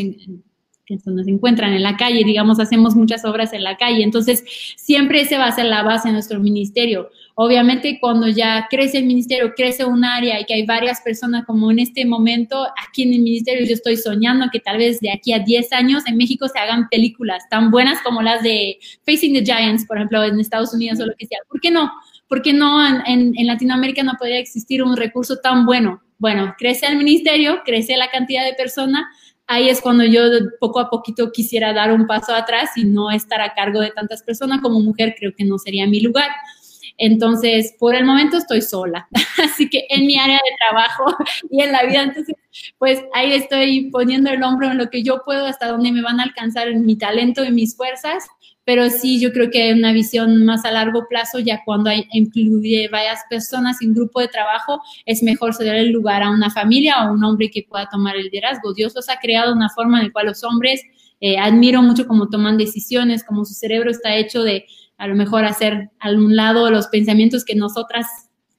que 0.85 0.97
nos 1.05 1.27
encuentran 1.27 1.73
en 1.73 1.83
la 1.83 1.97
calle, 1.97 2.23
digamos, 2.23 2.59
hacemos 2.59 2.95
muchas 2.95 3.25
obras 3.25 3.53
en 3.53 3.63
la 3.63 3.75
calle. 3.75 4.03
Entonces, 4.03 4.43
siempre 4.77 5.21
ese 5.21 5.37
va 5.37 5.47
a 5.47 5.51
ser 5.51 5.65
la 5.65 5.83
base 5.83 6.09
de 6.09 6.13
nuestro 6.13 6.39
ministerio. 6.39 7.09
Obviamente, 7.37 7.97
cuando 7.99 8.29
ya 8.29 8.65
crece 8.69 8.99
el 8.99 9.05
ministerio, 9.05 9.53
crece 9.53 9.83
un 9.83 10.05
área 10.05 10.39
y 10.39 10.45
que 10.45 10.53
hay 10.53 10.65
varias 10.65 11.01
personas, 11.01 11.43
como 11.45 11.69
en 11.69 11.79
este 11.79 12.05
momento, 12.05 12.65
aquí 12.87 13.03
en 13.03 13.11
el 13.11 13.19
ministerio 13.19 13.65
yo 13.65 13.73
estoy 13.73 13.97
soñando 13.97 14.45
que 14.53 14.61
tal 14.61 14.77
vez 14.77 15.01
de 15.01 15.11
aquí 15.11 15.33
a 15.33 15.39
10 15.39 15.73
años 15.73 16.03
en 16.07 16.15
México 16.15 16.47
se 16.47 16.57
hagan 16.57 16.87
películas 16.87 17.43
tan 17.49 17.71
buenas 17.71 18.01
como 18.03 18.21
las 18.21 18.41
de 18.41 18.79
Facing 19.05 19.33
the 19.33 19.43
Giants, 19.43 19.85
por 19.85 19.97
ejemplo, 19.97 20.23
en 20.23 20.39
Estados 20.39 20.73
Unidos 20.73 21.01
o 21.01 21.05
lo 21.05 21.13
que 21.17 21.25
sea. 21.25 21.39
¿Por 21.49 21.59
qué 21.59 21.71
no? 21.71 21.91
¿Por 22.29 22.41
qué 22.41 22.53
no 22.53 22.79
en, 23.05 23.33
Latinoamérica 23.45 24.01
no 24.01 24.13
podría 24.17 24.39
existir 24.39 24.81
un 24.81 24.95
recurso 24.95 25.35
tan 25.37 25.65
bueno? 25.65 26.01
Bueno, 26.17 26.55
crece 26.57 26.87
el 26.87 26.95
ministerio, 26.95 27.63
crece 27.65 27.97
la 27.97 28.09
cantidad 28.09 28.45
de 28.45 28.53
personas, 28.53 29.03
ahí 29.45 29.67
es 29.67 29.81
cuando 29.81 30.05
yo 30.05 30.21
poco 30.61 30.79
a 30.79 30.89
poquito 30.89 31.33
quisiera 31.33 31.73
dar 31.73 31.91
un 31.91 32.07
paso 32.07 32.33
atrás 32.33 32.69
y 32.77 32.85
no 32.85 33.11
estar 33.11 33.41
a 33.41 33.53
cargo 33.53 33.81
de 33.81 33.91
tantas 33.91 34.23
personas 34.23 34.61
como 34.61 34.79
mujer, 34.79 35.15
creo 35.19 35.33
que 35.35 35.43
no 35.43 35.57
sería 35.57 35.85
mi 35.85 35.99
lugar. 35.99 36.29
Entonces, 36.97 37.75
por 37.79 37.93
el 37.95 38.05
momento 38.05 38.37
estoy 38.37 38.61
sola, 38.61 39.07
así 39.43 39.69
que 39.69 39.85
en 39.89 40.05
mi 40.05 40.17
área 40.17 40.37
de 40.37 40.55
trabajo 40.57 41.05
y 41.51 41.61
en 41.61 41.71
la 41.71 41.83
vida, 41.83 42.03
entonces, 42.03 42.35
pues 42.77 43.03
ahí 43.13 43.33
estoy 43.33 43.89
poniendo 43.91 44.29
el 44.29 44.41
hombro 44.43 44.71
en 44.71 44.77
lo 44.77 44.89
que 44.89 45.03
yo 45.03 45.21
puedo, 45.25 45.45
hasta 45.45 45.67
donde 45.67 45.91
me 45.91 46.01
van 46.01 46.19
a 46.19 46.23
alcanzar 46.23 46.73
mi 46.75 46.97
talento 46.97 47.43
y 47.43 47.51
mis 47.51 47.75
fuerzas, 47.75 48.25
pero 48.65 48.89
sí, 48.89 49.19
yo 49.19 49.31
creo 49.31 49.51
que 49.51 49.61
hay 49.61 49.71
una 49.73 49.93
visión 49.93 50.43
más 50.43 50.65
a 50.65 50.71
largo 50.71 51.07
plazo, 51.07 51.37
ya 51.39 51.61
cuando 51.63 51.91
hay, 51.91 52.07
incluye 52.11 52.89
varias 52.91 53.21
personas 53.29 53.79
en 53.81 53.93
grupo 53.93 54.19
de 54.19 54.27
trabajo, 54.27 54.81
es 55.05 55.21
mejor 55.21 55.53
ceder 55.53 55.75
el 55.75 55.91
lugar 55.91 56.23
a 56.23 56.31
una 56.31 56.49
familia 56.49 57.05
o 57.05 57.13
un 57.13 57.23
hombre 57.23 57.51
que 57.51 57.63
pueda 57.69 57.87
tomar 57.87 58.15
el 58.15 58.23
liderazgo. 58.23 58.73
Dios 58.73 58.93
los 58.95 59.07
ha 59.07 59.17
creado 59.17 59.53
una 59.53 59.69
forma 59.69 59.99
en 59.99 60.07
la 60.07 60.11
cual 60.11 60.25
los 60.25 60.43
hombres, 60.43 60.81
eh, 61.21 61.37
admiro 61.37 61.83
mucho 61.83 62.07
cómo 62.07 62.27
toman 62.27 62.57
decisiones, 62.57 63.23
cómo 63.23 63.45
su 63.45 63.53
cerebro 63.53 63.91
está 63.91 64.15
hecho 64.15 64.43
de 64.43 64.65
a 64.97 65.07
lo 65.07 65.15
mejor 65.15 65.45
hacer 65.45 65.89
a 65.99 66.11
un 66.11 66.35
lado 66.35 66.69
los 66.71 66.87
pensamientos 66.87 67.43
que 67.43 67.55
nosotras 67.55 68.07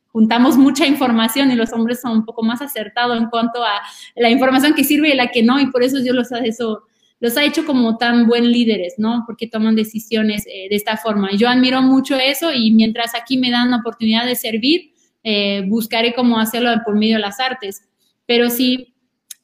juntamos 0.08 0.56
mucha 0.56 0.86
información 0.86 1.50
y 1.50 1.56
los 1.56 1.72
hombres 1.72 2.00
son 2.00 2.12
un 2.12 2.24
poco 2.24 2.42
más 2.42 2.62
acertados 2.62 3.18
en 3.18 3.28
cuanto 3.28 3.62
a 3.62 3.82
la 4.14 4.30
información 4.30 4.74
que 4.74 4.82
sirve 4.82 5.10
y 5.10 5.14
la 5.14 5.28
que 5.28 5.42
no, 5.42 5.60
y 5.60 5.66
por 5.70 5.82
eso 5.82 6.00
Dios 6.00 6.16
los 6.16 7.36
ha 7.36 7.44
hecho 7.44 7.66
como 7.66 7.98
tan 7.98 8.26
buen 8.26 8.50
líderes, 8.50 8.94
¿no? 8.96 9.24
Porque 9.26 9.46
toman 9.46 9.76
decisiones 9.76 10.46
eh, 10.46 10.68
de 10.70 10.76
esta 10.76 10.96
forma. 10.96 11.32
Yo 11.36 11.50
admiro 11.50 11.82
mucho 11.82 12.16
eso 12.16 12.50
y 12.50 12.70
mientras 12.70 13.14
aquí 13.14 13.36
me 13.36 13.50
dan 13.50 13.70
la 13.70 13.76
oportunidad 13.76 14.24
de 14.24 14.36
servir, 14.36 14.92
eh, 15.22 15.64
buscaré 15.66 16.14
cómo 16.14 16.38
hacerlo 16.38 16.70
por 16.84 16.96
medio 16.96 17.16
de 17.16 17.20
las 17.20 17.38
artes. 17.38 17.82
Pero 18.24 18.48
sí, 18.48 18.94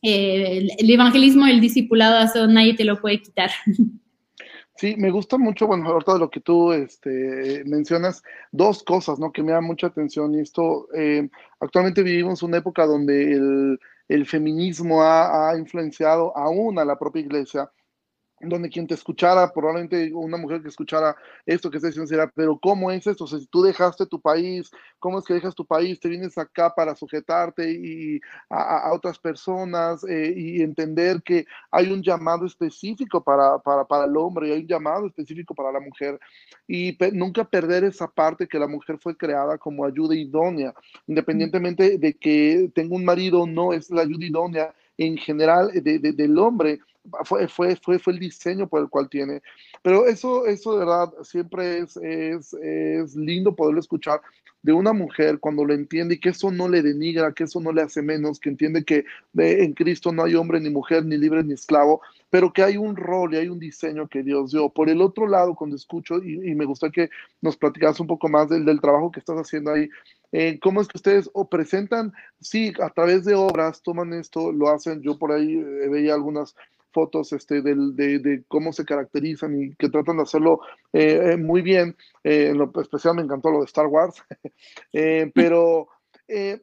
eh, 0.00 0.68
el 0.78 0.90
evangelismo, 0.90 1.46
el 1.46 1.60
discipulado, 1.60 2.24
eso 2.24 2.46
nadie 2.46 2.74
te 2.74 2.84
lo 2.84 3.00
puede 3.00 3.20
quitar. 3.20 3.50
Sí, 4.82 4.96
me 4.98 5.12
gusta 5.12 5.38
mucho, 5.38 5.68
bueno, 5.68 5.88
ahorita 5.88 6.14
de 6.14 6.18
lo 6.18 6.28
que 6.28 6.40
tú 6.40 6.72
este, 6.72 7.62
mencionas, 7.66 8.20
dos 8.50 8.82
cosas, 8.82 9.16
¿no? 9.20 9.30
Que 9.30 9.44
me 9.44 9.52
dan 9.52 9.62
mucha 9.62 9.86
atención 9.86 10.34
y 10.34 10.40
esto, 10.40 10.88
actualmente 11.60 12.02
vivimos 12.02 12.42
una 12.42 12.56
época 12.56 12.84
donde 12.84 13.32
el, 13.32 13.78
el 14.08 14.26
feminismo 14.26 15.04
ha, 15.04 15.56
influenciado 15.56 16.36
aún 16.36 16.80
a 16.80 16.84
la 16.84 16.98
propia 16.98 17.20
iglesia 17.22 17.70
donde 18.48 18.68
quien 18.68 18.86
te 18.86 18.94
escuchara, 18.94 19.52
probablemente 19.52 20.12
una 20.12 20.36
mujer 20.36 20.62
que 20.62 20.68
escuchara 20.68 21.16
esto 21.46 21.70
que 21.70 21.76
está 21.76 21.88
diciendo 21.88 22.08
será, 22.08 22.30
pero 22.34 22.58
¿cómo 22.58 22.90
es 22.90 23.06
esto? 23.06 23.24
O 23.24 23.26
sea, 23.26 23.38
si 23.38 23.46
tú 23.46 23.62
dejaste 23.62 24.06
tu 24.06 24.20
país, 24.20 24.70
¿cómo 24.98 25.18
es 25.18 25.24
que 25.24 25.34
dejas 25.34 25.54
tu 25.54 25.64
país? 25.64 26.00
Te 26.00 26.08
vienes 26.08 26.36
acá 26.38 26.74
para 26.74 26.94
sujetarte 26.96 27.70
y 27.70 28.20
a, 28.50 28.92
otras 28.92 29.18
personas 29.18 30.04
eh, 30.04 30.34
y 30.36 30.62
entender 30.62 31.22
que 31.22 31.46
hay 31.70 31.92
un 31.92 32.02
llamado 32.02 32.46
específico 32.46 33.22
para, 33.22 33.58
para, 33.58 33.84
para, 33.84 34.06
el 34.06 34.16
hombre 34.16 34.48
y 34.48 34.52
hay 34.52 34.60
un 34.60 34.68
llamado 34.68 35.06
específico 35.06 35.54
para 35.54 35.72
la 35.72 35.80
mujer 35.80 36.18
y 36.66 36.96
nunca 37.12 37.44
perder 37.44 37.84
esa 37.84 38.08
parte 38.08 38.48
que 38.48 38.58
la 38.58 38.66
mujer 38.66 38.98
fue 38.98 39.16
creada 39.16 39.58
como 39.58 39.84
ayuda 39.84 40.14
idónea, 40.14 40.74
independientemente 41.06 41.98
de 41.98 42.14
que 42.14 42.70
tenga 42.74 42.96
un 42.96 43.04
marido 43.04 43.42
o 43.42 43.46
no, 43.46 43.72
es 43.72 43.90
la 43.90 44.02
ayuda 44.02 44.26
idónea 44.26 44.74
en 45.06 45.16
general 45.16 45.70
de, 45.72 45.98
del 45.98 46.38
hombre 46.38 46.80
fue, 47.24 47.48
fue, 47.48 47.76
fue, 47.76 47.98
fue 47.98 48.12
el 48.12 48.18
diseño 48.18 48.68
por 48.68 48.80
el 48.80 48.88
cual 48.88 49.08
tiene. 49.08 49.42
Pero 49.82 50.06
eso, 50.06 50.46
eso 50.46 50.72
de 50.72 50.78
verdad 50.80 51.12
siempre 51.22 51.78
es, 51.78 51.96
es, 51.96 52.54
es 52.54 53.16
lindo 53.16 53.54
poderlo 53.54 53.80
escuchar 53.80 54.20
de 54.62 54.72
una 54.72 54.92
mujer 54.92 55.40
cuando 55.40 55.64
lo 55.64 55.74
entiende 55.74 56.14
y 56.14 56.18
que 56.18 56.30
eso 56.30 56.50
no 56.50 56.68
le 56.68 56.82
denigra, 56.82 57.32
que 57.32 57.44
eso 57.44 57.60
no 57.60 57.72
le 57.72 57.82
hace 57.82 58.00
menos, 58.00 58.38
que 58.38 58.48
entiende 58.48 58.84
que 58.84 59.04
en 59.36 59.72
Cristo 59.74 60.12
no 60.12 60.22
hay 60.24 60.34
hombre 60.34 60.60
ni 60.60 60.70
mujer, 60.70 61.04
ni 61.04 61.16
libre 61.16 61.42
ni 61.42 61.54
esclavo, 61.54 62.00
pero 62.30 62.52
que 62.52 62.62
hay 62.62 62.76
un 62.76 62.96
rol 62.96 63.34
y 63.34 63.38
hay 63.38 63.48
un 63.48 63.58
diseño 63.58 64.08
que 64.08 64.22
Dios 64.22 64.52
dio. 64.52 64.68
Por 64.68 64.88
el 64.88 65.02
otro 65.02 65.26
lado, 65.26 65.54
cuando 65.54 65.76
escucho, 65.76 66.22
y, 66.22 66.54
me 66.54 66.64
gusta 66.64 66.90
que 66.90 67.10
nos 67.40 67.56
platicas 67.56 67.98
un 67.98 68.06
poco 68.06 68.28
más 68.28 68.48
del, 68.48 68.64
del 68.64 68.80
trabajo 68.80 69.10
que 69.10 69.20
estás 69.20 69.36
haciendo 69.36 69.72
ahí, 69.72 69.90
eh, 70.30 70.58
¿cómo 70.60 70.80
es 70.80 70.88
que 70.88 70.96
ustedes 70.96 71.28
o 71.34 71.48
presentan, 71.48 72.12
sí, 72.40 72.72
a 72.80 72.88
través 72.88 73.24
de 73.24 73.34
obras, 73.34 73.82
toman 73.82 74.14
esto, 74.14 74.50
lo 74.50 74.70
hacen, 74.70 75.02
yo 75.02 75.18
por 75.18 75.32
ahí 75.32 75.58
eh, 75.58 75.88
veía 75.88 76.14
algunas 76.14 76.54
fotos 76.92 77.32
este, 77.32 77.62
de, 77.62 78.44
cómo 78.48 78.72
se 78.72 78.84
caracterizan 78.84 79.60
y 79.60 79.74
que 79.74 79.88
tratan 79.88 80.18
de 80.18 80.22
hacerlo 80.22 80.60
eh, 80.92 81.36
muy 81.36 81.62
bien. 81.62 81.96
Eh, 82.24 82.48
en 82.48 82.58
lo 82.58 82.70
especial 82.80 83.16
me 83.16 83.22
encantó 83.22 83.50
lo 83.50 83.60
de 83.60 83.66
Star 83.66 83.86
Wars, 83.86 84.22
eh, 84.92 85.30
pero 85.34 85.88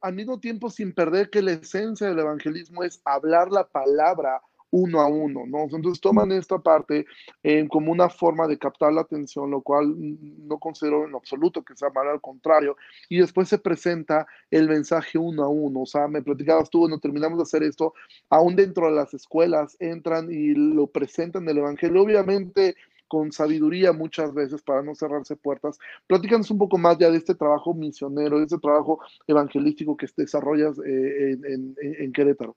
al 0.01 0.15
mismo 0.15 0.39
tiempo 0.39 0.71
sin 0.71 0.93
perder 0.93 1.29
que 1.29 1.43
la 1.43 1.51
esencia 1.51 2.07
del 2.07 2.17
evangelismo 2.17 2.83
es 2.83 3.01
hablar 3.05 3.51
la 3.51 3.67
palabra 3.67 4.41
uno 4.71 5.01
a 5.01 5.08
uno, 5.08 5.45
¿no? 5.47 5.63
Entonces 5.63 5.99
toman 5.99 6.32
esta 6.32 6.60
parte 6.60 7.05
eh, 7.43 7.67
como 7.67 7.91
una 7.91 8.10
forma 8.10 8.47
de 8.47 8.58
captar 8.58 8.93
la 8.93 9.01
atención, 9.01 9.49
lo 9.49 9.62
cual 9.62 9.95
no 9.97 10.60
considero 10.60 11.08
en 11.08 11.15
absoluto 11.15 11.63
que 11.63 11.75
sea 11.75 11.89
malo, 11.89 12.12
al 12.12 12.21
contrario, 12.21 12.77
y 13.10 13.19
después 13.19 13.49
se 13.49 13.58
presenta 13.58 14.27
el 14.51 14.67
mensaje 14.67 15.17
uno 15.17 15.43
a 15.43 15.49
uno, 15.49 15.82
o 15.82 15.86
sea, 15.86 16.08
me 16.08 16.21
platicabas 16.21 16.69
tú, 16.69 16.79
bueno, 16.79 16.99
terminamos 16.99 17.38
de 17.38 17.43
hacer 17.43 17.63
esto, 17.63 17.93
aún 18.29 18.55
dentro 18.55 18.88
de 18.88 18.93
las 18.93 19.13
escuelas 19.13 19.75
entran 19.79 20.32
y 20.32 20.53
lo 20.53 20.88
presentan 20.88 21.47
el 21.49 21.58
Evangelio, 21.58 22.01
obviamente 22.01 22.75
con 23.08 23.32
sabiduría 23.32 23.91
muchas 23.91 24.36
veces 24.36 24.62
para 24.62 24.84
no 24.84 24.93
cerrarse 24.93 25.36
puertas. 25.36 25.79
Platícanos 26.05 26.51
un 26.51 26.60
poco 26.60 26.77
más 26.77 26.95
ya 26.99 27.10
de 27.10 27.17
este 27.17 27.34
trabajo 27.34 27.73
misionero, 27.73 28.38
de 28.38 28.43
este 28.43 28.60
trabajo 28.60 28.99
evangelístico 29.25 29.97
que 29.97 30.08
desarrollas 30.15 30.77
eh, 30.86 31.36
en 31.82 32.13
Querétaro. 32.13 32.55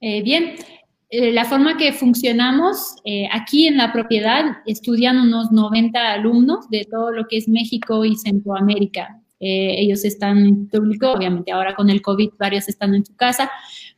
Eh, 0.00 0.22
bien, 0.22 0.54
eh, 1.10 1.32
la 1.32 1.44
forma 1.44 1.76
que 1.76 1.92
funcionamos 1.92 2.96
eh, 3.04 3.28
aquí 3.32 3.66
en 3.66 3.76
la 3.76 3.92
propiedad 3.92 4.58
estudian 4.66 5.18
unos 5.18 5.50
90 5.50 6.12
alumnos 6.12 6.68
de 6.70 6.86
todo 6.88 7.10
lo 7.10 7.26
que 7.26 7.38
es 7.38 7.48
México 7.48 8.04
y 8.04 8.16
Centroamérica. 8.16 9.20
ellos 9.40 10.04
están 10.04 10.38
en 10.38 10.68
público, 10.68 11.12
obviamente 11.12 11.52
ahora 11.52 11.74
con 11.76 11.90
el 11.90 12.02
COVID 12.02 12.30
varios 12.40 12.68
están 12.68 12.94
en 12.94 13.06
su 13.06 13.14
casa, 13.14 13.48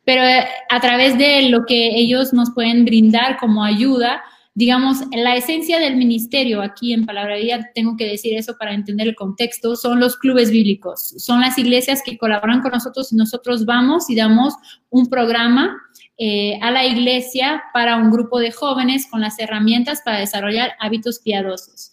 pero 0.04 0.22
a 0.68 0.80
través 0.80 1.16
de 1.16 1.48
lo 1.48 1.64
que 1.64 1.96
ellos 1.96 2.34
nos 2.34 2.50
pueden 2.50 2.84
brindar 2.84 3.38
como 3.38 3.64
ayuda, 3.64 4.22
digamos, 4.60 4.98
la 5.10 5.36
esencia 5.36 5.78
del 5.78 5.96
ministerio 5.96 6.60
aquí 6.60 6.92
en 6.92 7.06
Palabra 7.06 7.36
Vida, 7.36 7.70
tengo 7.74 7.96
que 7.96 8.06
decir 8.06 8.36
eso 8.36 8.58
para 8.58 8.74
entender 8.74 9.08
el 9.08 9.14
contexto, 9.14 9.74
son 9.74 10.00
los 10.00 10.18
clubes 10.18 10.50
bíblicos, 10.50 11.14
son 11.16 11.40
las 11.40 11.56
iglesias 11.56 12.02
que 12.04 12.18
colaboran 12.18 12.60
con 12.60 12.72
nosotros 12.72 13.10
y 13.10 13.16
nosotros 13.16 13.64
vamos 13.64 14.10
y 14.10 14.16
damos 14.16 14.52
un 14.90 15.08
programa 15.08 15.78
eh, 16.18 16.58
a 16.60 16.70
la 16.72 16.84
iglesia 16.84 17.62
para 17.72 17.96
un 17.96 18.10
grupo 18.10 18.38
de 18.38 18.52
jóvenes 18.52 19.06
con 19.10 19.22
las 19.22 19.38
herramientas 19.38 20.02
para 20.04 20.18
desarrollar 20.18 20.72
hábitos 20.78 21.20
piadosos. 21.20 21.92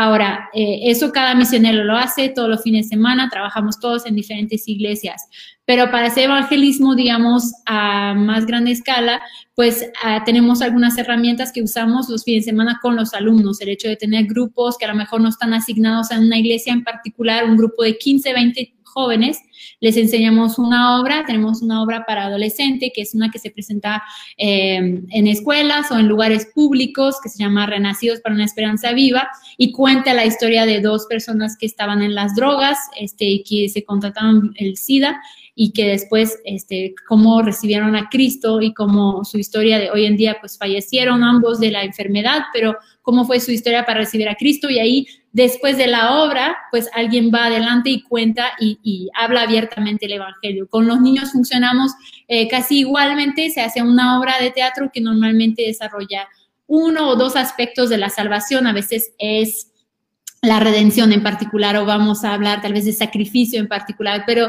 Ahora, 0.00 0.48
eh, 0.54 0.82
eso 0.84 1.10
cada 1.10 1.34
misionero 1.34 1.82
lo 1.82 1.96
hace 1.96 2.28
todos 2.28 2.48
los 2.48 2.62
fines 2.62 2.86
de 2.86 2.90
semana, 2.90 3.28
trabajamos 3.28 3.80
todos 3.80 4.06
en 4.06 4.14
diferentes 4.14 4.68
iglesias, 4.68 5.28
pero 5.64 5.90
para 5.90 6.06
hacer 6.06 6.26
evangelismo, 6.26 6.94
digamos, 6.94 7.52
a 7.66 8.14
más 8.14 8.46
grande 8.46 8.70
escala, 8.70 9.20
pues 9.56 9.90
ah, 10.04 10.22
tenemos 10.24 10.62
algunas 10.62 10.96
herramientas 10.98 11.50
que 11.50 11.64
usamos 11.64 12.08
los 12.08 12.22
fines 12.22 12.44
de 12.44 12.52
semana 12.52 12.78
con 12.80 12.94
los 12.94 13.12
alumnos, 13.12 13.60
el 13.60 13.70
hecho 13.70 13.88
de 13.88 13.96
tener 13.96 14.26
grupos 14.26 14.78
que 14.78 14.84
a 14.84 14.88
lo 14.88 14.94
mejor 14.94 15.20
no 15.20 15.30
están 15.30 15.52
asignados 15.52 16.12
a 16.12 16.20
una 16.20 16.38
iglesia 16.38 16.72
en 16.72 16.84
particular, 16.84 17.44
un 17.44 17.56
grupo 17.56 17.82
de 17.82 17.98
15, 17.98 18.32
20 18.32 18.74
jóvenes. 18.84 19.40
Les 19.80 19.96
enseñamos 19.96 20.58
una 20.58 21.00
obra, 21.00 21.24
tenemos 21.24 21.62
una 21.62 21.82
obra 21.82 22.04
para 22.06 22.24
adolescente, 22.24 22.90
que 22.94 23.02
es 23.02 23.14
una 23.14 23.30
que 23.30 23.38
se 23.38 23.50
presenta 23.50 24.02
eh, 24.36 24.76
en 24.76 25.26
escuelas 25.26 25.90
o 25.92 25.98
en 25.98 26.08
lugares 26.08 26.48
públicos, 26.54 27.16
que 27.22 27.28
se 27.28 27.38
llama 27.38 27.66
Renacidos 27.66 28.20
para 28.20 28.34
una 28.34 28.44
Esperanza 28.44 28.92
Viva, 28.92 29.28
y 29.56 29.72
cuenta 29.72 30.14
la 30.14 30.26
historia 30.26 30.66
de 30.66 30.80
dos 30.80 31.06
personas 31.06 31.56
que 31.56 31.66
estaban 31.66 32.02
en 32.02 32.14
las 32.14 32.34
drogas 32.34 32.78
este, 32.98 33.24
y 33.24 33.42
que 33.44 33.68
se 33.68 33.84
contrataron 33.84 34.52
el 34.56 34.76
SIDA 34.76 35.20
y 35.60 35.72
que 35.72 35.86
después, 35.86 36.38
este, 36.44 36.94
cómo 37.08 37.42
recibieron 37.42 37.96
a 37.96 38.08
Cristo 38.08 38.62
y 38.62 38.72
cómo 38.74 39.24
su 39.24 39.38
historia 39.38 39.80
de 39.80 39.90
hoy 39.90 40.06
en 40.06 40.16
día, 40.16 40.36
pues 40.40 40.56
fallecieron 40.56 41.24
ambos 41.24 41.58
de 41.58 41.72
la 41.72 41.82
enfermedad, 41.82 42.42
pero 42.52 42.76
cómo 43.02 43.24
fue 43.24 43.40
su 43.40 43.50
historia 43.50 43.84
para 43.84 43.98
recibir 43.98 44.28
a 44.28 44.36
Cristo 44.36 44.70
y 44.70 44.78
ahí 44.78 45.06
después 45.38 45.76
de 45.78 45.86
la 45.86 46.20
obra, 46.20 46.56
pues 46.72 46.90
alguien 46.92 47.30
va 47.32 47.46
adelante 47.46 47.90
y 47.90 48.02
cuenta 48.02 48.50
y, 48.58 49.08
habla 49.14 49.42
abiertamente 49.42 50.06
el 50.06 50.12
Evangelio. 50.14 50.68
Con 50.68 50.88
los 50.88 51.00
niños 51.00 51.30
funcionamos 51.30 51.92
eh, 52.26 52.48
casi 52.48 52.80
igualmente, 52.80 53.48
se 53.50 53.60
hace 53.60 53.80
una 53.80 54.18
obra 54.18 54.34
de 54.40 54.50
teatro 54.50 54.90
que 54.92 55.00
normalmente 55.00 55.62
desarrolla 55.62 56.28
uno 56.66 57.08
o 57.08 57.14
dos 57.14 57.36
aspectos 57.36 57.88
de 57.88 57.98
la 57.98 58.10
salvación, 58.10 58.66
a 58.66 58.72
veces 58.72 59.12
es 59.18 59.70
la 60.42 60.58
redención 60.58 61.12
en 61.12 61.22
particular 61.22 61.76
o 61.76 61.86
vamos 61.86 62.24
a 62.24 62.34
hablar 62.34 62.60
tal 62.60 62.72
vez 62.72 62.84
de 62.84 62.92
sacrificio 62.92 63.60
en 63.60 63.68
particular, 63.68 64.24
pero 64.26 64.48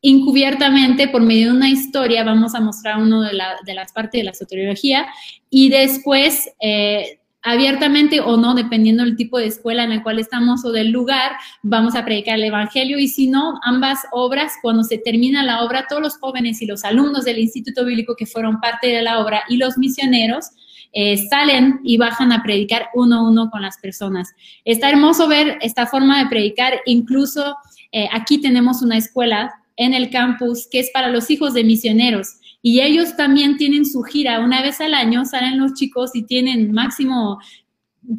encubiertamente, 0.00 1.08
por 1.08 1.20
medio 1.20 1.50
de 1.50 1.56
una 1.58 1.68
historia, 1.68 2.24
vamos 2.24 2.54
a 2.54 2.60
mostrar 2.60 2.96
uno 2.96 3.20
de, 3.20 3.34
las 3.34 3.92
partes 3.92 4.20
de 4.20 4.24
la 4.24 4.32
soteriología 4.32 5.06
y 5.50 5.68
después, 5.68 6.50
eh, 6.60 7.19
abiertamente 7.42 8.20
o 8.20 8.36
no, 8.36 8.54
dependiendo 8.54 9.04
del 9.04 9.16
tipo 9.16 9.38
de 9.38 9.46
escuela 9.46 9.84
en 9.84 9.90
la 9.90 10.02
cual 10.02 10.18
estamos 10.18 10.64
o 10.64 10.72
del 10.72 10.90
lugar, 10.90 11.32
vamos 11.62 11.94
a 11.94 12.04
predicar 12.04 12.36
el 12.36 12.44
Evangelio 12.44 12.98
y 12.98 13.08
si 13.08 13.28
no, 13.28 13.58
ambas 13.62 14.00
obras, 14.12 14.52
cuando 14.62 14.84
se 14.84 14.98
termina 14.98 15.42
la 15.42 15.62
obra, 15.62 15.86
todos 15.88 16.02
los 16.02 16.18
jóvenes 16.18 16.60
y 16.60 16.66
los 16.66 16.84
alumnos 16.84 17.24
del 17.24 17.38
Instituto 17.38 17.84
Bíblico 17.84 18.14
que 18.16 18.26
fueron 18.26 18.60
parte 18.60 18.88
de 18.88 19.02
la 19.02 19.20
obra 19.20 19.42
y 19.48 19.56
los 19.56 19.78
misioneros, 19.78 20.50
eh, 20.92 21.16
salen 21.28 21.80
y 21.84 21.98
bajan 21.98 22.32
a 22.32 22.42
predicar 22.42 22.88
uno 22.94 23.18
a 23.18 23.28
uno 23.28 23.50
con 23.50 23.62
las 23.62 23.78
personas. 23.78 24.34
Está 24.64 24.90
hermoso 24.90 25.28
ver 25.28 25.56
esta 25.60 25.86
forma 25.86 26.18
de 26.18 26.28
predicar, 26.28 26.80
incluso 26.84 27.56
eh, 27.92 28.08
aquí 28.12 28.40
tenemos 28.40 28.82
una 28.82 28.96
escuela 28.96 29.54
en 29.76 29.94
el 29.94 30.10
campus 30.10 30.68
que 30.70 30.80
es 30.80 30.90
para 30.92 31.08
los 31.08 31.30
hijos 31.30 31.54
de 31.54 31.64
misioneros. 31.64 32.39
Y 32.62 32.80
ellos 32.80 33.16
también 33.16 33.56
tienen 33.56 33.86
su 33.86 34.02
gira 34.02 34.40
una 34.40 34.62
vez 34.62 34.80
al 34.80 34.94
año, 34.94 35.24
salen 35.24 35.58
los 35.58 35.74
chicos 35.74 36.10
y 36.14 36.22
tienen 36.24 36.72
máximo 36.72 37.38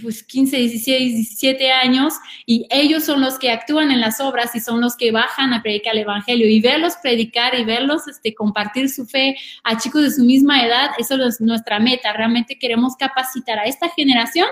pues 0.01 0.23
15, 0.23 0.57
16, 0.57 1.15
17 1.15 1.71
años 1.71 2.13
y 2.45 2.67
ellos 2.69 3.03
son 3.03 3.19
los 3.21 3.39
que 3.39 3.51
actúan 3.51 3.91
en 3.91 3.99
las 3.99 4.21
obras 4.21 4.55
y 4.55 4.59
son 4.59 4.79
los 4.79 4.95
que 4.95 5.11
bajan 5.11 5.53
a 5.53 5.61
predicar 5.61 5.95
el 5.95 6.01
evangelio 6.01 6.47
y 6.47 6.61
verlos 6.61 6.93
predicar 7.01 7.59
y 7.59 7.65
verlos 7.65 8.07
este, 8.07 8.33
compartir 8.35 8.89
su 8.89 9.05
fe 9.05 9.35
a 9.63 9.77
chicos 9.77 10.03
de 10.03 10.11
su 10.11 10.23
misma 10.23 10.65
edad, 10.65 10.91
eso 10.99 11.15
es 11.25 11.41
nuestra 11.41 11.79
meta. 11.79 12.13
Realmente 12.13 12.59
queremos 12.59 12.95
capacitar 12.95 13.59
a 13.59 13.65
esta 13.65 13.89
generación 13.89 14.47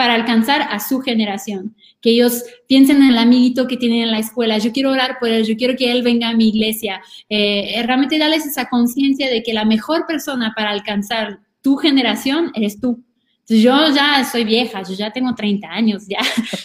para 0.00 0.14
alcanzar 0.14 0.62
a 0.62 0.80
su 0.80 1.02
generación. 1.02 1.76
Que 2.00 2.12
ellos 2.12 2.42
piensen 2.66 3.02
en 3.02 3.10
el 3.10 3.18
amiguito 3.18 3.68
que 3.68 3.76
tienen 3.76 4.00
en 4.00 4.10
la 4.10 4.18
escuela, 4.18 4.56
yo 4.56 4.72
quiero 4.72 4.92
orar 4.92 5.18
por 5.20 5.28
él, 5.28 5.44
yo 5.44 5.56
quiero 5.56 5.76
que 5.76 5.92
él 5.92 6.02
venga 6.02 6.30
a 6.30 6.32
mi 6.32 6.48
iglesia. 6.48 7.02
Eh, 7.28 7.82
realmente 7.84 8.16
darles 8.16 8.46
esa 8.46 8.70
conciencia 8.70 9.28
de 9.28 9.42
que 9.42 9.52
la 9.52 9.66
mejor 9.66 10.06
persona 10.06 10.54
para 10.56 10.70
alcanzar 10.70 11.40
tu 11.60 11.76
generación 11.76 12.50
eres 12.54 12.80
tú. 12.80 13.04
yo 13.46 13.94
ya 13.94 14.24
soy 14.24 14.44
vieja, 14.44 14.80
yo 14.84 14.94
ya 14.94 15.12
tengo 15.12 15.34
30 15.34 15.68
años, 15.68 16.08
ya. 16.08 16.20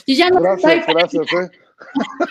Yo 0.07 0.15
ya 0.15 0.29
no 0.29 0.39
gracias, 0.39 0.87
gracias. 0.87 1.27
Eh. 1.33 1.49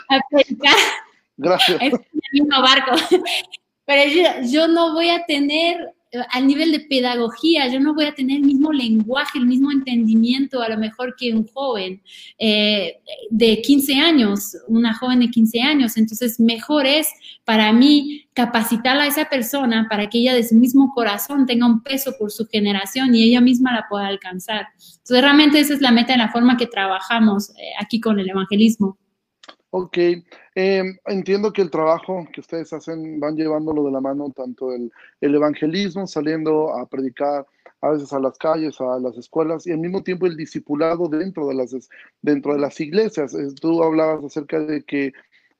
gracias. 1.36 1.82
Es 1.82 1.92
el 1.92 2.00
mismo 2.32 2.62
barco. 2.62 2.92
Pero 3.84 4.10
yo, 4.10 4.50
yo 4.50 4.68
no 4.68 4.94
voy 4.94 5.10
a 5.10 5.26
tener 5.26 5.93
al 6.30 6.46
nivel 6.46 6.72
de 6.72 6.80
pedagogía, 6.80 7.68
yo 7.68 7.80
no 7.80 7.94
voy 7.94 8.04
a 8.04 8.14
tener 8.14 8.36
el 8.36 8.44
mismo 8.44 8.72
lenguaje, 8.72 9.38
el 9.38 9.46
mismo 9.46 9.70
entendimiento 9.72 10.62
a 10.62 10.68
lo 10.68 10.78
mejor 10.78 11.14
que 11.16 11.32
un 11.32 11.46
joven 11.46 12.02
eh, 12.38 13.00
de 13.30 13.60
15 13.62 13.94
años, 13.94 14.56
una 14.68 14.94
joven 14.94 15.20
de 15.20 15.30
15 15.30 15.60
años. 15.60 15.96
Entonces, 15.96 16.38
mejor 16.38 16.86
es 16.86 17.08
para 17.44 17.72
mí 17.72 18.26
capacitar 18.32 18.96
a 18.98 19.06
esa 19.06 19.26
persona 19.26 19.86
para 19.88 20.08
que 20.08 20.18
ella 20.18 20.34
de 20.34 20.46
su 20.46 20.54
mismo 20.54 20.92
corazón 20.94 21.46
tenga 21.46 21.66
un 21.66 21.82
peso 21.82 22.14
por 22.18 22.30
su 22.30 22.46
generación 22.46 23.14
y 23.14 23.22
ella 23.22 23.40
misma 23.40 23.72
la 23.72 23.86
pueda 23.88 24.06
alcanzar. 24.06 24.68
Entonces, 24.76 25.20
realmente 25.20 25.60
esa 25.60 25.74
es 25.74 25.80
la 25.80 25.90
meta 25.90 26.12
de 26.12 26.18
la 26.18 26.32
forma 26.32 26.56
que 26.56 26.66
trabajamos 26.66 27.50
eh, 27.50 27.72
aquí 27.80 28.00
con 28.00 28.18
el 28.18 28.28
evangelismo. 28.28 28.98
Ok, 29.76 29.98
em, 30.54 30.96
entiendo 31.06 31.52
que 31.52 31.60
el 31.60 31.68
trabajo 31.68 32.28
que 32.32 32.40
ustedes 32.40 32.72
hacen 32.72 33.18
van 33.18 33.34
llevándolo 33.34 33.82
de 33.84 33.90
la 33.90 34.00
mano, 34.00 34.30
tanto 34.30 34.72
el, 34.72 34.92
evangelismo, 35.20 36.06
saliendo 36.06 36.72
a 36.72 36.86
predicar 36.86 37.44
a 37.80 37.90
veces 37.90 38.12
a 38.12 38.20
las 38.20 38.38
calles, 38.38 38.80
a 38.80 39.00
las 39.00 39.18
escuelas, 39.18 39.66
y 39.66 39.72
al 39.72 39.78
mismo 39.78 40.04
tiempo 40.04 40.26
el 40.26 40.36
discipulado 40.36 41.08
dentro 41.08 41.48
de 41.48 41.54
las, 41.54 41.74
dentro 42.22 42.52
de 42.54 42.60
las 42.60 42.78
iglesias. 42.80 43.34
Tú 43.60 43.82
hablabas 43.82 44.24
acerca 44.24 44.60
de 44.60 44.84
que 44.84 45.12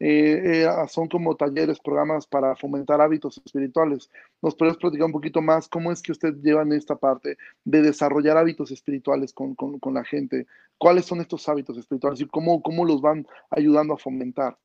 eh, 0.06 0.66
eh, 0.66 0.88
son 0.88 1.08
como 1.08 1.34
talleres, 1.34 1.80
programas 1.80 2.26
para 2.26 2.54
fomentar 2.56 3.00
hábitos 3.00 3.40
espirituales. 3.42 4.10
¿Nos 4.42 4.54
puedes 4.54 4.76
platicar 4.76 5.06
un 5.06 5.12
poquito 5.12 5.40
más 5.40 5.66
cómo 5.66 5.90
es 5.90 6.02
que 6.02 6.12
usted 6.12 6.34
lleva 6.42 6.60
en 6.60 6.74
esta 6.74 6.94
parte 6.94 7.38
de 7.64 7.80
desarrollar 7.80 8.36
hábitos 8.36 8.70
espirituales 8.70 9.32
con, 9.32 9.54
con, 9.54 9.94
la 9.94 10.04
gente? 10.04 10.46
¿Cuáles 10.76 11.06
son 11.06 11.22
estos 11.22 11.48
hábitos 11.48 11.78
espirituales 11.78 12.20
y 12.20 12.26
cómo, 12.26 12.60
cómo 12.60 12.84
los 12.84 13.00
van 13.00 13.26
ayudando 13.48 13.94
a 13.94 13.96
fomentar? 13.96 14.58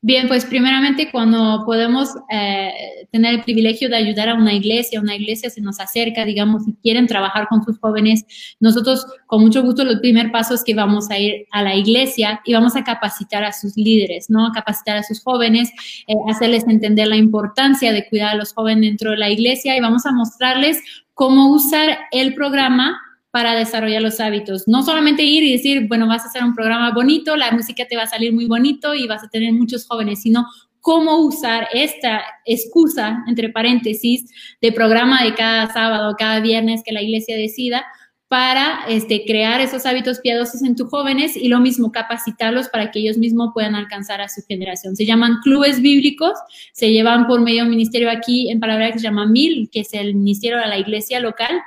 Bien, 0.00 0.28
pues 0.28 0.44
primeramente 0.44 1.10
cuando 1.10 1.64
podemos 1.66 2.10
eh, 2.30 2.70
tener 3.10 3.34
el 3.34 3.42
privilegio 3.42 3.88
de 3.88 3.96
ayudar 3.96 4.28
a 4.28 4.34
una 4.34 4.52
iglesia, 4.52 5.00
una 5.00 5.16
iglesia 5.16 5.50
se 5.50 5.60
nos 5.60 5.80
acerca, 5.80 6.24
digamos, 6.24 6.66
si 6.66 6.74
quieren 6.74 7.08
trabajar 7.08 7.48
con 7.48 7.64
sus 7.64 7.80
jóvenes, 7.80 8.24
nosotros 8.60 9.04
con 9.26 9.42
mucho 9.42 9.60
gusto 9.60 9.82
el 9.82 9.98
primer 9.98 10.30
paso 10.30 10.54
es 10.54 10.62
que 10.62 10.72
vamos 10.72 11.10
a 11.10 11.18
ir 11.18 11.46
a 11.50 11.62
la 11.62 11.74
iglesia 11.74 12.40
y 12.44 12.52
vamos 12.52 12.76
a 12.76 12.84
capacitar 12.84 13.42
a 13.42 13.52
sus 13.52 13.76
líderes, 13.76 14.30
¿no? 14.30 14.46
A 14.46 14.52
capacitar 14.52 14.98
a 14.98 15.02
sus 15.02 15.20
jóvenes, 15.20 15.68
eh, 16.06 16.14
hacerles 16.30 16.64
entender 16.68 17.08
la 17.08 17.16
importancia 17.16 17.92
de 17.92 18.08
cuidar 18.08 18.34
a 18.34 18.36
los 18.36 18.52
jóvenes 18.52 18.90
dentro 18.90 19.10
de 19.10 19.16
la 19.16 19.30
iglesia 19.30 19.76
y 19.76 19.80
vamos 19.80 20.06
a 20.06 20.12
mostrarles 20.12 20.80
cómo 21.14 21.50
usar 21.50 21.98
el 22.12 22.34
programa 22.34 23.00
para 23.38 23.54
desarrollar 23.54 24.02
los 24.02 24.18
hábitos. 24.18 24.66
No 24.66 24.82
solamente 24.82 25.22
ir 25.22 25.44
y 25.44 25.52
decir, 25.52 25.86
bueno, 25.86 26.08
vas 26.08 26.24
a 26.24 26.26
hacer 26.26 26.42
un 26.42 26.56
programa 26.56 26.90
bonito, 26.90 27.36
la 27.36 27.52
música 27.52 27.86
te 27.88 27.96
va 27.96 28.02
a 28.02 28.08
salir 28.08 28.32
muy 28.32 28.46
bonito 28.46 28.96
y 28.96 29.06
vas 29.06 29.22
a 29.22 29.28
tener 29.28 29.52
muchos 29.52 29.86
jóvenes, 29.86 30.22
sino 30.22 30.44
cómo 30.80 31.18
usar 31.18 31.68
esta 31.72 32.24
excusa, 32.44 33.22
entre 33.28 33.50
paréntesis, 33.50 34.28
de 34.60 34.72
programa 34.72 35.22
de 35.22 35.36
cada 35.36 35.72
sábado, 35.72 36.16
cada 36.18 36.40
viernes 36.40 36.82
que 36.84 36.90
la 36.90 37.00
iglesia 37.00 37.36
decida 37.36 37.86
para 38.26 38.80
este, 38.88 39.24
crear 39.24 39.60
esos 39.60 39.86
hábitos 39.86 40.18
piadosos 40.18 40.62
en 40.62 40.74
tus 40.74 40.88
jóvenes 40.88 41.36
y 41.36 41.46
lo 41.46 41.60
mismo, 41.60 41.92
capacitarlos 41.92 42.68
para 42.68 42.90
que 42.90 42.98
ellos 42.98 43.18
mismos 43.18 43.50
puedan 43.54 43.76
alcanzar 43.76 44.20
a 44.20 44.28
su 44.28 44.42
generación. 44.48 44.96
Se 44.96 45.06
llaman 45.06 45.38
clubes 45.44 45.80
bíblicos, 45.80 46.32
se 46.72 46.90
llevan 46.90 47.28
por 47.28 47.40
medio 47.40 47.58
de 47.58 47.68
un 47.68 47.70
ministerio 47.70 48.10
aquí 48.10 48.50
en 48.50 48.58
Palabra 48.58 48.90
que 48.90 48.98
se 48.98 49.04
llama 49.04 49.26
MIL, 49.26 49.70
que 49.70 49.82
es 49.82 49.94
el 49.94 50.16
ministerio 50.16 50.58
de 50.58 50.66
la 50.66 50.78
iglesia 50.78 51.20
local, 51.20 51.62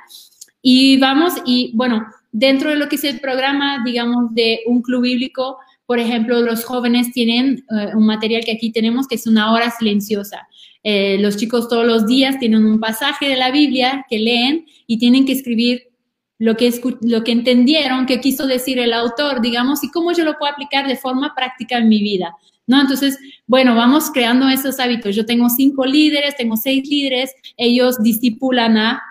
y 0.62 0.96
vamos, 0.98 1.34
y 1.44 1.72
bueno, 1.74 2.06
dentro 2.30 2.70
de 2.70 2.76
lo 2.76 2.88
que 2.88 2.96
es 2.96 3.04
el 3.04 3.20
programa, 3.20 3.82
digamos, 3.84 4.32
de 4.34 4.60
un 4.66 4.80
club 4.80 5.02
bíblico, 5.02 5.58
por 5.86 5.98
ejemplo, 5.98 6.40
los 6.40 6.64
jóvenes 6.64 7.12
tienen 7.12 7.64
eh, 7.70 7.94
un 7.94 8.06
material 8.06 8.44
que 8.44 8.52
aquí 8.52 8.72
tenemos 8.72 9.06
que 9.08 9.16
es 9.16 9.26
una 9.26 9.52
hora 9.52 9.70
silenciosa. 9.70 10.48
Eh, 10.84 11.18
los 11.20 11.36
chicos 11.36 11.68
todos 11.68 11.86
los 11.86 12.06
días 12.06 12.38
tienen 12.38 12.64
un 12.64 12.80
pasaje 12.80 13.28
de 13.28 13.36
la 13.36 13.50
Biblia 13.50 14.06
que 14.08 14.18
leen 14.18 14.66
y 14.86 14.98
tienen 14.98 15.26
que 15.26 15.32
escribir 15.32 15.82
lo 16.38 16.56
que, 16.56 16.72
lo 17.02 17.22
que 17.22 17.32
entendieron, 17.32 18.06
que 18.06 18.20
quiso 18.20 18.46
decir 18.46 18.78
el 18.78 18.92
autor, 18.92 19.40
digamos, 19.42 19.84
y 19.84 19.90
cómo 19.90 20.12
yo 20.12 20.24
lo 20.24 20.38
puedo 20.38 20.52
aplicar 20.52 20.86
de 20.86 20.96
forma 20.96 21.34
práctica 21.34 21.78
en 21.78 21.88
mi 21.88 22.02
vida. 22.02 22.34
¿No? 22.66 22.80
Entonces, 22.80 23.18
bueno, 23.46 23.74
vamos 23.74 24.10
creando 24.12 24.48
esos 24.48 24.78
hábitos. 24.78 25.14
Yo 25.14 25.26
tengo 25.26 25.50
cinco 25.50 25.84
líderes, 25.84 26.36
tengo 26.36 26.56
seis 26.56 26.88
líderes, 26.88 27.32
ellos 27.56 28.00
discipulan 28.02 28.76
a 28.78 29.02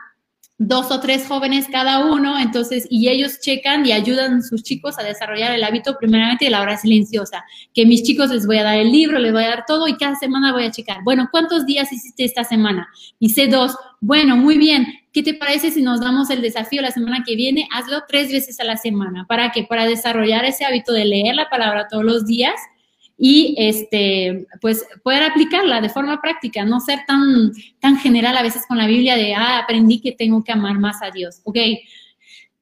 dos 0.64 0.91
o 0.91 0.99
tres 0.99 1.26
jóvenes 1.28 1.68
cada 1.72 2.05
uno, 2.05 2.38
entonces, 2.38 2.86
y 2.88 3.09
ellos 3.09 3.39
checan 3.39 3.84
y 3.84 3.93
ayudan 3.93 4.36
a 4.36 4.41
sus 4.43 4.62
chicos 4.62 4.99
a 4.99 5.03
desarrollar 5.03 5.51
el 5.53 5.64
hábito 5.64 5.97
primeramente 5.97 6.45
de 6.45 6.51
la 6.51 6.62
hora 6.62 6.78
silenciosa, 6.78 7.43
que 7.74 7.84
mis 7.88 8.03
chicos 8.03 8.30
les 8.30 8.45
voy 8.45 8.59
a 8.59 8.64
dar 8.64 8.78
el 8.78 8.91
libro, 8.91 9.18
les 9.18 9.34
voy 9.34 9.43
a 9.43 9.49
dar 9.49 9.66
todo 9.66 9.88
y 9.88 9.97
cada 9.97 10.16
semana 10.18 10.53
voy 10.53 10.66
a 10.66 10.72
checar, 10.72 11.03
bueno, 11.03 11.30
¿cuántos 11.32 11.66
días 11.66 11.91
hiciste 11.91 12.26
esta 12.26 12.43
semana? 12.43 12.88
Hice 13.18 13.47
dos, 13.47 13.76
bueno, 14.01 14.38
muy 14.38 14.59
bien, 14.59 14.86
¿qué 15.12 15.24
te 15.24 15.34
parece 15.34 15.72
si 15.72 15.82
nos 15.82 15.99
damos 15.99 16.30
el 16.30 16.43
desafío 16.43 16.84
la 16.84 16.91
semana 16.91 17.24
que 17.26 17.36
viene? 17.36 17.68
Hazlo 17.74 18.03
tres 18.07 18.32
veces 18.32 18.59
a 18.59 18.64
la 18.64 18.78
semana, 18.78 19.26
¿para 19.28 19.51
qué? 19.51 19.64
Para 19.64 19.88
desarrollar 19.88 20.45
ese 20.45 20.64
hábito 20.64 20.93
de 20.93 21.05
leer 21.05 21.34
la 21.34 21.49
palabra 21.49 21.88
todos 21.88 22.03
los 22.03 22.28
días 22.28 22.53
y 23.24 23.53
este, 23.55 24.47
pues 24.61 24.84
poder 25.03 25.22
aplicarla 25.22 25.80
de 25.80 25.89
forma 25.89 26.19
práctica, 26.19 26.65
no 26.65 26.80
ser 26.80 27.01
tan, 27.05 27.51
tan 27.80 27.97
general 27.97 28.36
a 28.36 28.41
veces 28.41 28.63
con 28.67 28.80
la 28.80 28.88
Biblia 28.88 29.15
de, 29.15 29.36
ah, 29.36 29.59
aprendí 29.59 30.01
que 30.01 30.11
tengo 30.11 30.43
que 30.43 30.51
amar 30.51 30.80
más 30.80 31.03
a 31.03 31.11
Dios. 31.11 31.39
Ok, 31.43 31.57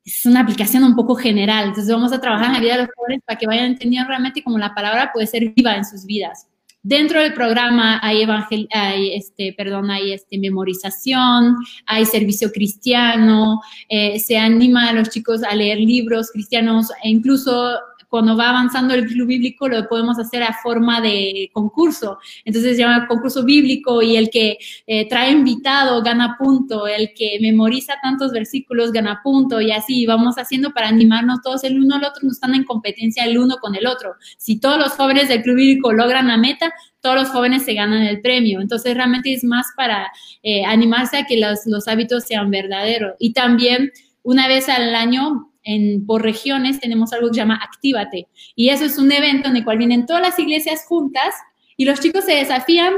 es 0.04 0.26
una 0.26 0.42
aplicación 0.42 0.84
un 0.84 0.98
poco 0.98 1.16
general, 1.16 1.70
entonces 1.70 1.90
vamos 1.90 2.12
a 2.12 2.20
trabajar 2.20 2.48
en 2.48 2.54
la 2.56 2.60
vida 2.60 2.74
de 2.74 2.84
los 2.84 2.90
jóvenes 2.94 3.22
para 3.26 3.40
que 3.40 3.48
vayan 3.48 3.68
entendiendo 3.68 4.10
realmente 4.10 4.44
cómo 4.44 4.58
la 4.58 4.76
palabra 4.76 5.12
puede 5.14 5.28
ser 5.28 5.54
viva 5.56 5.78
en 5.78 5.86
sus 5.86 6.06
vidas. 6.06 6.50
Dentro 6.84 7.22
del 7.22 7.34
programa 7.34 8.02
hay, 8.04 8.24
evangel 8.24 8.68
hay 8.74 9.14
este, 9.14 9.54
perdón, 9.58 9.90
hay 9.90 10.12
este, 10.12 10.38
memorización, 10.40 11.56
hay 11.86 12.06
servicio 12.06 12.52
cristiano, 12.52 13.62
eh, 13.88 14.20
se 14.20 14.38
anima 14.38 14.90
a 14.90 14.94
los 14.94 15.10
chicos 15.10 15.42
a 15.42 15.56
leer 15.56 15.78
libros 15.78 16.32
cristianos 16.32 16.90
e 17.02 17.10
incluso 17.10 17.80
cuando 18.10 18.36
va 18.36 18.50
avanzando 18.50 18.94
el 18.94 19.06
club 19.06 19.28
bíblico 19.28 19.68
lo 19.68 19.88
podemos 19.88 20.18
hacer 20.20 20.44
a 20.44 20.54
forma 20.62 21.00
de 21.00 21.50
concurso. 21.54 22.18
Entonces 22.44 22.76
se 22.76 22.82
llama 22.82 23.08
concurso 23.08 23.44
bíblico 23.44 24.02
y 24.02 24.18
el 24.18 24.30
que 24.30 24.58
eh, 24.88 25.08
trae 25.08 25.32
invitado 25.32 26.02
gana 26.02 26.36
punto, 26.38 26.88
el 26.88 27.14
que 27.14 27.38
memoriza 27.40 27.94
tantos 28.02 28.32
versículos 28.32 28.92
gana 28.92 29.22
punto 29.24 29.62
y 29.62 29.72
así 29.72 30.06
vamos 30.06 30.36
haciendo 30.36 30.72
para 30.72 30.88
animarnos 30.88 31.42
todos 31.42 31.64
el 31.64 31.80
uno 31.80 31.96
al 31.96 32.04
otro, 32.04 32.22
no 32.24 32.32
están 32.32 32.56
en 32.56 32.64
competencia 32.64 33.24
el 33.26 33.38
uno 33.38 33.58
con 33.62 33.76
el 33.76 33.86
otro. 33.86 34.16
Si 34.38 34.60
todos 34.60 34.80
los 34.80 34.94
jóvenes 34.94 35.30
del 35.30 35.44
club 35.44 35.58
bíblico 35.58 35.94
logran 35.94 36.28
la 36.28 36.38
meta, 36.38 36.74
todos 37.02 37.16
los 37.16 37.30
jóvenes 37.30 37.64
se 37.64 37.76
ganan 37.76 38.02
el 38.02 38.22
premio. 38.22 38.60
Entonces 38.60 38.96
realmente 38.96 39.32
es 39.34 39.44
más 39.44 39.68
para 39.76 40.12
eh, 40.42 40.66
animarse 40.66 41.18
a 41.18 41.26
que 41.26 41.38
los, 41.38 41.60
los 41.66 41.88
hábitos 41.88 42.24
sean 42.24 42.50
verdaderos. 42.50 43.14
Y 43.20 43.34
también 43.34 43.92
una 44.24 44.48
vez 44.48 44.68
al 44.68 44.96
año 44.96 45.49
en, 45.64 46.06
por 46.06 46.24
regiones 46.24 46.80
tenemos 46.80 47.14
algo 47.14 47.28
que 47.28 47.36
se 47.36 47.42
llama 47.42 47.60
Actívate. 47.64 48.28
Y 48.56 48.70
eso 48.70 48.86
es 48.86 48.98
un 48.98 49.12
evento 49.12 49.50
en 49.50 49.58
el 49.58 49.64
cual 49.64 49.78
vienen 49.78 50.06
todas 50.06 50.22
las 50.22 50.40
iglesias 50.40 50.86
juntas 50.88 51.36
y 51.78 51.86
los 51.86 52.00
chicos 52.00 52.26
se 52.26 52.34
desafían 52.34 52.94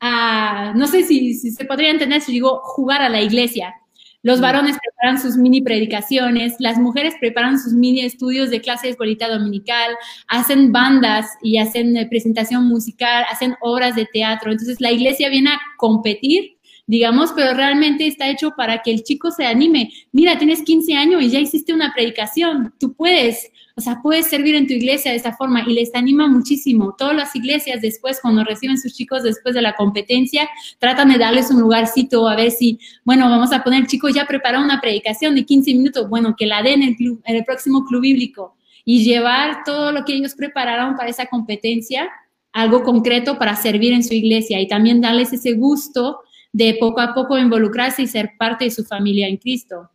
a, 0.00 0.72
no 0.74 0.86
sé 0.86 1.04
si, 1.04 1.34
se 1.34 1.64
podría 1.64 1.90
entender 1.90 2.20
si 2.20 2.32
digo 2.32 2.60
jugar 2.62 3.02
a 3.02 3.08
la 3.08 3.20
iglesia. 3.20 3.74
Los 4.22 4.40
varones 4.40 4.76
preparan 4.82 5.22
sus 5.22 5.36
mini 5.36 5.60
predicaciones, 5.60 6.56
las 6.58 6.78
mujeres 6.78 7.14
preparan 7.20 7.60
sus 7.60 7.72
mini 7.74 8.00
estudios 8.00 8.50
de 8.50 8.60
clase 8.60 8.88
de 8.88 8.90
escuelita 8.92 9.28
dominical, 9.28 9.94
hacen 10.26 10.72
bandas 10.72 11.26
y 11.42 11.58
hacen 11.58 11.96
eh, 11.96 12.06
presentación 12.06 12.64
musical, 12.66 13.24
hacen 13.30 13.54
obras 13.60 13.94
de 13.94 14.06
teatro. 14.06 14.50
Entonces 14.50 14.80
la 14.80 14.90
iglesia 14.90 15.28
viene 15.28 15.50
a 15.50 15.60
competir 15.76 16.55
digamos, 16.86 17.32
pero 17.34 17.54
realmente 17.54 18.06
está 18.06 18.28
hecho 18.28 18.52
para 18.56 18.82
que 18.82 18.92
el 18.92 19.02
chico 19.02 19.30
se 19.30 19.44
anime. 19.44 19.92
Mira, 20.12 20.38
tienes 20.38 20.62
15 20.62 20.94
años 20.94 21.22
y 21.22 21.30
ya 21.30 21.40
hiciste 21.40 21.72
una 21.72 21.92
predicación, 21.92 22.72
tú 22.78 22.94
puedes, 22.94 23.50
o 23.74 23.80
sea, 23.80 24.00
puedes 24.02 24.26
servir 24.26 24.54
en 24.54 24.66
tu 24.66 24.72
iglesia 24.72 25.10
de 25.10 25.16
esa 25.16 25.36
forma 25.36 25.64
y 25.66 25.74
les 25.74 25.94
anima 25.94 26.28
muchísimo. 26.28 26.94
Todas 26.96 27.16
las 27.16 27.34
iglesias 27.34 27.80
después, 27.82 28.20
cuando 28.22 28.44
reciben 28.44 28.78
sus 28.78 28.94
chicos 28.94 29.22
después 29.24 29.54
de 29.54 29.62
la 29.62 29.74
competencia, 29.74 30.48
tratan 30.78 31.08
de 31.10 31.18
darles 31.18 31.50
un 31.50 31.60
lugarcito 31.60 32.28
a 32.28 32.36
ver 32.36 32.52
si, 32.52 32.78
bueno, 33.04 33.28
vamos 33.28 33.52
a 33.52 33.64
poner, 33.64 33.86
chicos, 33.86 34.14
ya 34.14 34.24
preparó 34.26 34.60
una 34.60 34.80
predicación 34.80 35.34
de 35.34 35.44
15 35.44 35.74
minutos, 35.74 36.08
bueno, 36.08 36.36
que 36.38 36.46
la 36.46 36.62
den 36.62 36.82
en 36.82 36.90
el, 36.90 36.96
club, 36.96 37.20
en 37.24 37.36
el 37.36 37.44
próximo 37.44 37.84
club 37.84 38.02
bíblico 38.02 38.54
y 38.84 39.02
llevar 39.02 39.64
todo 39.64 39.90
lo 39.90 40.04
que 40.04 40.14
ellos 40.14 40.34
prepararon 40.34 40.94
para 40.94 41.10
esa 41.10 41.26
competencia 41.26 42.08
algo 42.56 42.82
concreto 42.82 43.38
para 43.38 43.54
servir 43.54 43.92
en 43.92 44.02
su 44.02 44.14
iglesia 44.14 44.58
y 44.58 44.66
también 44.66 45.02
darles 45.02 45.30
ese 45.30 45.52
gusto 45.52 46.20
de 46.56 46.74
poco 46.80 47.00
a 47.00 47.12
poco 47.12 47.36
involucrarse 47.36 48.00
y 48.00 48.06
ser 48.06 48.32
parte 48.38 48.64
de 48.64 48.70
su 48.70 48.82
familia 48.82 49.28
en 49.28 49.36
Cristo. 49.36 49.90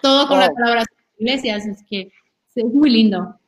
Todo 0.00 0.26
con 0.28 0.38
la 0.38 0.48
colaboración 0.48 0.96
de 0.96 1.24
iglesias, 1.24 1.66
es 1.66 1.84
que 1.86 2.10
es 2.54 2.64
muy 2.64 2.88
lindo. 2.88 3.38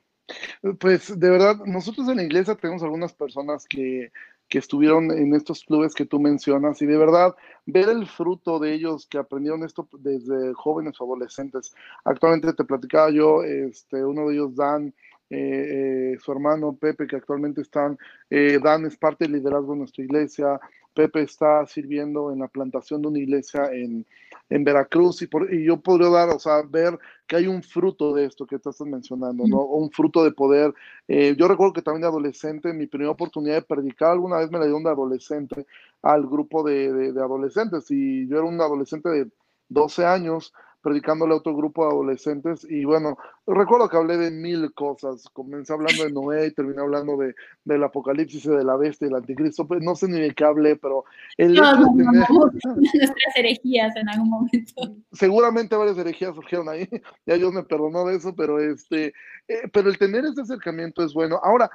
Pues 0.78 1.18
de 1.18 1.30
verdad, 1.30 1.56
nosotros 1.64 2.06
en 2.08 2.18
la 2.18 2.24
iglesia 2.24 2.54
tenemos 2.54 2.82
algunas 2.82 3.14
personas 3.14 3.66
que, 3.66 4.12
que 4.48 4.58
estuvieron 4.58 5.10
en 5.12 5.34
estos 5.34 5.64
clubes 5.64 5.94
que 5.94 6.04
tú 6.04 6.20
mencionas 6.20 6.82
y 6.82 6.86
de 6.86 6.98
verdad 6.98 7.34
ver 7.64 7.88
el 7.88 8.06
fruto 8.06 8.58
de 8.58 8.74
ellos 8.74 9.06
que 9.06 9.16
aprendieron 9.16 9.64
esto 9.64 9.88
desde 9.98 10.52
jóvenes 10.52 11.00
o 11.00 11.04
adolescentes. 11.04 11.74
Actualmente 12.04 12.52
te 12.52 12.64
platicaba 12.64 13.10
yo, 13.10 13.42
este, 13.42 14.04
uno 14.04 14.28
de 14.28 14.34
ellos, 14.34 14.54
Dan, 14.54 14.92
eh, 15.30 16.12
eh, 16.12 16.18
su 16.22 16.30
hermano 16.30 16.76
Pepe, 16.76 17.06
que 17.06 17.16
actualmente 17.16 17.62
están, 17.62 17.96
eh, 18.28 18.58
Dan 18.62 18.84
es 18.84 18.98
parte 18.98 19.24
del 19.24 19.32
liderazgo 19.32 19.72
de 19.72 19.78
nuestra 19.78 20.04
iglesia, 20.04 20.60
Pepe 20.94 21.22
está 21.22 21.66
sirviendo 21.66 22.32
en 22.32 22.40
la 22.40 22.48
plantación 22.48 23.02
de 23.02 23.08
una 23.08 23.18
iglesia 23.18 23.70
en, 23.72 24.06
Veracruz 24.48 25.22
y, 25.22 25.26
por, 25.26 25.52
y, 25.52 25.64
yo 25.64 25.80
podría 25.80 26.10
dar, 26.10 26.28
o 26.28 26.38
sea, 26.38 26.62
ver 26.62 26.98
que 27.26 27.36
hay 27.36 27.46
un 27.46 27.62
fruto 27.62 28.12
de 28.12 28.26
esto 28.26 28.46
que 28.46 28.58
tú 28.58 28.68
estás 28.68 28.86
mencionando, 28.86 29.46
¿no? 29.46 29.62
Un 29.64 29.90
fruto 29.90 30.22
de 30.24 30.32
poder. 30.32 30.74
yo 31.08 31.48
recuerdo 31.48 31.72
que 31.72 31.80
también 31.80 32.02
de 32.02 32.08
adolescente, 32.08 32.72
mi 32.74 32.86
primera 32.86 33.10
oportunidad 33.10 33.54
de 33.54 33.62
predicar, 33.62 34.10
alguna 34.10 34.38
vez 34.38 34.50
me 34.50 34.58
la 34.58 34.66
dieron 34.66 34.84
de 34.84 34.90
adolescente 34.90 35.66
al 36.02 36.26
grupo 36.26 36.62
de, 36.62 37.12
de 37.12 37.20
adolescentes 37.20 37.90
y 37.90 38.28
yo 38.28 38.36
era 38.36 38.46
un 38.46 38.60
adolescente 38.60 39.08
de 39.08 39.30
12 39.70 40.04
años 40.04 40.52
predicándole 40.82 41.32
a 41.32 41.36
otro 41.36 41.54
grupo 41.54 41.84
de 41.84 41.92
adolescentes 41.92 42.66
y 42.68 42.84
bueno, 42.84 43.16
recuerdo 43.46 43.88
que 43.88 43.96
hablé 43.96 44.16
de 44.16 44.30
mil 44.30 44.72
cosas, 44.74 45.24
comencé 45.32 45.72
hablando 45.72 46.04
de 46.04 46.12
Noé 46.12 46.46
y 46.48 46.54
terminé 46.54 46.80
hablando 46.80 47.16
de, 47.16 47.34
del 47.64 47.84
apocalipsis 47.84 48.44
y 48.44 48.50
de 48.50 48.64
la 48.64 48.76
bestia 48.76 49.06
y 49.06 49.08
del 49.08 49.18
anticristo, 49.18 49.66
pues 49.66 49.80
no 49.82 49.94
sé 49.94 50.08
ni 50.08 50.20
de 50.20 50.34
qué 50.34 50.44
hablé, 50.44 50.76
pero 50.76 51.04
el 51.36 51.54
no, 51.54 51.72
no, 51.72 51.92
nuestras 52.64 53.36
herejías 53.36 53.94
en 53.96 54.08
algún 54.08 54.30
momento. 54.30 54.96
Seguramente 55.12 55.76
varias 55.76 55.98
herejías 55.98 56.34
surgieron 56.34 56.68
ahí, 56.68 56.88
ya 57.26 57.36
Dios 57.36 57.52
me 57.52 57.62
perdonó 57.62 58.04
de 58.04 58.16
eso, 58.16 58.34
pero 58.34 58.60
este, 58.60 59.14
eh, 59.48 59.68
pero 59.72 59.88
el 59.88 59.98
tener 59.98 60.24
ese 60.24 60.42
acercamiento 60.42 61.04
es 61.04 61.14
bueno. 61.14 61.40
Ahora, 61.42 61.70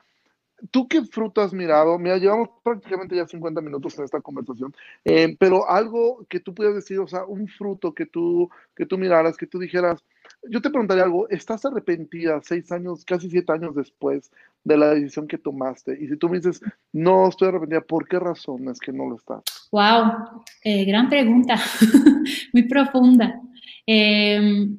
¿Tú 0.71 0.87
qué 0.87 1.03
fruto 1.03 1.41
has 1.41 1.53
mirado? 1.53 1.99
Mira, 1.99 2.17
llevamos 2.17 2.49
prácticamente 2.63 3.15
ya 3.15 3.27
50 3.27 3.61
minutos 3.61 3.97
en 3.97 4.05
esta 4.05 4.21
conversación, 4.21 4.73
eh, 5.05 5.35
pero 5.39 5.69
algo 5.69 6.25
que 6.27 6.39
tú 6.39 6.53
pudieras 6.53 6.75
decir, 6.75 6.99
o 6.99 7.07
sea, 7.07 7.25
un 7.25 7.47
fruto 7.47 7.93
que 7.93 8.07
tú, 8.07 8.49
que 8.75 8.85
tú 8.85 8.97
miraras, 8.97 9.37
que 9.37 9.45
tú 9.45 9.59
dijeras, 9.59 10.03
yo 10.49 10.61
te 10.61 10.69
preguntaría 10.69 11.03
algo, 11.03 11.29
¿estás 11.29 11.63
arrepentida 11.65 12.41
seis 12.43 12.71
años, 12.71 13.05
casi 13.05 13.29
siete 13.29 13.51
años 13.51 13.75
después 13.75 14.31
de 14.63 14.77
la 14.77 14.95
decisión 14.95 15.27
que 15.27 15.37
tomaste? 15.37 15.97
Y 16.01 16.07
si 16.07 16.17
tú 16.17 16.27
me 16.27 16.37
dices, 16.37 16.59
no 16.91 17.29
estoy 17.29 17.49
arrepentida, 17.49 17.81
¿por 17.81 18.07
qué 18.07 18.17
razón 18.17 18.67
es 18.69 18.79
que 18.79 18.91
no 18.91 19.09
lo 19.09 19.15
estás? 19.15 19.43
Wow, 19.71 20.43
eh, 20.63 20.85
gran 20.85 21.07
pregunta, 21.07 21.55
muy 22.53 22.63
profunda. 22.63 23.39
Eh, 23.85 24.69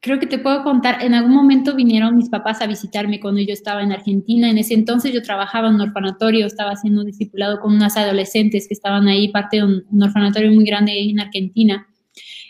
creo 0.00 0.18
que 0.18 0.26
te 0.26 0.38
puedo 0.38 0.64
contar, 0.64 1.02
en 1.02 1.14
algún 1.14 1.34
momento 1.34 1.74
vinieron 1.74 2.16
mis 2.16 2.28
papás 2.28 2.60
a 2.60 2.66
visitarme 2.66 3.20
cuando 3.20 3.40
yo 3.40 3.52
estaba 3.52 3.82
en 3.82 3.92
Argentina. 3.92 4.50
En 4.50 4.58
ese 4.58 4.74
entonces 4.74 5.12
yo 5.12 5.22
trabajaba 5.22 5.68
en 5.68 5.74
un 5.74 5.80
orfanatorio, 5.80 6.46
estaba 6.46 6.74
siendo 6.76 7.04
discipulado 7.04 7.60
con 7.60 7.74
unas 7.74 7.96
adolescentes 7.96 8.66
que 8.66 8.74
estaban 8.74 9.06
ahí, 9.06 9.28
parte 9.28 9.58
de 9.58 9.64
un, 9.64 10.02
orfanatorio 10.02 10.50
muy 10.50 10.64
grande 10.64 10.98
en 10.98 11.20
Argentina. 11.20 11.86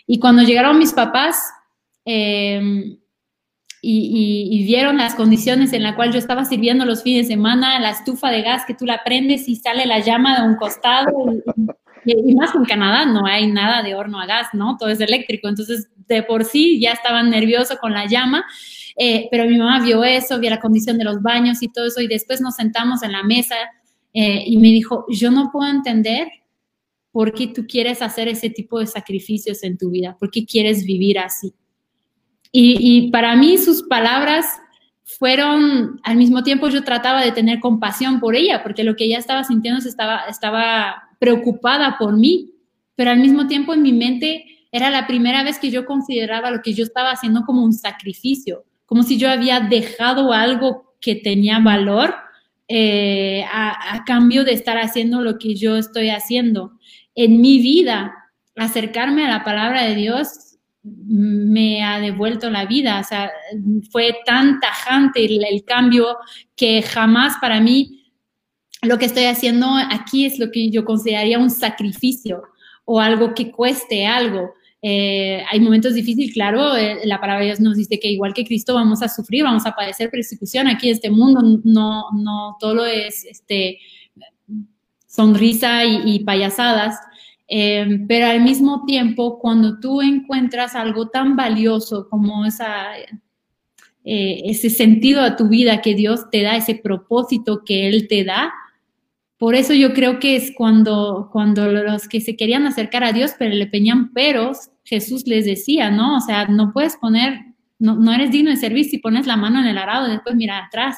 Y 0.07 0.19
cuando 0.19 0.43
llegaron 0.43 0.79
mis 0.79 0.93
papás 0.93 1.37
em, 2.05 2.97
y, 3.81 4.63
vieron 4.65 4.97
las 4.97 5.15
condiciones 5.15 5.73
en 5.73 5.83
las 5.83 5.95
cuales 5.95 6.15
yo 6.15 6.19
estaba 6.19 6.43
sirviendo 6.45 6.85
los 6.85 7.03
fines 7.03 7.27
de 7.27 7.35
semana, 7.35 7.79
la 7.79 7.91
estufa 7.91 8.31
de 8.31 8.41
gas 8.41 8.63
que 8.65 8.73
tú 8.73 8.85
la 8.85 9.03
prendes 9.03 9.47
y 9.47 9.55
sale 9.55 9.85
la 9.85 9.99
llama 9.99 10.41
de 10.41 10.47
un 10.47 10.55
costado. 10.55 11.11
Y, 11.31 11.43
y 12.07 12.35
más 12.35 12.55
en 12.55 12.65
Canadá 12.65 13.05
no 13.05 13.25
hay 13.25 13.51
nada 13.51 13.83
de 13.83 13.95
horno 13.95 14.19
a 14.19 14.25
gas, 14.25 14.47
¿no? 14.53 14.77
Todo 14.77 14.89
es 14.89 14.99
eléctrico. 14.99 15.47
Entonces 15.47 15.89
de 16.07 16.23
por 16.23 16.45
sí 16.45 16.79
ya 16.79 16.91
estaban 16.91 17.29
nerviosos 17.29 17.77
con 17.77 17.93
la 17.93 18.05
llama, 18.07 18.45
eh, 18.95 19.27
pero 19.29 19.45
mi 19.45 19.57
mamá 19.57 19.83
vio 19.83 20.03
eso, 20.03 20.39
vio 20.39 20.49
la 20.49 20.59
condición 20.59 20.97
de 20.97 21.03
los 21.03 21.21
baños 21.21 21.61
y 21.61 21.67
todo 21.67 21.85
eso, 21.85 22.01
y 22.01 22.07
después 22.07 22.41
nos 22.41 22.55
sentamos 22.55 23.03
en 23.03 23.11
la 23.11 23.23
mesa 23.23 23.55
eh, 24.13 24.43
y 24.45 24.57
me 24.57 24.69
dijo, 24.69 25.05
yo 25.09 25.31
no 25.31 25.51
puedo 25.51 25.69
entender 25.69 26.27
por 27.11 27.33
qué 27.33 27.47
tú 27.47 27.65
quieres 27.67 28.01
hacer 28.01 28.27
ese 28.27 28.49
tipo 28.49 28.79
de 28.79 28.87
sacrificios 28.87 29.63
en 29.63 29.77
tu 29.77 29.89
vida, 29.89 30.15
por 30.19 30.31
qué 30.31 30.45
quieres 30.45 30.85
vivir 30.85 31.19
así. 31.19 31.53
Y, 32.51 33.11
para 33.11 33.35
mí 33.35 33.57
sus 33.57 33.83
palabras 33.83 34.45
fueron, 35.03 35.99
al 36.03 36.17
mismo 36.17 36.43
tiempo 36.43 36.69
yo 36.69 36.83
trataba 36.83 37.21
de 37.21 37.31
tener 37.31 37.59
compasión 37.59 38.19
por 38.19 38.35
ella, 38.35 38.63
porque 38.63 38.83
lo 38.83 38.95
que 38.95 39.03
ella 39.03 39.19
estaba 39.19 39.43
sintiendo 39.43 39.79
estaba, 39.87 40.21
estaba 40.27 41.06
preocupada 41.19 41.97
por 41.97 42.17
mí, 42.17 42.53
pero 42.95 43.11
al 43.11 43.19
mismo 43.19 43.47
tiempo 43.47 43.73
en 43.73 43.81
mi 43.81 43.93
mente 43.93 44.45
era 44.71 44.89
la 44.89 45.07
primera 45.07 45.43
vez 45.43 45.59
que 45.59 45.71
yo 45.71 45.85
consideraba 45.85 46.51
lo 46.51 46.61
que 46.61 46.73
yo 46.73 46.83
estaba 46.83 47.11
haciendo 47.11 47.43
como 47.45 47.63
un 47.63 47.73
sacrificio, 47.73 48.65
como 48.85 49.03
si 49.03 49.17
yo 49.17 49.29
había 49.29 49.59
dejado 49.59 50.33
algo 50.33 50.95
que 50.99 51.15
tenía 51.15 51.59
valor 51.59 52.13
eh, 52.67 53.45
a, 53.51 54.03
cambio 54.05 54.43
de 54.43 54.53
estar 54.53 54.77
haciendo 54.77 55.21
lo 55.21 55.37
que 55.37 55.55
yo 55.55 55.77
estoy 55.77 56.09
haciendo. 56.09 56.73
En 57.15 57.41
mi 57.41 57.59
vida, 57.59 58.13
acercarme 58.55 59.25
a 59.25 59.29
la 59.29 59.43
palabra 59.43 59.83
de 59.83 59.95
Dios 59.95 60.57
me 60.83 61.83
ha 61.83 61.99
devuelto 61.99 62.49
la 62.49 62.65
vida, 62.65 63.01
o 63.01 63.03
sea, 63.03 63.29
fue 63.91 64.15
tan 64.25 64.59
tajante 64.61 65.25
el 65.25 65.63
cambio 65.65 66.17
que 66.55 66.81
jamás 66.81 67.35
para 67.41 67.59
mí 67.59 68.06
lo 68.81 68.97
que 68.97 69.05
estoy 69.05 69.25
haciendo 69.25 69.67
aquí 69.91 70.25
es 70.25 70.39
lo 70.39 70.51
que 70.51 70.69
yo 70.69 70.85
consideraría 70.85 71.39
un 71.39 71.49
sacrificio 71.49 72.43
o 72.85 72.99
algo 72.99 73.33
que 73.33 73.51
cueste 73.51 74.05
algo. 74.05 74.53
Eh, 74.81 75.43
hay 75.51 75.59
momentos 75.59 75.95
difíciles, 75.95 76.33
claro, 76.33 76.75
eh, 76.75 76.99
la 77.05 77.19
palabra 77.19 77.41
de 77.41 77.47
Dios 77.47 77.59
nos 77.59 77.75
dice 77.75 77.99
que 77.99 78.09
igual 78.09 78.33
que 78.33 78.45
Cristo 78.45 78.75
vamos 78.75 79.01
a 79.01 79.09
sufrir, 79.09 79.43
vamos 79.43 79.65
a 79.65 79.73
padecer 79.73 80.11
persecución 80.11 80.67
aquí 80.67 80.87
en 80.87 80.95
este 80.95 81.09
mundo, 81.09 81.41
no, 81.63 82.05
no 82.11 82.55
todo 82.59 82.85
es 82.85 83.25
este, 83.25 83.79
sonrisa 85.07 85.83
y, 85.83 86.19
payasadas, 86.19 86.95
eh, 87.47 88.05
pero 88.07 88.27
al 88.27 88.41
mismo 88.41 88.85
tiempo, 88.85 89.39
cuando 89.39 89.79
tú 89.79 90.01
encuentras 90.01 90.75
algo 90.75 91.09
tan 91.09 91.35
valioso 91.35 92.07
como 92.07 92.45
esa, 92.45 92.91
ese 94.03 94.69
sentido 94.69 95.21
a 95.21 95.35
tu 95.35 95.49
vida 95.49 95.81
que 95.81 95.95
Dios 95.95 96.29
te 96.31 96.43
da, 96.43 96.55
ese 96.55 96.75
propósito 96.75 97.63
que 97.65 97.87
Él 97.89 98.07
te 98.07 98.23
da. 98.23 98.53
Por 99.37 99.53
eso 99.53 99.73
yo 99.73 99.93
creo 99.93 100.19
que 100.19 100.35
es 100.35 100.51
cuando, 100.55 101.29
cuando 101.31 101.71
los 101.71 102.07
que 102.07 102.21
se 102.21 102.35
querían 102.35 102.65
acercar 102.65 103.03
a 103.03 103.13
Dios, 103.13 103.33
pero 103.37 103.53
le 103.53 103.67
peñan 103.67 104.11
peros, 104.11 104.69
Jesús 104.83 105.27
les 105.27 105.45
decía, 105.45 105.91
¿no? 105.91 106.17
O 106.17 106.21
sea, 106.21 106.47
no 106.47 106.73
puedes 106.73 106.97
poner, 106.97 107.39
no, 107.77 107.95
no 107.95 108.13
eres 108.13 108.31
digno 108.31 108.49
de 108.49 108.57
servir 108.57 108.85
si 108.85 108.97
pones 108.97 109.27
la 109.27 109.37
mano 109.37 109.59
en 109.59 109.67
el 109.67 109.77
arado 109.77 110.07
y 110.07 110.11
después 110.11 110.35
mira 110.35 110.65
atrás, 110.65 110.97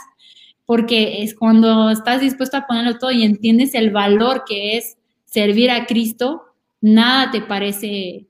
porque 0.65 1.23
es 1.23 1.35
cuando 1.35 1.89
estás 1.89 2.21
dispuesto 2.21 2.55
a 2.55 2.67
ponerlo 2.67 2.97
todo 2.97 3.11
y 3.11 3.23
entiendes 3.23 3.73
el 3.75 3.89
valor 3.89 4.43
que 4.47 4.77
es 4.77 4.97
servir 5.25 5.71
a 5.71 5.85
Cristo, 5.85 6.43
nada 6.79 7.31
te 7.31 7.41
parece 7.41 8.29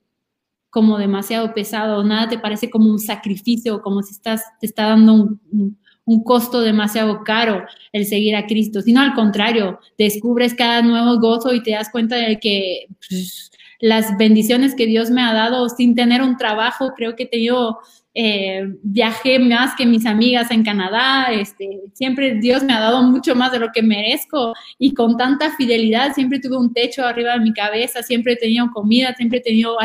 como 0.69 0.97
demasiado 0.97 1.53
pesado, 1.53 2.03
nada 2.03 2.29
te 2.29 2.37
parece 2.37 2.69
como 2.69 2.89
un 2.89 2.99
sacrificio, 2.99 3.81
como 3.81 4.03
si 4.03 4.13
estás, 4.13 4.43
te 4.59 4.67
está 4.67 4.87
dando 4.89 5.13
un, 5.51 5.78
costo 6.23 6.61
demasiado 6.61 7.23
caro 7.23 7.65
el 7.93 8.05
seguir 8.05 8.35
a 8.35 8.47
Cristo, 8.47 8.81
sino 8.81 9.01
al 9.01 9.13
contrario, 9.13 9.79
descubres 9.97 10.53
cada 10.53 10.81
nuevo 10.81 11.19
gozo 11.19 11.53
y 11.53 11.63
te 11.63 11.71
das 11.71 11.89
cuenta 11.91 12.15
de 12.15 12.39
que 12.39 12.87
pues, 13.07 13.51
las 13.79 14.17
bendiciones 14.17 14.75
que 14.75 14.85
Dios 14.85 15.09
me 15.09 15.21
ha 15.21 15.33
dado 15.33 15.69
sin 15.69 15.95
tener 15.95 16.21
un 16.21 16.37
trabajo, 16.37 16.93
creo 16.95 17.15
que 17.15 17.23
he 17.23 17.27
tenido 17.27 17.79
eh, 18.15 18.63
viajé 18.81 19.37
más 19.37 19.75
que 19.77 19.85
mis 19.85 20.05
amigas 20.05 20.49
en 20.49 20.63
Canadá, 20.63 21.31
este, 21.31 21.79
siempre 21.93 22.35
Dios 22.35 22.63
me 22.63 22.73
ha 22.73 22.79
dado 22.79 23.03
mucho 23.03 23.35
más 23.35 23.51
de 23.51 23.59
lo 23.59 23.71
que 23.71 23.83
merezco 23.83 24.53
y 24.79 24.93
con 24.95 25.15
tanta 25.15 25.55
fidelidad 25.55 26.13
siempre 26.15 26.39
tuve 26.39 26.57
un 26.57 26.73
techo 26.73 27.05
arriba 27.05 27.33
de 27.33 27.41
mi 27.41 27.53
cabeza, 27.53 28.01
siempre 28.01 28.33
he 28.33 28.35
tenido 28.35 28.71
comida, 28.73 29.13
siempre 29.15 29.37
he 29.37 29.41
tenido 29.41 29.77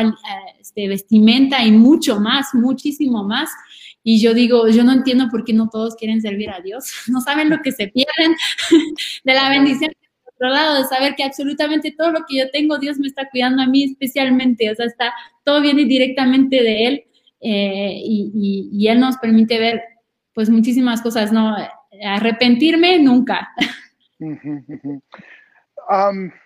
este, 0.59 0.87
vestimenta 0.87 1.63
y 1.63 1.71
mucho 1.71 2.19
más, 2.19 2.53
muchísimo 2.53 3.23
más. 3.23 3.51
Y 4.07 4.21
yo 4.21 4.35
digo, 4.35 4.67
yo 4.69 4.83
no 4.83 4.93
entiendo 4.93 5.29
por 5.31 5.43
qué 5.43 5.51
no 5.51 5.67
todos 5.67 5.95
quieren 5.95 6.21
servir 6.21 6.51
a 6.51 6.61
Dios, 6.61 6.85
no 7.09 7.19
saben 7.21 7.49
lo 7.49 7.59
que 7.61 7.71
se 7.71 7.87
pierden 7.87 8.35
de 9.23 9.33
la 9.33 9.49
bendición 9.49 9.91
otro 10.35 10.49
lado, 10.49 10.77
de 10.77 10.83
saber 10.83 11.15
que 11.15 11.23
absolutamente 11.23 11.95
todo 11.97 12.11
lo 12.11 12.25
que 12.27 12.37
yo 12.37 12.51
tengo, 12.51 12.77
Dios 12.77 12.99
me 12.99 13.07
está 13.07 13.29
cuidando 13.29 13.63
a 13.63 13.67
mí 13.67 13.85
especialmente, 13.85 14.69
o 14.69 14.75
sea, 14.75 14.85
está, 14.85 15.13
todo 15.43 15.61
viene 15.61 15.85
directamente 15.85 16.61
de 16.61 16.87
Él 16.87 17.03
eh, 17.39 18.01
y, 18.03 18.87
Él 18.87 18.99
nos 18.99 19.17
permite 19.17 19.57
ver 19.57 19.81
pues 20.33 20.49
muchísimas 20.49 21.01
cosas, 21.01 21.31
¿no? 21.31 21.55
Arrepentirme 22.03 22.99
nunca. 22.99 23.47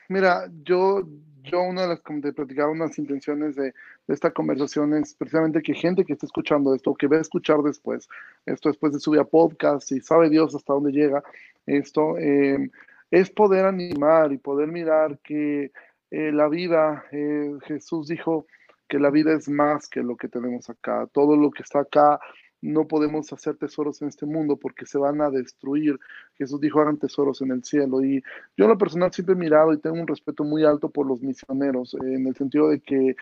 mira, 0.07 0.43
yo, 0.63 1.09
yo 1.49 1.61
una 1.61 1.83
de 1.83 1.87
las, 1.89 2.01
como 2.01 2.21
te 2.21 2.33
platicaba, 2.33 2.71
unas 2.71 2.97
intenciones 2.97 3.55
de, 3.55 3.73
esta 4.07 4.31
conversación 4.31 4.93
es 4.93 5.13
precisamente 5.13 5.61
que 5.61 5.73
gente 5.73 6.05
que 6.05 6.13
está 6.13 6.25
escuchando 6.25 6.73
esto, 6.73 6.95
que 6.95 7.07
va 7.07 7.17
a 7.17 7.21
escuchar 7.21 7.61
después, 7.61 8.07
esto 8.45 8.69
después 8.69 8.93
de 8.93 8.99
subir 8.99 9.19
a 9.19 9.25
podcast 9.25 9.91
y 9.91 10.01
sabe 10.01 10.29
Dios 10.29 10.55
hasta 10.55 10.73
dónde 10.73 10.91
llega 10.91 11.23
esto, 11.65 12.17
em, 12.17 12.69
es 13.11 13.29
poder 13.29 13.65
animar 13.65 14.31
y 14.31 14.37
poder 14.37 14.69
mirar 14.69 15.19
que 15.19 15.71
eh, 16.11 16.31
la 16.31 16.47
vida, 16.47 17.05
eh, 17.11 17.57
Jesús 17.65 18.07
dijo, 18.07 18.45
que 18.89 18.99
la 18.99 19.11
vida 19.11 19.31
es 19.33 19.47
más 19.47 19.87
que 19.87 20.01
lo 20.01 20.17
que 20.17 20.27
tenemos 20.27 20.69
acá. 20.69 21.07
Todo 21.13 21.37
lo 21.37 21.51
que 21.51 21.63
está 21.63 21.81
acá 21.81 22.19
no 22.61 22.87
podemos 22.87 23.31
hacer 23.31 23.55
tesoros 23.57 24.01
en 24.01 24.09
este 24.09 24.25
mundo 24.25 24.57
porque 24.57 24.85
se 24.85 24.97
van 24.97 25.21
a 25.21 25.29
destruir. 25.29 25.99
Jesús 26.35 26.59
dijo, 26.59 26.81
hagan 26.81 26.97
tesoros 26.97 27.41
en 27.41 27.51
el 27.51 27.63
cielo. 27.63 28.03
Y 28.03 28.21
yo 28.57 28.65
en 28.65 28.69
lo 28.69 28.77
personal 28.77 29.13
siempre 29.13 29.33
he 29.33 29.37
mirado 29.37 29.73
y 29.73 29.79
tengo 29.79 29.99
un 29.99 30.07
respeto 30.07 30.43
muy 30.43 30.63
alto 30.65 30.89
por 30.89 31.07
los 31.07 31.21
misioneros, 31.21 31.95
en 32.01 32.27
el 32.27 32.35
sentido 32.35 32.69
de 32.69 32.81
que 32.81 33.15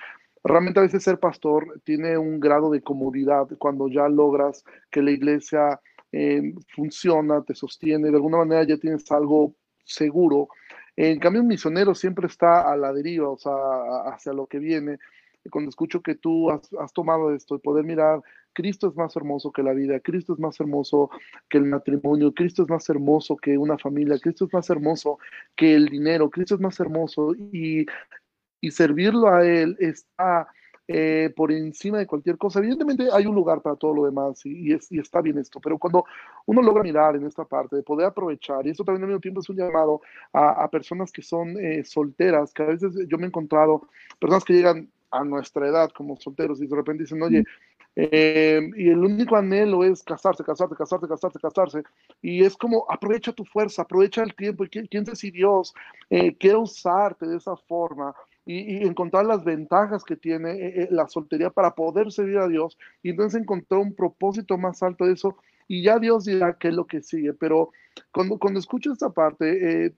realmente 0.43 0.79
a 0.79 0.83
veces 0.83 1.03
ser 1.03 1.19
pastor 1.19 1.81
tiene 1.83 2.17
un 2.17 2.39
grado 2.39 2.71
de 2.71 2.81
comodidad 2.81 3.47
cuando 3.57 3.87
ya 3.87 4.07
logras 4.07 4.63
que 4.89 5.01
la 5.01 5.11
iglesia 5.11 5.79
eh, 6.11 6.53
funciona, 6.75 7.43
te 7.43 7.53
sostiene, 7.53 8.09
de 8.09 8.15
alguna 8.15 8.37
manera 8.37 8.63
ya 8.63 8.77
tienes 8.77 9.11
algo 9.11 9.53
seguro. 9.83 10.49
En 10.95 11.19
cambio, 11.19 11.41
un 11.41 11.47
misionero 11.47 11.93
siempre 11.93 12.25
está 12.25 12.71
a 12.71 12.75
la 12.75 12.91
deriva, 12.91 13.29
o 13.29 13.37
sea, 13.37 13.53
hacia 14.11 14.33
lo 14.33 14.47
que 14.47 14.57
viene 14.57 14.97
cuando 15.49 15.69
escucho 15.69 16.01
que 16.01 16.15
tú 16.15 16.49
has, 16.51 16.93
tomado 16.93 17.33
esto 17.33 17.55
y 17.55 17.59
poder 17.59 17.85
mirar, 17.85 18.21
Cristo 18.57 18.87
es 18.87 18.95
más 18.95 19.15
hermoso 19.15 19.51
que 19.51 19.61
la 19.61 19.71
vida, 19.71 19.99
Cristo 19.99 20.33
es 20.33 20.39
más 20.39 20.59
hermoso 20.59 21.11
que 21.47 21.59
el 21.59 21.65
matrimonio, 21.65 22.33
Cristo 22.33 22.63
es 22.63 22.69
más 22.69 22.89
hermoso 22.89 23.37
que 23.37 23.55
una 23.55 23.77
familia, 23.77 24.17
Cristo 24.17 24.45
es 24.45 24.53
más 24.53 24.67
hermoso 24.71 25.19
que 25.55 25.75
el 25.75 25.85
dinero, 25.85 26.31
Cristo 26.31 26.55
es 26.55 26.61
más 26.61 26.79
hermoso 26.79 27.35
y, 27.35 27.85
y 28.59 28.71
servirlo 28.71 29.29
a 29.29 29.45
Él 29.45 29.77
está 29.79 30.47
eh, 30.87 31.31
por 31.35 31.51
encima 31.51 31.99
de 31.99 32.07
cualquier 32.07 32.39
cosa. 32.39 32.57
Evidentemente 32.57 33.09
hay 33.13 33.27
un 33.27 33.35
lugar 33.35 33.61
para 33.61 33.75
todo 33.75 33.93
lo 33.93 34.05
demás 34.05 34.43
y, 34.43 34.73
y, 34.73 34.99
está 34.99 35.21
bien 35.21 35.37
esto, 35.37 35.59
pero 35.59 35.77
cuando 35.77 36.05
uno 36.47 36.63
logra 36.63 36.81
mirar 36.81 37.15
en 37.15 37.27
esta 37.27 37.45
parte, 37.45 37.75
de 37.75 37.83
poder 37.83 38.07
aprovechar, 38.07 38.65
y 38.65 38.71
esto 38.71 38.83
también 38.83 39.03
al 39.03 39.09
mismo 39.09 39.21
tiempo 39.21 39.41
es 39.41 39.49
un 39.49 39.57
llamado 39.57 40.01
a, 40.33 40.63
a 40.63 40.67
personas 40.71 41.11
que 41.11 41.21
son 41.21 41.59
eh, 41.59 41.83
solteras, 41.83 42.53
que 42.53 42.63
a 42.63 42.67
veces 42.67 42.91
yo 43.07 43.19
me 43.19 43.25
he 43.25 43.27
encontrado, 43.27 43.87
personas 44.19 44.43
que 44.43 44.53
llegan 44.53 44.89
a 45.17 45.23
nuestra 45.23 45.67
edad 45.67 45.89
como 45.91 46.17
solteros 46.17 46.61
y 46.61 46.67
de 46.67 46.75
repente 46.75 47.03
dicen, 47.03 47.21
oye, 47.21 47.43
eh, 47.99 48.61
y 48.75 48.89
el 48.89 48.99
único 48.99 49.35
anhelo 49.35 49.83
es 49.83 50.03
casarse, 50.03 50.43
casarse, 50.43 50.75
casarse, 50.75 51.07
casarse, 51.07 51.39
casarse. 51.39 51.83
Y 52.21 52.43
es 52.43 52.55
como, 52.55 52.85
aprovecha 52.91 53.33
tu 53.33 53.43
fuerza, 53.43 53.81
aprovecha 53.81 54.21
el 54.21 54.35
tiempo. 54.35 54.63
¿Y 54.63 54.69
quién, 54.69 55.03
sabe 55.03 55.15
si 55.15 55.31
Dios 55.31 55.73
eh, 56.11 56.37
quiere 56.37 56.57
usarte 56.57 57.25
de 57.25 57.37
esa 57.37 57.55
forma? 57.55 58.13
Y, 58.45 58.85
encontrar 58.85 59.25
las 59.25 59.43
ventajas 59.43 60.03
que 60.03 60.15
tiene 60.15 60.51
eh, 60.51 60.87
la 60.91 61.07
soltería 61.07 61.49
para 61.49 61.73
poder 61.73 62.11
servir 62.11 62.37
a 62.37 62.47
Dios. 62.47 62.77
Y 63.01 63.09
entonces 63.09 63.41
encontrar 63.41 63.81
un 63.81 63.95
propósito 63.95 64.59
más 64.59 64.83
alto 64.83 65.05
de 65.05 65.13
eso. 65.13 65.35
Y 65.67 65.81
ya 65.81 65.97
Dios 65.97 66.25
dirá 66.25 66.55
qué 66.55 66.67
es 66.67 66.75
lo 66.75 66.85
que 66.85 67.01
sigue. 67.01 67.33
Pero 67.33 67.71
cuando, 68.11 68.37
cuando 68.37 68.59
escucho 68.59 68.93
esta 68.93 69.09
parte, 69.09 69.91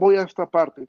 voy 0.00 0.16
a 0.16 0.22
esta 0.22 0.46
parte. 0.46 0.88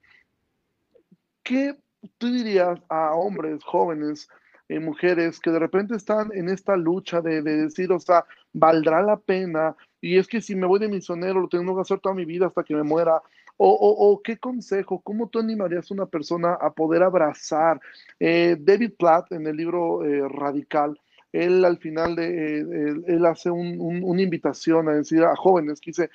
¿Qué 1.44 1.76
tú 2.18 2.32
dirías 2.32 2.80
a 2.90 3.14
hombres, 3.14 3.64
jóvenes, 3.64 4.30
eh, 4.68 4.80
mujeres 4.80 5.40
que 5.40 5.52
de 5.52 5.60
repente 5.60 5.96
están 5.96 6.32
en 6.34 6.50
esta 6.50 6.76
lucha 6.76 7.22
de, 7.22 7.42
decir, 7.42 7.92
o 7.92 8.00
sea, 8.00 8.26
valdrá 8.54 9.02
la 9.04 9.18
pena, 9.18 9.76
y 10.02 10.18
es 10.18 10.28
que 10.28 10.42
si 10.42 10.56
me 10.56 10.66
voy 10.66 10.80
de 10.80 10.88
misionero 10.88 11.40
lo 11.42 11.48
tengo 11.48 11.76
que 11.76 11.82
hacer 11.82 12.00
toda 12.00 12.16
mi 12.16 12.26
vida 12.26 12.48
hasta 12.48 12.64
que 12.64 12.76
me 12.76 12.84
muera, 12.84 13.22
o, 13.58 13.70
o, 13.70 14.22
qué 14.22 14.38
consejo, 14.38 15.00
cómo 15.02 15.30
tú 15.30 15.40
animarías 15.40 15.90
a 15.90 15.94
una 15.94 16.06
persona 16.06 16.54
a 16.56 16.72
poder 16.74 17.04
abrazar. 17.04 17.80
Eh, 18.20 18.58
David 18.60 18.94
Platt 18.98 19.32
en 19.32 19.48
el 19.48 19.56
libro 19.56 20.04
eh, 20.04 20.28
Radical, 20.28 21.00
él 21.32 21.64
al 21.64 21.78
final 21.78 22.16
de, 22.16 22.60
él, 23.08 23.26
hace 23.26 23.52
una 23.52 24.22
invitación 24.22 24.90
a 24.90 24.94
decir 24.94 25.24
a 25.24 25.36
jóvenes 25.36 25.80
que 25.80 25.92
dice, 25.92 26.10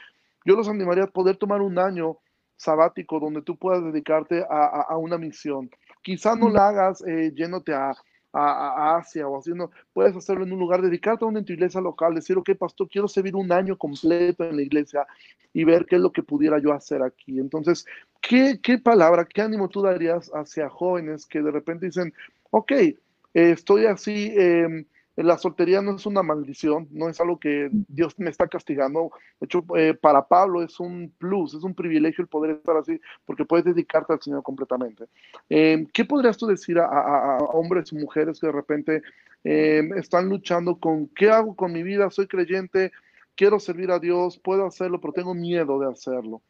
yo 0.44 0.56
los 0.56 0.68
animaría 0.68 1.04
a 1.04 1.10
poder 1.10 1.36
tomar 1.36 1.60
un 1.62 1.78
año 1.78 2.18
sabático 2.60 3.18
donde 3.18 3.40
tú 3.40 3.56
puedas 3.56 3.82
dedicarte 3.82 4.44
a, 4.48 4.94
una 4.98 5.16
misión. 5.16 5.70
Quizá 6.02 6.36
no 6.36 6.50
la 6.50 6.68
hagas 6.68 7.02
eh, 7.06 7.32
yéndote 7.34 7.72
a, 7.72 7.94
Asia 8.32 9.26
o 9.26 9.36
haciendo, 9.36 9.72
puedes 9.92 10.14
hacerlo 10.14 10.44
en 10.44 10.52
un 10.52 10.60
lugar, 10.60 10.80
dedicarte 10.80 11.24
a 11.24 11.28
una 11.28 11.40
en 11.40 11.44
tu 11.44 11.52
iglesia 11.52 11.80
local, 11.80 12.14
decir, 12.14 12.38
ok, 12.38 12.50
pastor, 12.56 12.88
quiero 12.88 13.08
servir 13.08 13.34
un 13.34 13.50
año 13.50 13.76
completo 13.76 14.44
en 14.44 14.54
la 14.54 14.62
iglesia 14.62 15.04
y 15.52 15.64
ver 15.64 15.84
qué 15.84 15.96
es 15.96 16.00
lo 16.00 16.12
que 16.12 16.22
pudiera 16.22 16.60
yo 16.60 16.72
hacer 16.72 17.02
aquí. 17.02 17.40
Entonces, 17.40 17.84
¿qué, 18.20 18.60
qué 18.62 18.78
palabra, 18.78 19.24
qué 19.24 19.42
ánimo 19.42 19.68
tú 19.68 19.82
darías 19.82 20.30
hacia 20.32 20.68
jóvenes 20.68 21.26
que 21.26 21.42
de 21.42 21.50
repente 21.50 21.86
dicen, 21.86 22.14
ok, 22.50 22.70
eh, 22.70 22.96
estoy 23.34 23.86
así, 23.86 24.32
eh, 24.38 24.86
la 25.22 25.38
soltería 25.38 25.82
no 25.82 25.96
es 25.96 26.06
una 26.06 26.22
maldición, 26.22 26.88
no 26.90 27.08
es 27.08 27.20
algo 27.20 27.38
que 27.38 27.68
Dios 27.88 28.14
me 28.18 28.30
está 28.30 28.46
castigando. 28.46 29.10
De 29.40 29.46
hecho, 29.46 29.64
eh, 29.76 29.94
para 29.94 30.26
Pablo 30.26 30.62
es 30.62 30.78
un 30.80 31.12
plus, 31.18 31.54
es 31.54 31.62
un 31.62 31.74
privilegio 31.74 32.22
el 32.22 32.28
poder 32.28 32.56
estar 32.56 32.76
así, 32.76 33.00
porque 33.26 33.44
puedes 33.44 33.64
dedicarte 33.64 34.12
al 34.12 34.22
Señor 34.22 34.42
completamente. 34.42 35.04
Eh, 35.48 35.86
¿Qué 35.92 36.04
podrías 36.04 36.36
tú 36.36 36.46
decir 36.46 36.78
a, 36.78 37.38
hombres 37.52 37.92
y 37.92 37.96
mujeres 37.96 38.40
que 38.40 38.46
de 38.46 38.52
repente 38.52 39.02
eh, 39.44 39.88
están 39.96 40.28
luchando 40.28 40.76
con 40.76 41.08
qué 41.08 41.30
hago 41.30 41.54
con 41.54 41.72
mi 41.72 41.82
vida? 41.82 42.10
Soy 42.10 42.26
creyente, 42.26 42.92
quiero 43.34 43.58
servir 43.58 43.90
a 43.90 43.98
Dios, 43.98 44.38
puedo 44.38 44.66
hacerlo, 44.66 45.00
pero 45.00 45.12
tengo 45.12 45.34
miedo 45.34 45.78
de 45.80 45.90
hacerlo. 45.90 46.40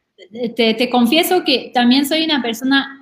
Te, 0.55 0.75
te 0.75 0.91
confieso 0.91 1.45
que 1.45 1.71
también 1.73 2.05
soy 2.05 2.25
una 2.25 2.43
persona 2.43 3.00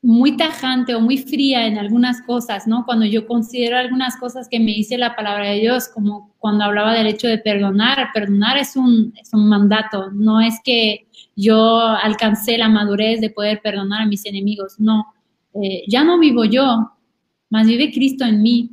muy 0.00 0.36
tajante 0.36 0.94
o 0.94 1.00
muy 1.00 1.18
fría 1.18 1.66
en 1.66 1.76
algunas 1.76 2.22
cosas, 2.22 2.66
¿no? 2.66 2.84
Cuando 2.86 3.04
yo 3.04 3.26
considero 3.26 3.76
algunas 3.76 4.16
cosas 4.16 4.48
que 4.48 4.60
me 4.60 4.72
dice 4.72 4.96
la 4.96 5.16
palabra 5.16 5.50
de 5.50 5.60
Dios, 5.60 5.88
como 5.88 6.34
cuando 6.38 6.64
hablaba 6.64 6.94
del 6.94 7.08
hecho 7.08 7.26
de 7.26 7.38
perdonar, 7.38 8.10
perdonar 8.14 8.58
es 8.58 8.76
un, 8.76 9.12
es 9.20 9.34
un 9.34 9.48
mandato, 9.48 10.10
no 10.12 10.40
es 10.40 10.60
que 10.62 11.08
yo 11.34 11.80
alcancé 11.80 12.58
la 12.58 12.68
madurez 12.68 13.20
de 13.20 13.30
poder 13.30 13.60
perdonar 13.60 14.02
a 14.02 14.06
mis 14.06 14.24
enemigos, 14.24 14.78
no, 14.78 15.06
eh, 15.54 15.82
ya 15.88 16.04
no 16.04 16.18
vivo 16.18 16.44
yo, 16.44 16.92
más 17.50 17.66
vive 17.66 17.92
Cristo 17.92 18.24
en 18.24 18.42
mí. 18.42 18.70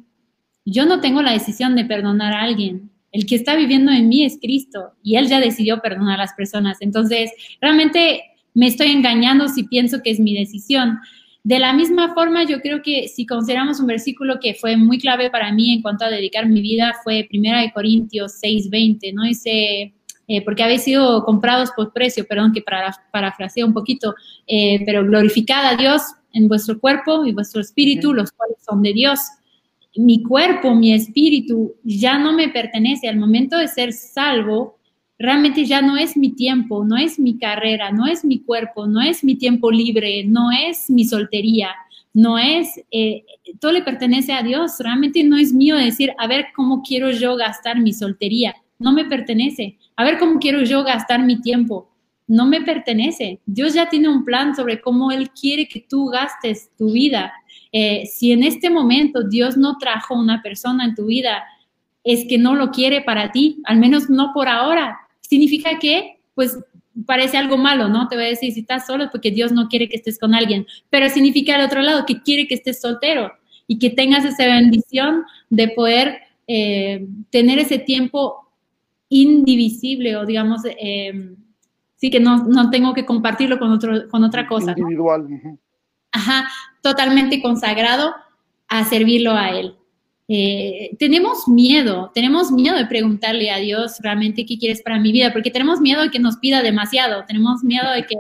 Yo 0.64 0.86
no 0.86 1.00
tengo 1.00 1.22
la 1.22 1.32
decisión 1.32 1.76
de 1.76 1.86
perdonar 1.86 2.34
a 2.34 2.42
alguien, 2.42 2.92
el 3.12 3.26
que 3.26 3.36
está 3.36 3.56
viviendo 3.56 3.92
en 3.92 4.10
mí 4.10 4.26
es 4.26 4.38
Cristo 4.42 4.92
y 5.02 5.16
Él 5.16 5.28
ya 5.28 5.40
decidió 5.40 5.80
perdonar 5.80 6.20
a 6.20 6.24
las 6.24 6.34
personas. 6.34 6.78
Entonces, 6.82 7.32
realmente 7.62 8.22
me 8.56 8.68
estoy 8.68 8.88
engañando 8.88 9.48
si 9.48 9.64
pienso 9.64 10.02
que 10.02 10.10
es 10.10 10.20
mi 10.20 10.34
decisión. 10.34 11.00
De 11.44 11.60
la 11.60 11.74
misma 11.74 12.16
forma, 12.16 12.44
yo 12.46 12.60
creo 12.62 12.82
que 12.82 13.08
si 13.08 13.28
consideramos 13.28 13.80
un 13.80 13.86
versículo 13.86 14.40
que 14.42 14.56
fue 14.56 14.78
muy 14.78 14.98
clave 14.98 15.30
para 15.30 15.52
mí 15.52 15.74
en 15.74 15.84
cuanto 15.84 16.06
a 16.06 16.10
dedicar 16.10 16.48
mi 16.48 16.62
vida, 16.62 16.96
fue 17.04 17.28
1 17.32 17.72
Corintios 17.72 18.40
6:20, 18.42 19.14
¿no? 19.14 19.24
Dice, 19.24 19.94
eh, 20.28 20.42
porque 20.44 20.64
habéis 20.64 20.84
sido 20.84 21.24
comprados 21.24 21.70
por 21.76 21.94
precio, 21.94 22.26
perdón 22.26 22.52
que 22.52 22.64
para, 22.64 22.96
parafraseo 23.12 23.68
un 23.68 23.74
poquito, 23.74 24.16
eh, 24.48 24.82
pero 24.86 25.06
glorificad 25.06 25.68
a 25.68 25.76
Dios 25.76 26.02
en 26.34 26.48
vuestro 26.48 26.80
cuerpo 26.80 27.26
y 27.26 27.34
vuestro 27.34 27.62
espíritu, 27.62 28.14
los 28.14 28.32
cuales 28.32 28.58
son 28.68 28.82
de 28.82 28.94
Dios. 28.94 29.20
Mi 29.98 30.24
cuerpo, 30.24 30.74
mi 30.74 30.94
espíritu 30.94 31.76
ya 31.84 32.18
no 32.18 32.34
me 32.34 32.50
pertenece 32.50 33.08
al 33.08 33.18
momento 33.18 33.58
de 33.58 33.68
ser 33.68 33.94
salvo, 33.94 34.80
realmente 35.18 35.66
ya 35.66 35.82
no 35.82 35.98
es 35.98 36.18
mi 36.18 36.32
tiempo, 36.32 36.84
no 36.86 36.98
es 36.98 37.20
mi 37.20 37.38
carrera, 37.38 37.92
no 37.92 38.06
es 38.06 38.26
mi 38.26 38.40
cuerpo, 38.40 38.88
no 38.88 39.02
es 39.02 39.24
mi 39.24 39.36
tiempo 39.36 39.72
libre, 39.72 40.24
no 40.26 40.52
es 40.52 40.90
mi 40.90 41.06
soltería, 41.06 41.70
no 42.14 42.38
es, 42.38 42.82
eh, 42.92 43.26
todo 43.60 43.72
le 43.72 43.82
pertenece 43.82 44.34
a 44.34 44.44
Dios, 44.44 44.76
realmente 44.80 45.24
no 45.24 45.38
es 45.38 45.54
mío 45.54 45.76
decir, 45.76 46.14
a 46.18 46.28
ver 46.28 46.48
cómo 46.56 46.82
quiero 46.82 47.12
yo 47.12 47.36
gastar 47.36 47.80
mi 47.80 47.94
soltería, 47.94 48.56
no 48.80 48.92
me 48.92 49.06
pertenece, 49.06 49.78
a 49.96 50.04
ver 50.04 50.18
cómo 50.18 50.40
quiero 50.40 50.64
yo 50.64 50.84
gastar 50.84 51.24
mi 51.24 51.42
tiempo, 51.42 51.90
no 52.28 52.46
me 52.46 52.62
pertenece. 52.62 53.40
Dios 53.46 53.74
ya 53.74 53.90
tiene 53.90 54.10
un 54.10 54.26
plan 54.26 54.56
sobre 54.56 54.82
cómo 54.82 55.12
Él 55.12 55.30
quiere 55.30 55.68
que 55.68 55.82
tú 55.82 56.08
gastes 56.08 56.72
tu 56.78 56.92
vida. 56.92 57.34
Eh, 57.72 58.06
si 58.08 58.32
en 58.32 58.44
este 58.44 58.70
momento 58.70 59.24
Dios 59.24 59.58
no 59.58 59.78
trajo 59.78 60.16
una 60.16 60.42
persona 60.42 60.86
en 60.86 60.96
tu 60.96 61.06
vida, 61.06 61.44
es 62.04 62.26
que 62.28 62.38
no 62.38 62.56
lo 62.56 62.72
quiere 62.72 63.02
para 63.02 63.32
ti, 63.32 63.62
al 63.66 63.78
menos 63.78 64.10
no 64.10 64.32
por 64.34 64.48
ahora. 64.48 65.00
Significa 65.30 65.80
que, 65.80 66.20
pues, 66.34 66.58
parece 67.06 67.38
algo 67.38 67.58
malo, 67.58 67.90
¿no? 67.90 68.08
Te 68.08 68.16
voy 68.16 68.26
a 68.26 68.30
decir, 68.30 68.54
si 68.54 68.62
estás 68.62 68.88
solo 68.88 69.06
es 69.06 69.10
porque 69.10 69.32
Dios 69.32 69.52
no 69.52 69.68
quiere 69.68 69.90
que 69.90 69.98
estés 69.98 70.18
con 70.18 70.34
alguien, 70.34 70.66
pero 70.90 71.10
significa 71.10 71.56
al 71.56 71.66
otro 71.66 71.82
lado 71.82 72.06
que 72.06 72.22
quiere 72.22 72.48
que 72.48 72.56
estés 72.56 72.80
soltero 72.80 73.32
y 73.68 73.80
que 73.80 73.90
tengas 73.90 74.24
esa 74.24 74.46
bendición 74.46 75.24
de 75.50 75.70
poder 75.70 76.20
eh, 76.48 77.08
tener 77.32 77.60
ese 77.60 77.80
tiempo 77.80 78.50
indivisible 79.10 80.16
o 80.16 80.26
digamos, 80.26 80.62
eh, 80.66 81.36
sí 81.96 82.10
que 82.10 82.20
no, 82.20 82.46
no, 82.46 82.70
tengo 82.70 82.94
que 82.94 83.06
compartirlo 83.06 83.60
con, 83.60 83.72
otro, 83.72 84.08
con 84.10 84.24
otra 84.24 84.48
cosa. 84.48 84.74
Individual. 84.78 85.28
Ajá, 86.12 86.48
totalmente 86.82 87.42
consagrado 87.42 88.14
a 88.68 88.86
servirlo 88.86 89.32
a 89.32 89.50
Él. 89.50 89.76
Eh, 90.28 90.96
tenemos 90.98 91.48
miedo, 91.48 92.12
tenemos 92.14 92.52
miedo 92.52 92.76
de 92.76 92.88
preguntarle 92.88 93.52
a 93.52 93.58
Dios 93.58 93.98
realmente 94.00 94.46
qué 94.46 94.58
quieres 94.58 94.82
para 94.82 95.00
mi 95.00 95.12
vida, 95.12 95.32
porque 95.32 95.52
tenemos 95.52 95.82
miedo 95.82 96.02
de 96.02 96.10
que 96.10 96.20
nos 96.20 96.38
pida 96.38 96.64
demasiado, 96.64 97.26
tenemos 97.28 97.64
miedo 97.64 97.92
de 97.92 98.06
que, 98.08 98.16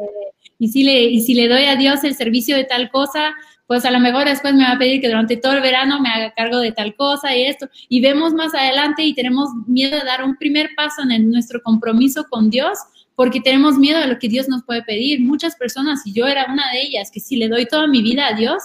y 0.59 0.67
si 0.67 0.83
le, 0.83 1.05
y 1.05 1.21
si 1.21 1.33
le 1.33 1.47
doy 1.47 1.63
a 1.65 1.75
Dios 1.75 2.03
el 2.03 2.13
servicio 2.13 2.55
de 2.55 2.63
tal 2.63 2.91
cosa, 2.91 3.33
pues 3.65 3.85
a 3.85 3.91
lo 3.91 3.99
mejor 3.99 4.25
después 4.25 4.53
me 4.53 4.63
va 4.63 4.73
a 4.73 4.77
pedir 4.77 5.01
que 5.01 5.07
durante 5.07 5.37
todo 5.37 5.53
el 5.53 5.61
verano 5.61 5.99
me 5.99 6.09
haga 6.09 6.31
cargo 6.35 6.59
de 6.59 6.71
tal 6.71 6.95
cosa 6.95 7.35
y 7.35 7.43
esto, 7.43 7.67
y 7.89 8.01
vemos 8.01 8.33
más 8.33 8.53
adelante 8.53 9.03
y 9.03 9.15
tenemos 9.15 9.49
miedo 9.65 9.97
de 9.97 10.05
dar 10.05 10.23
un 10.23 10.35
primer 10.35 10.69
paso 10.75 11.01
en 11.09 11.31
nuestro 11.31 11.61
compromiso 11.63 12.25
con 12.29 12.51
Dios, 12.51 12.77
porque 13.15 13.39
tenemos 13.39 13.77
miedo 13.77 13.99
de 13.99 14.07
lo 14.07 14.19
que 14.19 14.27
Dios 14.27 14.47
nos 14.47 14.63
puede 14.63 14.83
pedir. 14.83 15.21
Muchas 15.21 15.55
personas, 15.55 16.05
y 16.05 16.13
yo 16.13 16.27
era 16.27 16.45
una 16.51 16.71
de 16.71 16.81
ellas, 16.81 17.09
que 17.11 17.19
si 17.19 17.37
le 17.37 17.47
doy 17.47 17.65
toda 17.65 17.87
mi 17.87 18.03
vida 18.03 18.27
a 18.27 18.33
Dios, 18.33 18.61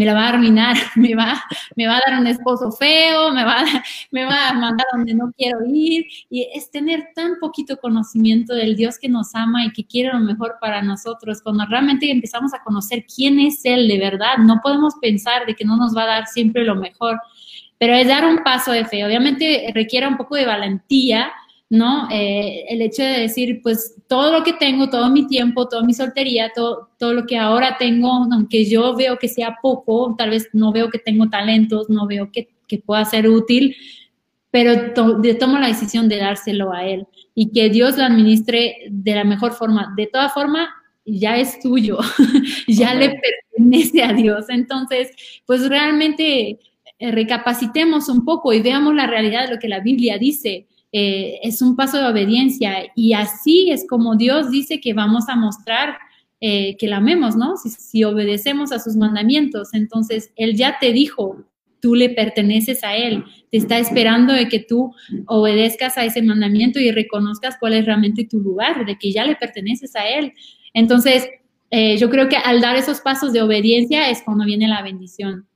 me 0.00 0.06
la 0.06 0.14
va 0.14 0.24
a 0.24 0.28
arruinar, 0.30 0.76
me 0.96 1.14
va, 1.14 1.38
me 1.76 1.86
va 1.86 1.98
a 1.98 2.00
dar 2.06 2.18
un 2.18 2.26
esposo 2.26 2.72
feo, 2.72 3.34
me 3.34 3.44
va, 3.44 3.62
me 4.10 4.24
va 4.24 4.48
a 4.48 4.54
mandar 4.54 4.86
donde 4.94 5.12
no 5.12 5.30
quiero 5.36 5.58
ir. 5.66 6.06
Y 6.30 6.48
es 6.54 6.70
tener 6.70 7.08
tan 7.14 7.38
poquito 7.38 7.76
conocimiento 7.76 8.54
del 8.54 8.76
Dios 8.76 8.98
que 8.98 9.10
nos 9.10 9.34
ama 9.34 9.66
y 9.66 9.72
que 9.72 9.84
quiere 9.84 10.10
lo 10.14 10.20
mejor 10.20 10.56
para 10.58 10.80
nosotros. 10.80 11.42
Cuando 11.42 11.66
realmente 11.66 12.10
empezamos 12.10 12.54
a 12.54 12.62
conocer 12.62 13.04
quién 13.14 13.38
es 13.40 13.60
Él 13.64 13.88
de 13.88 13.98
verdad, 13.98 14.38
no 14.38 14.60
podemos 14.62 14.94
pensar 15.02 15.44
de 15.44 15.54
que 15.54 15.66
no 15.66 15.76
nos 15.76 15.94
va 15.94 16.04
a 16.04 16.06
dar 16.06 16.26
siempre 16.28 16.64
lo 16.64 16.76
mejor. 16.76 17.20
Pero 17.76 17.92
es 17.92 18.08
dar 18.08 18.24
un 18.24 18.38
paso 18.38 18.72
de 18.72 18.86
fe. 18.86 19.04
Obviamente 19.04 19.70
requiere 19.74 20.08
un 20.08 20.16
poco 20.16 20.34
de 20.36 20.46
valentía, 20.46 21.30
¿no? 21.70 22.08
Eh, 22.10 22.64
el 22.68 22.82
hecho 22.82 23.02
de 23.02 23.20
decir, 23.20 23.60
pues 23.62 23.94
todo 24.08 24.32
lo 24.32 24.44
que 24.44 24.52
tengo, 24.52 24.90
todo 24.90 25.08
mi 25.08 25.26
tiempo, 25.26 25.68
toda 25.68 25.84
mi 25.84 25.94
soltería, 25.94 26.50
todo, 26.54 26.90
todo 26.98 27.14
lo 27.14 27.26
que 27.26 27.38
ahora 27.38 27.76
tengo, 27.78 28.10
aunque 28.32 28.64
yo 28.64 28.94
veo 28.96 29.18
que 29.18 29.28
sea 29.28 29.56
poco, 29.62 30.14
tal 30.18 30.30
vez 30.30 30.48
no 30.52 30.72
veo 30.72 30.90
que 30.90 30.98
tengo 30.98 31.28
talentos, 31.28 31.88
no 31.88 32.06
veo 32.08 32.30
que, 32.32 32.50
que 32.66 32.78
pueda 32.78 33.04
ser 33.04 33.28
útil, 33.28 33.76
pero 34.50 34.92
tomo 35.38 35.58
la 35.58 35.68
decisión 35.68 36.08
de 36.08 36.16
dárselo 36.16 36.72
a 36.72 36.84
Él 36.84 37.06
y 37.36 37.52
que 37.52 37.70
Dios 37.70 37.96
lo 37.96 38.04
administre 38.04 38.76
de 38.90 39.14
la 39.14 39.22
mejor 39.22 39.52
forma. 39.52 39.94
De 39.96 40.08
toda 40.08 40.28
forma, 40.28 40.68
ya 41.04 41.36
es 41.38 41.60
tuyo, 41.60 41.98
ya 42.66 42.94
le 42.94 43.20
pertenece 43.20 44.02
a 44.02 44.12
Dios. 44.12 44.46
Entonces, 44.48 45.10
pues 45.46 45.68
realmente 45.68 46.58
eh, 46.98 47.10
recapacitemos 47.12 48.08
un 48.08 48.24
poco 48.24 48.52
y 48.52 48.60
veamos 48.60 48.92
la 48.94 49.06
realidad 49.06 49.46
de 49.46 49.54
lo 49.54 49.60
que 49.60 49.68
la 49.68 49.78
Biblia 49.78 50.18
dice. 50.18 50.66
Eh, 50.92 51.38
es 51.42 51.62
un 51.62 51.76
paso 51.76 51.98
de 51.98 52.08
obediencia 52.08 52.90
y 52.96 53.12
así 53.12 53.70
es 53.70 53.86
como 53.88 54.16
Dios 54.16 54.50
dice 54.50 54.80
que 54.80 54.92
vamos 54.92 55.28
a 55.28 55.36
mostrar 55.36 55.98
eh, 56.40 56.76
que 56.78 56.88
la 56.88 56.96
amemos, 56.96 57.36
¿no? 57.36 57.56
Si, 57.56 58.02
obedecemos 58.02 58.72
a 58.72 58.78
sus 58.78 58.96
mandamientos, 58.96 59.74
entonces 59.74 60.32
Él 60.36 60.56
ya 60.56 60.78
te 60.80 60.92
dijo, 60.92 61.44
tú 61.80 61.94
le 61.94 62.08
perteneces 62.08 62.82
a 62.82 62.96
Él, 62.96 63.24
te 63.50 63.58
está 63.58 63.78
esperando 63.78 64.32
de 64.32 64.48
que 64.48 64.58
tú 64.58 64.92
obedezcas 65.26 65.98
a 65.98 66.04
ese 66.04 66.22
mandamiento 66.22 66.80
y 66.80 66.90
reconozcas 66.90 67.56
cuál 67.60 67.74
es 67.74 67.84
realmente 67.84 68.24
tu 68.24 68.40
lugar, 68.40 68.86
de 68.86 68.98
que 68.98 69.12
ya 69.12 69.24
le 69.26 69.36
perteneces 69.36 69.94
a 69.94 70.08
Él. 70.08 70.32
Entonces, 70.72 71.28
eh, 71.70 71.98
yo 71.98 72.08
creo 72.08 72.28
que 72.28 72.36
al 72.36 72.60
dar 72.60 72.74
esos 72.74 73.00
pasos 73.00 73.32
de 73.32 73.42
obediencia 73.42 74.08
es 74.08 74.22
cuando 74.22 74.44
viene 74.44 74.66
la 74.66 74.82
bendición 74.82 75.46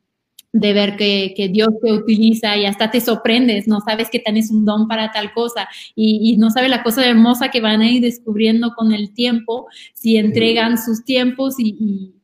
de 0.54 0.72
ver 0.72 0.96
que, 0.96 1.48
Dios 1.52 1.70
te 1.82 1.92
utiliza 1.92 2.56
y 2.56 2.64
hasta 2.64 2.88
te 2.88 3.00
sorprendes, 3.00 3.66
no 3.66 3.80
sabes 3.80 4.08
que 4.08 4.20
tenés 4.20 4.52
un 4.52 4.64
don 4.64 4.86
para 4.86 5.10
tal 5.10 5.32
cosa 5.32 5.68
y, 5.96 6.36
no 6.38 6.48
sabes 6.50 6.70
la 6.70 6.84
cosa 6.84 7.04
hermosa 7.04 7.50
que 7.50 7.60
van 7.60 7.80
a 7.80 7.90
ir 7.90 8.00
descubriendo 8.00 8.72
con 8.76 8.92
el 8.92 9.12
tiempo 9.12 9.66
si 9.94 10.16
entregan 10.16 10.78
sus 10.78 11.04
tiempos 11.04 11.56
y, 11.58 12.14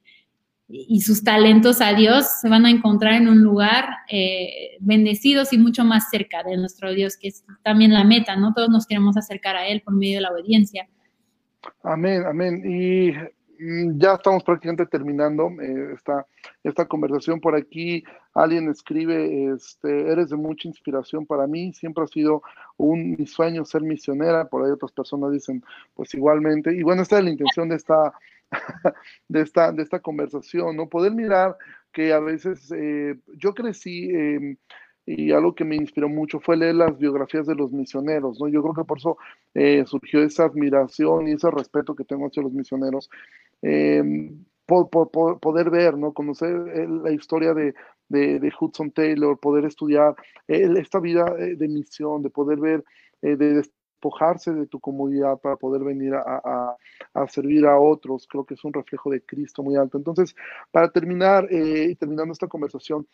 sus 1.01 1.25
talentos 1.25 1.81
a 1.81 1.95
Dios, 1.95 2.27
se 2.41 2.49
van 2.49 2.65
a 2.65 2.71
encontrar 2.71 3.15
en 3.15 3.29
un 3.29 3.43
lugar 3.43 3.89
eh, 4.09 4.77
bendecidos 4.79 5.53
y 5.53 5.59
mucho 5.59 5.85
más 5.85 6.09
cerca 6.11 6.45
de 6.45 6.57
nuestro 6.57 6.95
Dios, 6.95 7.17
que 7.17 7.27
es 7.27 7.45
también 7.65 7.93
la 7.93 8.05
meta, 8.05 8.37
¿no? 8.37 8.55
Todos 8.55 8.69
nos 8.69 8.87
queremos 8.87 9.17
acercar 9.17 9.57
a 9.57 9.67
Él 9.67 9.83
por 9.85 9.97
medio 9.97 10.19
de 10.19 10.21
la 10.21 10.31
obediencia. 10.31 10.89
Amén, 11.83 12.23
amén. 12.25 12.63
Y 12.65 13.13
ya 13.99 14.15
estamos 14.15 14.43
prácticamente 14.43 14.87
terminando 14.87 15.51
eh, 15.61 15.93
esta, 15.95 16.27
esta 16.65 16.87
conversación 16.87 17.41
por 17.41 17.55
aquí. 17.55 18.03
Alguien 18.33 18.69
escribe, 18.71 19.53
este, 19.53 20.11
eres 20.11 20.31
de 20.31 20.37
mucha 20.37 20.69
inspiración 20.69 21.27
para 21.27 21.47
mí, 21.47 21.73
siempre 21.75 22.05
ha 22.05 22.07
sido 22.07 22.43
un 22.77 23.17
mi 23.19 23.27
sueño 23.27 23.65
ser 23.65 23.83
misionera, 23.83 24.47
por 24.47 24.65
ahí 24.65 24.71
otras 24.71 24.93
personas 24.93 25.33
dicen, 25.33 25.63
pues 25.95 26.15
igualmente. 26.15 26.75
Y 26.75 26.83
bueno, 26.83 27.03
esta 27.03 27.19
es 27.19 27.25
la 27.25 27.31
intención 27.31 27.69
de 27.69 27.77
esta, 27.77 28.13
de 29.29 29.41
esta, 29.43 29.73
de 29.73 29.83
esta 29.83 30.01
conversación, 30.01 30.77
¿no? 30.77 30.89
Poder 30.89 31.13
mirar 31.13 31.57
que 31.93 32.13
a 32.13 32.21
veces 32.21 32.73
eh, 32.73 33.19
yo 33.37 33.55
crecí... 33.55 34.11
Eh, 34.15 34.57
y 35.07 35.33
algo 35.33 35.55
que 35.55 35.65
me 35.65 35.77
inspiró 35.77 36.09
mucho 36.09 36.39
fue 36.41 36.57
leer 36.57 36.77
las 36.77 36.97
biografías 36.97 37.47
de 37.47 37.55
los 37.55 37.73
misioneros, 37.73 38.39
¿no? 38.39 38.49
Yo 38.49 38.63
creo 38.63 38.75
que 38.75 38.85
por 38.85 38.99
eso 38.99 39.19
eh, 39.55 39.85
surgió 39.87 40.23
esa 40.23 40.45
admiración 40.45 41.27
y 41.27 41.33
ese 41.33 41.51
respeto 41.51 41.95
que 41.97 42.05
tengo 42.05 42.27
hacia 42.27 42.43
los 42.43 42.53
misioneros, 42.53 43.11
eh, 43.63 44.03
poder 44.67 45.71
ver, 45.71 45.99
¿no? 45.99 46.13
Conocer 46.13 46.55
eh, 46.75 46.87
la 46.89 47.11
historia 47.13 47.55
de, 47.55 47.75
de, 48.09 48.53
Hudson 48.61 48.91
Taylor, 48.93 49.39
poder 49.39 49.65
estudiar 49.65 50.15
esta 50.47 51.01
vida 51.01 51.25
de 51.35 51.69
misión, 51.69 52.23
de 52.23 52.31
poder 52.31 52.61
ver, 52.61 52.85
de 53.21 53.63
despojarse 54.01 54.55
de 54.55 54.67
tu 54.67 54.81
comodidad 54.81 55.39
para 55.39 55.57
poder 55.57 55.85
venir 55.85 56.15
a, 56.15 56.77
servir 57.29 57.67
a 57.67 57.79
otros. 57.79 58.27
Creo 58.27 58.45
que 58.45 58.55
es 58.55 58.65
un 58.65 58.73
reflejo 58.73 59.11
de 59.11 59.21
Cristo 59.21 59.63
muy 59.63 59.77
alto. 59.77 59.99
Entonces, 59.99 60.35
para 60.71 60.91
terminar, 60.91 61.47
eh, 61.51 61.95
terminando 61.97 62.33
esta 62.33 62.47
conversación, 62.47 63.07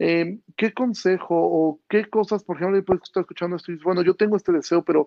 eh, 0.00 0.40
¿qué 0.56 0.72
consejo 0.72 1.36
o 1.36 1.80
qué 1.88 2.06
cosas, 2.06 2.42
por 2.42 2.56
ejemplo, 2.56 2.82
que 2.84 3.04
estar 3.04 3.20
escuchando 3.20 3.56
esto 3.56 3.70
y 3.70 3.76
bueno, 3.76 4.02
yo 4.02 4.14
tengo 4.14 4.36
este 4.36 4.50
deseo, 4.50 4.82
pero 4.82 5.06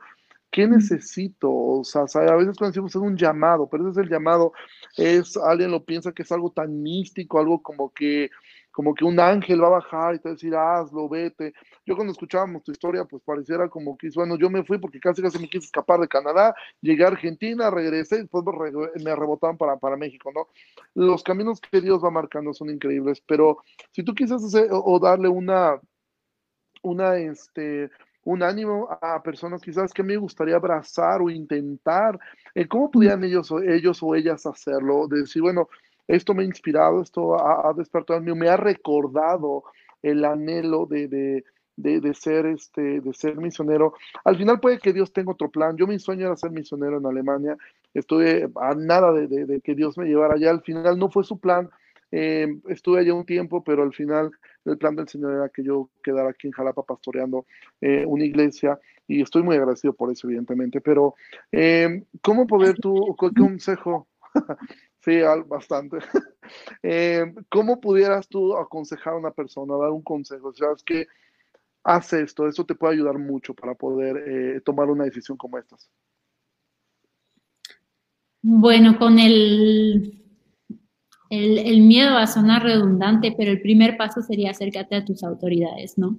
¿qué 0.55 0.67
necesito? 0.69 1.51
O 1.53 1.83
sea, 1.83 2.03
a 2.03 2.35
veces 2.37 2.57
cuando 2.57 2.67
decimos 2.67 2.91
es 2.91 3.01
un 3.01 3.17
llamado, 3.17 3.67
pero 3.69 3.83
ese 3.83 3.99
es 3.99 4.05
el 4.05 4.09
llamado, 4.09 4.53
es, 4.95 5.35
alguien 5.35 5.69
lo 5.69 5.83
piensa 5.83 6.13
que 6.13 6.23
es 6.23 6.31
algo 6.31 6.49
tan 6.49 6.81
místico, 6.81 7.39
algo 7.39 7.61
como 7.61 7.91
que 7.91 8.29
como 8.71 8.93
que 8.93 9.05
un 9.05 9.19
ángel 9.19 9.61
va 9.63 9.67
a 9.67 9.79
bajar 9.81 10.15
y 10.15 10.19
te 10.19 10.27
va 10.27 10.31
a 10.31 10.33
decir, 10.33 10.55
hazlo, 10.55 11.07
vete. 11.07 11.53
Yo 11.85 11.95
cuando 11.95 12.11
escuchábamos 12.11 12.63
tu 12.63 12.73
historia, 12.73 13.05
pues 13.05 13.23
pareciera 13.23 13.69
como 13.69 13.97
que, 13.97 14.09
bueno, 14.15 14.37
yo 14.37 14.49
me 14.49 14.65
fui 14.65 14.77
porque 14.79 14.99
casi 14.99 15.21
casi 15.21 15.39
me 15.39 15.49
quise 15.49 15.65
escapar 15.65 15.99
de 15.99 16.09
Canadá, 16.09 16.53
llegué 16.81 17.05
a 17.05 17.07
Argentina, 17.07 17.69
regresé 17.69 18.17
y 18.17 18.21
después 18.23 18.43
me 19.03 19.15
rebotaban 19.15 19.57
para, 19.57 19.77
para 19.77 19.95
México, 19.97 20.31
¿no? 20.35 20.47
Los 20.93 21.23
caminos 21.23 21.61
que 21.61 21.79
Dios 21.81 22.03
va 22.03 22.11
marcando 22.11 22.53
son 22.53 22.69
increíbles, 22.69 23.21
pero 23.25 23.59
si 23.91 24.03
tú 24.03 24.13
quisieras 24.13 24.43
hacer 24.43 24.67
o 24.71 24.99
darle 24.99 25.29
una, 25.29 25.79
una, 26.81 27.17
este, 27.17 27.89
un 28.25 28.43
ánimo 28.43 28.89
a 29.01 29.21
personas 29.23 29.61
quizás 29.61 29.93
que 29.93 30.03
me 30.03 30.17
gustaría 30.17 30.55
abrazar 30.55 31.21
o 31.21 31.29
intentar, 31.29 32.19
eh, 32.53 32.67
¿cómo 32.67 32.91
pudieran 32.91 33.23
ellos, 33.23 33.53
ellos 33.65 34.01
o 34.01 34.15
ellas 34.15 34.45
hacerlo? 34.45 35.07
De 35.07 35.21
decir, 35.21 35.41
bueno, 35.41 35.69
esto 36.07 36.33
me 36.33 36.43
ha 36.43 36.45
inspirado, 36.45 37.01
esto 37.01 37.35
ha, 37.39 37.71
despertado 37.73 38.19
en 38.19 38.25
mí, 38.25 38.33
me 38.33 38.49
ha 38.49 38.57
recordado 38.57 39.63
el 40.01 40.25
anhelo 40.25 40.87
de, 40.87 41.07
de, 41.07 41.43
de, 41.77 42.13
ser 42.13 42.47
este, 42.47 42.99
de 43.01 43.13
ser 43.13 43.37
misionero. 43.37 43.93
Al 44.23 44.37
final 44.37 44.59
puede 44.59 44.79
que 44.79 44.93
Dios 44.93 45.13
tenga 45.13 45.31
otro 45.31 45.49
plan. 45.49 45.77
Yo 45.77 45.87
mi 45.87 45.99
sueño 45.99 46.25
era 46.25 46.35
ser 46.35 46.51
misionero 46.51 46.97
en 46.97 47.05
Alemania. 47.05 47.57
Estuve 47.93 48.49
a 48.55 48.73
nada 48.75 49.11
de, 49.13 49.61
que 49.61 49.75
Dios 49.75 49.97
me 49.97 50.05
llevara 50.05 50.35
allá. 50.35 50.51
Al 50.51 50.61
final 50.61 50.97
no 50.97 51.09
fue 51.09 51.23
su 51.23 51.39
plan. 51.39 51.69
Eh, 52.11 52.47
estuve 52.69 52.99
allá 52.99 53.13
un 53.13 53.25
tiempo, 53.25 53.63
pero 53.63 53.83
al 53.83 53.93
final 53.93 54.31
el 54.63 54.77
plan 54.77 54.95
del 54.95 55.07
Señor 55.07 55.33
era 55.33 55.49
que 55.49 55.63
yo 55.63 55.89
quedara 56.03 56.29
aquí 56.29 56.47
en 56.47 56.53
Jalapa 56.53 56.83
pastoreando 56.83 57.45
eh, 57.81 58.05
una 58.05 58.25
iglesia 58.25 58.79
y 59.07 59.21
estoy 59.21 59.43
muy 59.43 59.55
agradecido 59.55 59.93
por 59.93 60.11
eso, 60.11 60.27
evidentemente. 60.27 60.81
Pero, 60.81 61.15
eh, 61.51 62.03
¿cómo 62.21 62.47
poder 62.47 62.77
tú, 62.77 63.15
qué 63.19 63.29
consejo? 63.39 64.07
sí, 65.01 65.19
bastante. 65.47 65.97
¿Cómo 67.49 67.79
pudieras 67.79 68.27
tú 68.27 68.55
aconsejar 68.57 69.13
a 69.13 69.17
una 69.17 69.31
persona, 69.31 69.77
dar 69.77 69.91
un 69.91 70.03
consejo? 70.03 70.53
¿Sabes 70.53 70.83
que 70.83 71.07
haz 71.85 72.13
esto, 72.13 72.47
eso 72.47 72.65
te 72.65 72.75
puede 72.75 72.95
ayudar 72.95 73.17
mucho 73.19 73.53
para 73.53 73.75
poder 73.75 74.17
eh, 74.27 74.61
tomar 74.61 74.89
una 74.89 75.05
decisión 75.05 75.37
como 75.37 75.59
estas. 75.59 75.89
Bueno, 78.41 78.97
con 78.97 79.19
el, 79.19 80.24
el, 81.35 81.81
miedo 81.81 82.17
a 82.17 82.27
sonar 82.27 82.63
redundante, 82.63 83.33
pero 83.37 83.51
el 83.51 83.61
primer 83.61 83.97
paso 83.97 84.21
sería 84.21 84.51
acércate 84.51 84.95
a 84.95 85.05
tus 85.05 85.23
autoridades, 85.23 85.97
¿no? 85.97 86.17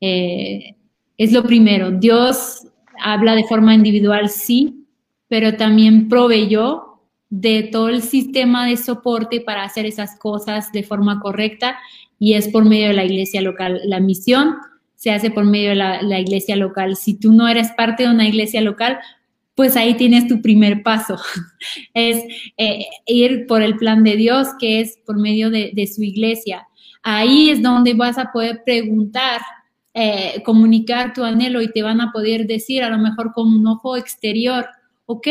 Eh, 0.00 0.76
es 1.16 1.32
lo 1.32 1.42
primero. 1.42 1.90
Dios 1.90 2.66
habla 3.02 3.34
de 3.34 3.44
forma 3.44 3.74
individual, 3.74 4.28
sí, 4.28 4.86
pero 5.28 5.56
también 5.56 6.08
proveyó 6.08 6.90
de 7.28 7.62
todo 7.62 7.88
el 7.88 8.02
sistema 8.02 8.66
de 8.66 8.76
soporte 8.76 9.40
para 9.40 9.62
hacer 9.62 9.86
esas 9.86 10.18
cosas 10.18 10.72
de 10.72 10.82
forma 10.82 11.20
correcta 11.20 11.78
y 12.18 12.34
es 12.34 12.48
por 12.48 12.64
medio 12.64 12.88
de 12.88 12.94
la 12.94 13.04
iglesia 13.04 13.40
local. 13.40 13.80
La 13.84 14.00
misión 14.00 14.56
se 14.96 15.12
hace 15.12 15.30
por 15.30 15.44
medio 15.44 15.70
de 15.70 15.76
la, 15.76 16.20
iglesia 16.20 16.56
local. 16.56 16.96
Si 16.96 17.14
tú 17.14 17.32
no 17.32 17.48
eres 17.48 17.70
parte 17.72 18.02
de 18.02 18.10
una 18.10 18.28
iglesia 18.28 18.60
local, 18.60 18.98
pues 19.60 19.76
ahí 19.76 19.92
tienes 19.92 20.26
tu 20.26 20.40
primer 20.40 20.82
paso. 20.82 21.18
es 21.92 22.24
eh, 22.56 22.86
ir 23.04 23.46
por 23.46 23.60
el 23.60 23.76
plan 23.76 24.02
de 24.02 24.16
Dios, 24.16 24.48
que 24.58 24.80
es 24.80 24.96
por 25.04 25.18
medio 25.18 25.50
de, 25.50 25.86
su 25.94 26.02
iglesia. 26.02 26.66
Ahí 27.02 27.50
es 27.50 27.60
donde 27.60 27.92
vas 27.92 28.16
a 28.16 28.32
poder 28.32 28.62
preguntar, 28.64 29.42
eh, 29.92 30.42
comunicar 30.46 31.12
tu 31.12 31.24
anhelo 31.24 31.60
y 31.60 31.70
te 31.70 31.82
van 31.82 32.00
a 32.00 32.10
poder 32.10 32.46
decir, 32.46 32.82
a 32.82 32.88
lo 32.88 32.96
mejor 32.96 33.34
con 33.34 33.52
un 33.52 33.66
ojo 33.66 33.98
exterior, 33.98 34.66
ok, 35.04 35.28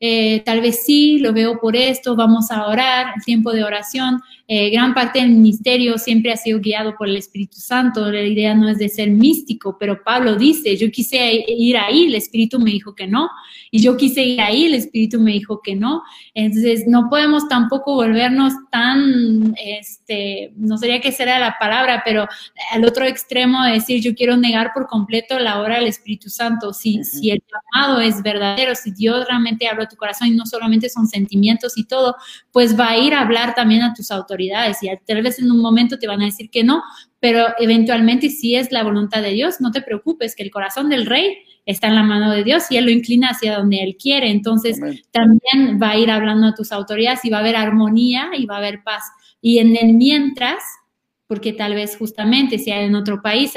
eh, 0.00 0.42
tal 0.44 0.60
vez 0.60 0.84
sí, 0.84 1.18
lo 1.18 1.32
veo 1.32 1.58
por 1.58 1.74
esto, 1.74 2.14
vamos 2.14 2.50
a 2.50 2.66
orar, 2.66 3.14
el 3.16 3.24
tiempo 3.24 3.52
de 3.52 3.64
oración. 3.64 4.20
Eh, 4.46 4.70
gran 4.70 4.94
parte 4.94 5.18
del 5.18 5.30
ministerio 5.30 5.98
siempre 5.98 6.32
ha 6.32 6.36
sido 6.36 6.60
guiado 6.60 6.94
por 6.96 7.08
el 7.08 7.16
Espíritu 7.16 7.58
Santo, 7.58 8.10
la 8.10 8.22
idea 8.22 8.54
no 8.54 8.68
es 8.68 8.78
de 8.78 8.88
ser 8.88 9.10
místico, 9.10 9.76
pero 9.78 10.02
Pablo 10.02 10.36
dice, 10.36 10.76
yo 10.76 10.90
quise 10.90 11.44
ir 11.48 11.76
ahí, 11.76 12.06
el 12.06 12.14
Espíritu 12.14 12.58
me 12.58 12.70
dijo 12.70 12.94
que 12.94 13.06
no, 13.06 13.28
y 13.70 13.80
yo 13.80 13.96
quise 13.96 14.22
ir 14.22 14.40
ahí, 14.40 14.66
el 14.66 14.74
Espíritu 14.74 15.20
me 15.20 15.32
dijo 15.32 15.60
que 15.62 15.74
no. 15.74 16.02
Entonces, 16.34 16.84
no 16.86 17.08
podemos 17.10 17.48
tampoco 17.48 17.94
volvernos 17.94 18.52
tan, 18.70 19.54
este, 19.62 20.52
no 20.56 20.78
sería 20.78 21.00
que 21.00 21.12
será 21.12 21.38
la 21.38 21.56
palabra, 21.58 22.02
pero 22.04 22.26
al 22.72 22.84
otro 22.84 23.04
extremo 23.04 23.64
de 23.64 23.72
decir, 23.72 24.00
yo 24.00 24.14
quiero 24.14 24.36
negar 24.36 24.72
por 24.72 24.86
completo 24.86 25.38
la 25.38 25.60
obra 25.60 25.76
del 25.76 25.88
Espíritu 25.88 26.30
Santo. 26.30 26.72
Si, 26.72 27.04
si 27.04 27.30
el 27.30 27.42
llamado 27.74 28.00
es 28.00 28.22
verdadero, 28.22 28.74
si 28.74 28.92
Dios 28.92 29.26
realmente 29.28 29.68
habla 29.68 29.87
tu 29.88 29.96
corazón 29.96 30.28
y 30.28 30.30
no 30.32 30.46
solamente 30.46 30.88
son 30.88 31.06
sentimientos 31.06 31.76
y 31.76 31.84
todo, 31.84 32.16
pues 32.52 32.78
va 32.78 32.90
a 32.90 32.98
ir 32.98 33.14
a 33.14 33.22
hablar 33.22 33.54
también 33.54 33.82
a 33.82 33.94
tus 33.94 34.10
autoridades 34.10 34.82
y 34.82 34.88
tal 35.06 35.22
vez 35.22 35.38
en 35.38 35.50
un 35.50 35.60
momento 35.60 35.98
te 35.98 36.06
van 36.06 36.22
a 36.22 36.26
decir 36.26 36.50
que 36.50 36.64
no, 36.64 36.82
pero 37.20 37.46
eventualmente 37.58 38.30
si 38.30 38.54
es 38.54 38.70
la 38.70 38.82
voluntad 38.82 39.22
de 39.22 39.30
Dios, 39.30 39.60
no 39.60 39.70
te 39.70 39.82
preocupes, 39.82 40.36
que 40.36 40.42
el 40.42 40.50
corazón 40.50 40.88
del 40.88 41.06
rey 41.06 41.38
está 41.66 41.88
en 41.88 41.96
la 41.96 42.02
mano 42.02 42.30
de 42.30 42.44
Dios 42.44 42.64
y 42.70 42.76
Él 42.76 42.86
lo 42.86 42.90
inclina 42.90 43.28
hacia 43.28 43.58
donde 43.58 43.82
Él 43.82 43.96
quiere. 44.00 44.30
Entonces 44.30 44.78
también 45.10 45.78
va 45.80 45.90
a 45.90 45.96
ir 45.98 46.10
hablando 46.10 46.46
a 46.46 46.54
tus 46.54 46.72
autoridades 46.72 47.24
y 47.24 47.30
va 47.30 47.38
a 47.38 47.40
haber 47.40 47.56
armonía 47.56 48.30
y 48.36 48.46
va 48.46 48.54
a 48.54 48.58
haber 48.58 48.82
paz. 48.82 49.04
Y 49.42 49.58
en 49.58 49.76
el 49.76 49.92
mientras, 49.94 50.62
porque 51.26 51.52
tal 51.52 51.74
vez 51.74 51.96
justamente 51.98 52.58
sea 52.58 52.80
en 52.80 52.94
otro 52.94 53.20
país, 53.20 53.52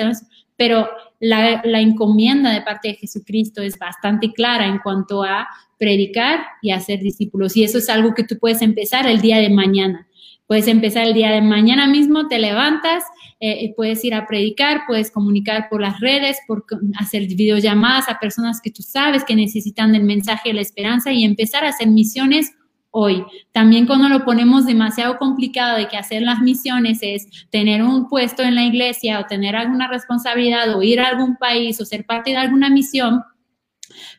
pero 0.57 0.89
la, 1.22 1.61
la, 1.63 1.80
encomienda 1.80 2.51
de 2.51 2.61
parte 2.61 2.89
de 2.89 2.95
Jesucristo 2.95 3.61
es 3.61 3.78
bastante 3.78 4.34
clara 4.34 4.67
en 4.67 4.80
cuanto 4.80 5.24
a 5.24 5.47
predicar 5.78 6.41
y 6.61 6.72
hacer 6.72 6.99
discípulos. 6.99 7.55
Y 7.55 7.63
eso 7.63 7.78
es 7.78 7.89
algo 7.89 8.13
que 8.13 8.24
tú 8.24 8.38
puedes 8.38 8.61
empezar 8.61 9.07
el 9.07 9.22
día 9.22 9.38
de 9.38 9.49
mañana. 9.49 10.07
Puedes 10.47 10.67
empezar 10.67 11.07
el 11.07 11.13
día 11.13 11.32
de 11.32 11.41
mañana 11.41 11.88
mismo, 11.88 12.28
te 12.28 12.38
levantas, 12.38 13.05
eh, 13.39 13.74
puedes 13.78 14.03
ir 14.03 14.13
a 14.13 14.28
predicar, 14.28 14.82
puedes 14.86 15.09
comunicar 15.09 15.69
por 15.69 15.80
las 15.80 16.01
redes, 16.01 16.39
por 16.45 16.65
hacer 16.99 17.26
videollamadas 17.28 18.09
a 18.09 18.19
personas 18.19 18.59
que 18.61 18.69
tú 18.69 18.84
sabes 18.84 19.24
que 19.24 19.36
necesitan 19.36 19.95
el 19.95 20.03
mensaje 20.03 20.49
de 20.49 20.55
la 20.55 20.61
esperanza 20.61 21.13
y 21.13 21.24
empezar 21.24 21.63
a 21.63 21.69
hacer 21.69 21.88
misiones 21.88 22.51
hoy. 22.91 23.23
También 23.51 23.87
cuando 23.87 24.09
lo 24.09 24.23
ponemos 24.23 24.65
demasiado 24.65 25.17
complicado 25.17 25.77
de 25.77 25.87
que 25.87 25.97
hacer 25.97 26.21
las 26.21 26.41
misiones 26.41 26.99
es 27.01 27.27
tener 27.49 27.81
un 27.81 28.07
puesto 28.07 28.43
en 28.43 28.55
la 28.55 28.65
iglesia 28.65 29.19
o 29.19 29.25
tener 29.25 29.55
alguna 29.55 29.87
responsabilidad 29.87 30.75
o 30.75 30.83
ir 30.83 30.99
a 30.99 31.07
algún 31.07 31.37
país 31.37 31.79
o 31.81 31.85
ser 31.85 32.05
parte 32.05 32.31
de 32.31 32.37
alguna 32.37 32.69
misión, 32.69 33.23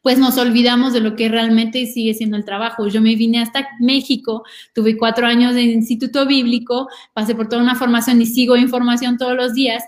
pues 0.02 0.18
nos 0.18 0.38
olvidamos 0.38 0.92
de 0.92 1.00
lo 1.00 1.16
que 1.16 1.28
realmente 1.28 1.86
sigue 1.86 2.14
siendo 2.14 2.36
el 2.36 2.44
trabajo. 2.44 2.88
Yo 2.88 3.00
me 3.00 3.14
vine 3.14 3.40
hasta 3.40 3.68
México, 3.80 4.42
tuve 4.74 4.96
cuatro 4.96 5.26
años 5.26 5.54
de 5.54 5.62
instituto 5.62 6.26
bíblico, 6.26 6.88
pasé 7.14 7.34
por 7.34 7.48
toda 7.48 7.62
una 7.62 7.74
formación 7.74 8.20
y 8.20 8.26
sigo 8.26 8.56
información 8.56 9.18
todos 9.18 9.36
los 9.36 9.54
días, 9.54 9.84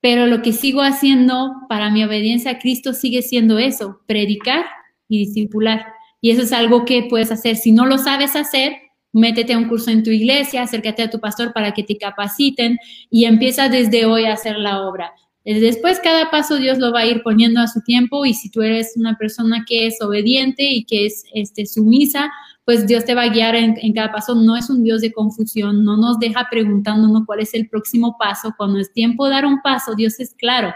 pero 0.00 0.26
lo 0.26 0.42
que 0.42 0.52
sigo 0.52 0.82
haciendo 0.82 1.52
para 1.68 1.90
mi 1.90 2.04
obediencia 2.04 2.52
a 2.52 2.58
Cristo 2.58 2.92
sigue 2.92 3.22
siendo 3.22 3.58
eso, 3.58 4.00
predicar 4.06 4.64
y 5.08 5.18
discipular. 5.18 5.86
Y 6.22 6.30
eso 6.30 6.42
es 6.42 6.52
algo 6.52 6.84
que 6.86 7.08
puedes 7.10 7.32
hacer. 7.32 7.56
Si 7.56 7.72
no 7.72 7.84
lo 7.84 7.98
sabes 7.98 8.36
hacer, 8.36 8.74
métete 9.12 9.52
a 9.52 9.58
un 9.58 9.68
curso 9.68 9.90
en 9.90 10.04
tu 10.04 10.10
iglesia, 10.10 10.62
acércate 10.62 11.02
a 11.02 11.10
tu 11.10 11.20
pastor 11.20 11.52
para 11.52 11.72
que 11.72 11.82
te 11.82 11.98
capaciten 11.98 12.78
y 13.10 13.24
empieza 13.24 13.68
desde 13.68 14.06
hoy 14.06 14.24
a 14.24 14.34
hacer 14.34 14.56
la 14.56 14.82
obra. 14.82 15.12
Eh, 15.44 15.58
después 15.60 15.98
cada 15.98 16.30
paso 16.30 16.56
Dios 16.56 16.78
lo 16.78 16.92
va 16.92 17.00
a 17.00 17.06
ir 17.06 17.24
poniendo 17.24 17.60
a 17.60 17.66
su 17.66 17.80
tiempo 17.80 18.24
y 18.24 18.34
si 18.34 18.48
tú 18.48 18.62
eres 18.62 18.92
una 18.96 19.18
persona 19.18 19.64
que 19.66 19.88
es 19.88 20.00
obediente 20.00 20.62
y 20.62 20.84
que 20.84 21.06
es 21.06 21.24
este, 21.34 21.66
sumisa, 21.66 22.30
pues 22.64 22.86
Dios 22.86 23.04
te 23.04 23.16
va 23.16 23.22
a 23.22 23.28
guiar 23.28 23.56
en, 23.56 23.76
en, 23.82 23.92
cada 23.92 24.12
paso. 24.12 24.36
No 24.36 24.56
es 24.56 24.70
un 24.70 24.84
Dios 24.84 25.00
de 25.00 25.12
confusión, 25.12 25.84
no 25.84 25.96
nos 25.96 26.20
deja 26.20 26.46
preguntándonos 26.48 27.24
cuál 27.26 27.40
es 27.40 27.52
el 27.54 27.68
próximo 27.68 28.16
paso. 28.16 28.54
Cuando 28.56 28.78
es 28.78 28.92
tiempo 28.92 29.26
de 29.26 29.32
dar 29.32 29.44
un 29.44 29.60
paso, 29.60 29.96
Dios 29.96 30.20
es 30.20 30.34
claro 30.34 30.72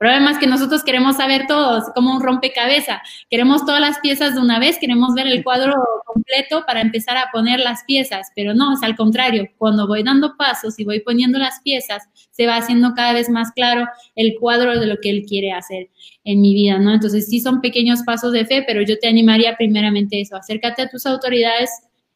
problema 0.00 0.30
es 0.30 0.38
que 0.38 0.46
nosotros 0.46 0.82
queremos 0.82 1.18
saber 1.18 1.46
todo, 1.46 1.84
como 1.94 2.14
un 2.14 2.22
rompecabezas. 2.22 3.02
Queremos 3.28 3.66
todas 3.66 3.82
las 3.82 3.98
piezas 3.98 4.34
de 4.34 4.40
una 4.40 4.58
vez, 4.58 4.78
queremos 4.80 5.12
ver 5.14 5.26
el 5.26 5.44
cuadro 5.44 5.74
completo 6.06 6.64
para 6.66 6.80
empezar 6.80 7.18
a 7.18 7.28
poner 7.30 7.60
las 7.60 7.84
piezas, 7.84 8.28
pero 8.34 8.54
no, 8.54 8.72
es 8.72 8.82
al 8.82 8.96
contrario. 8.96 9.46
Cuando 9.58 9.86
voy 9.86 10.02
dando 10.02 10.38
pasos 10.38 10.78
y 10.78 10.84
voy 10.86 11.00
poniendo 11.00 11.38
las 11.38 11.60
piezas, 11.60 12.08
se 12.30 12.46
va 12.46 12.56
haciendo 12.56 12.94
cada 12.94 13.12
vez 13.12 13.28
más 13.28 13.52
claro 13.52 13.86
el 14.16 14.36
cuadro 14.40 14.80
de 14.80 14.86
lo 14.86 14.96
que 15.02 15.10
Él 15.10 15.26
quiere 15.28 15.52
hacer 15.52 15.90
en 16.24 16.40
mi 16.40 16.54
vida, 16.54 16.78
¿no? 16.78 16.94
Entonces 16.94 17.28
sí 17.28 17.38
son 17.38 17.60
pequeños 17.60 18.00
pasos 18.02 18.32
de 18.32 18.46
fe, 18.46 18.64
pero 18.66 18.80
yo 18.80 18.98
te 18.98 19.06
animaría 19.06 19.54
primeramente 19.58 20.18
eso, 20.18 20.34
acércate 20.34 20.80
a 20.80 20.88
tus 20.88 21.04
autoridades 21.04 21.68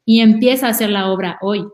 y 0.07 0.21
empieza 0.21 0.69
a 0.69 0.71
hacer 0.71 0.89
la 0.89 1.11
obra 1.11 1.37
hoy. 1.43 1.67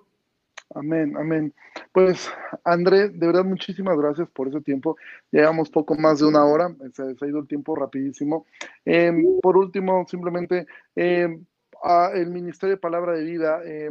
Amén, 0.75 1.17
amén. 1.17 1.53
Pues, 1.93 2.31
André, 2.65 3.09
de 3.09 3.27
verdad, 3.27 3.45
muchísimas 3.45 3.99
gracias 3.99 4.29
por 4.31 4.49
ese 4.49 4.61
tiempo. 4.61 4.97
Llevamos 5.33 5.69
poco 5.69 5.97
más 5.97 6.21
de 6.21 6.27
una 6.27 6.45
hora, 6.45 6.75
se, 6.93 7.03
ha 7.03 7.27
ido 7.27 7.41
el 7.41 7.49
tiempo 7.49 7.75
rapidísimo. 7.75 8.47
Em, 8.85 9.25
por 9.43 9.57
último, 9.57 10.07
simplemente, 10.09 10.67
em, 10.95 11.45
el 12.15 12.31
Ministerio 12.31 12.77
de 12.77 12.81
Palabra 12.81 13.15
de 13.15 13.25
Vida, 13.25 13.61
eh, 13.65 13.91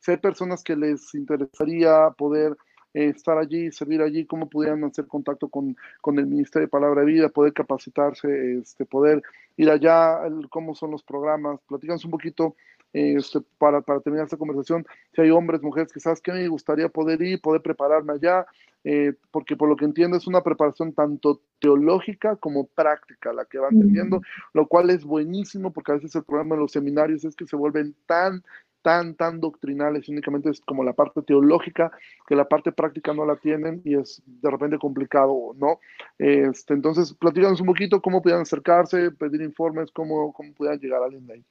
si 0.00 0.10
hay 0.10 0.16
personas 0.16 0.62
que 0.64 0.74
les 0.74 1.14
interesaría 1.14 2.10
poder 2.16 2.56
eh, 2.94 3.12
estar 3.14 3.38
allí, 3.38 3.70
servir 3.70 4.02
allí, 4.02 4.26
cómo 4.26 4.48
pudieran 4.48 4.82
hacer 4.84 5.06
contacto 5.06 5.48
con, 5.48 5.76
con, 6.00 6.18
el 6.18 6.26
Ministerio 6.26 6.66
de 6.66 6.70
Palabra 6.70 7.02
de 7.02 7.06
Vida, 7.06 7.28
poder 7.28 7.52
capacitarse, 7.52 8.58
este, 8.58 8.86
poder 8.86 9.22
ir 9.56 9.70
allá, 9.70 10.20
cómo 10.50 10.74
son 10.74 10.90
los 10.92 11.02
programas, 11.04 11.60
platícanos 11.68 12.04
un 12.04 12.10
poquito 12.10 12.56
este, 12.92 13.40
para, 13.58 13.80
para, 13.82 14.00
terminar 14.00 14.24
esta 14.24 14.36
conversación, 14.36 14.86
si 15.14 15.22
hay 15.22 15.30
hombres, 15.30 15.62
mujeres 15.62 15.92
que 15.92 16.00
sabes 16.00 16.20
que 16.20 16.32
me 16.32 16.48
gustaría 16.48 16.88
poder 16.88 17.20
ir, 17.22 17.40
poder 17.40 17.62
prepararme 17.62 18.14
allá, 18.14 18.46
eh, 18.84 19.14
porque 19.32 19.56
por 19.56 19.68
lo 19.68 19.76
que 19.76 19.84
entiendo 19.84 20.16
es 20.16 20.26
una 20.26 20.42
preparación 20.42 20.92
tanto 20.92 21.42
teológica 21.58 22.36
como 22.36 22.68
práctica 22.68 23.32
la 23.32 23.44
que 23.44 23.58
van 23.58 23.78
teniendo, 23.78 24.22
lo 24.54 24.66
cual 24.68 24.90
es 24.90 25.04
buenísimo 25.04 25.72
porque 25.72 25.90
a 25.92 25.94
veces 25.96 26.14
el 26.14 26.22
problema 26.22 26.54
de 26.54 26.60
los 26.60 26.72
seminarios 26.72 27.24
es 27.24 27.34
que 27.34 27.46
se 27.46 27.56
vuelven 27.56 27.96
tan, 28.06 28.44
tan, 28.82 29.16
tan 29.16 29.40
doctrinales, 29.40 30.08
únicamente 30.08 30.50
es 30.50 30.60
como 30.60 30.84
la 30.84 30.92
parte 30.92 31.20
teológica, 31.22 31.90
que 32.28 32.36
la 32.36 32.46
parte 32.46 32.70
práctica 32.70 33.12
no 33.12 33.26
la 33.26 33.34
tienen 33.34 33.82
y 33.84 33.96
es 33.96 34.22
de 34.24 34.50
repente 34.50 34.78
complicado, 34.78 35.52
¿no? 35.56 35.80
Este, 36.18 36.72
entonces, 36.72 37.12
platícanos 37.12 37.60
un 37.60 37.66
poquito 37.66 38.00
cómo 38.00 38.22
puedan 38.22 38.42
acercarse, 38.42 39.10
pedir 39.10 39.42
informes, 39.42 39.90
cómo, 39.90 40.32
cómo 40.32 40.54
puedan 40.54 40.78
llegar 40.78 41.02
a 41.02 41.06
alguien 41.06 41.26
de 41.26 41.34
ahí 41.34 41.44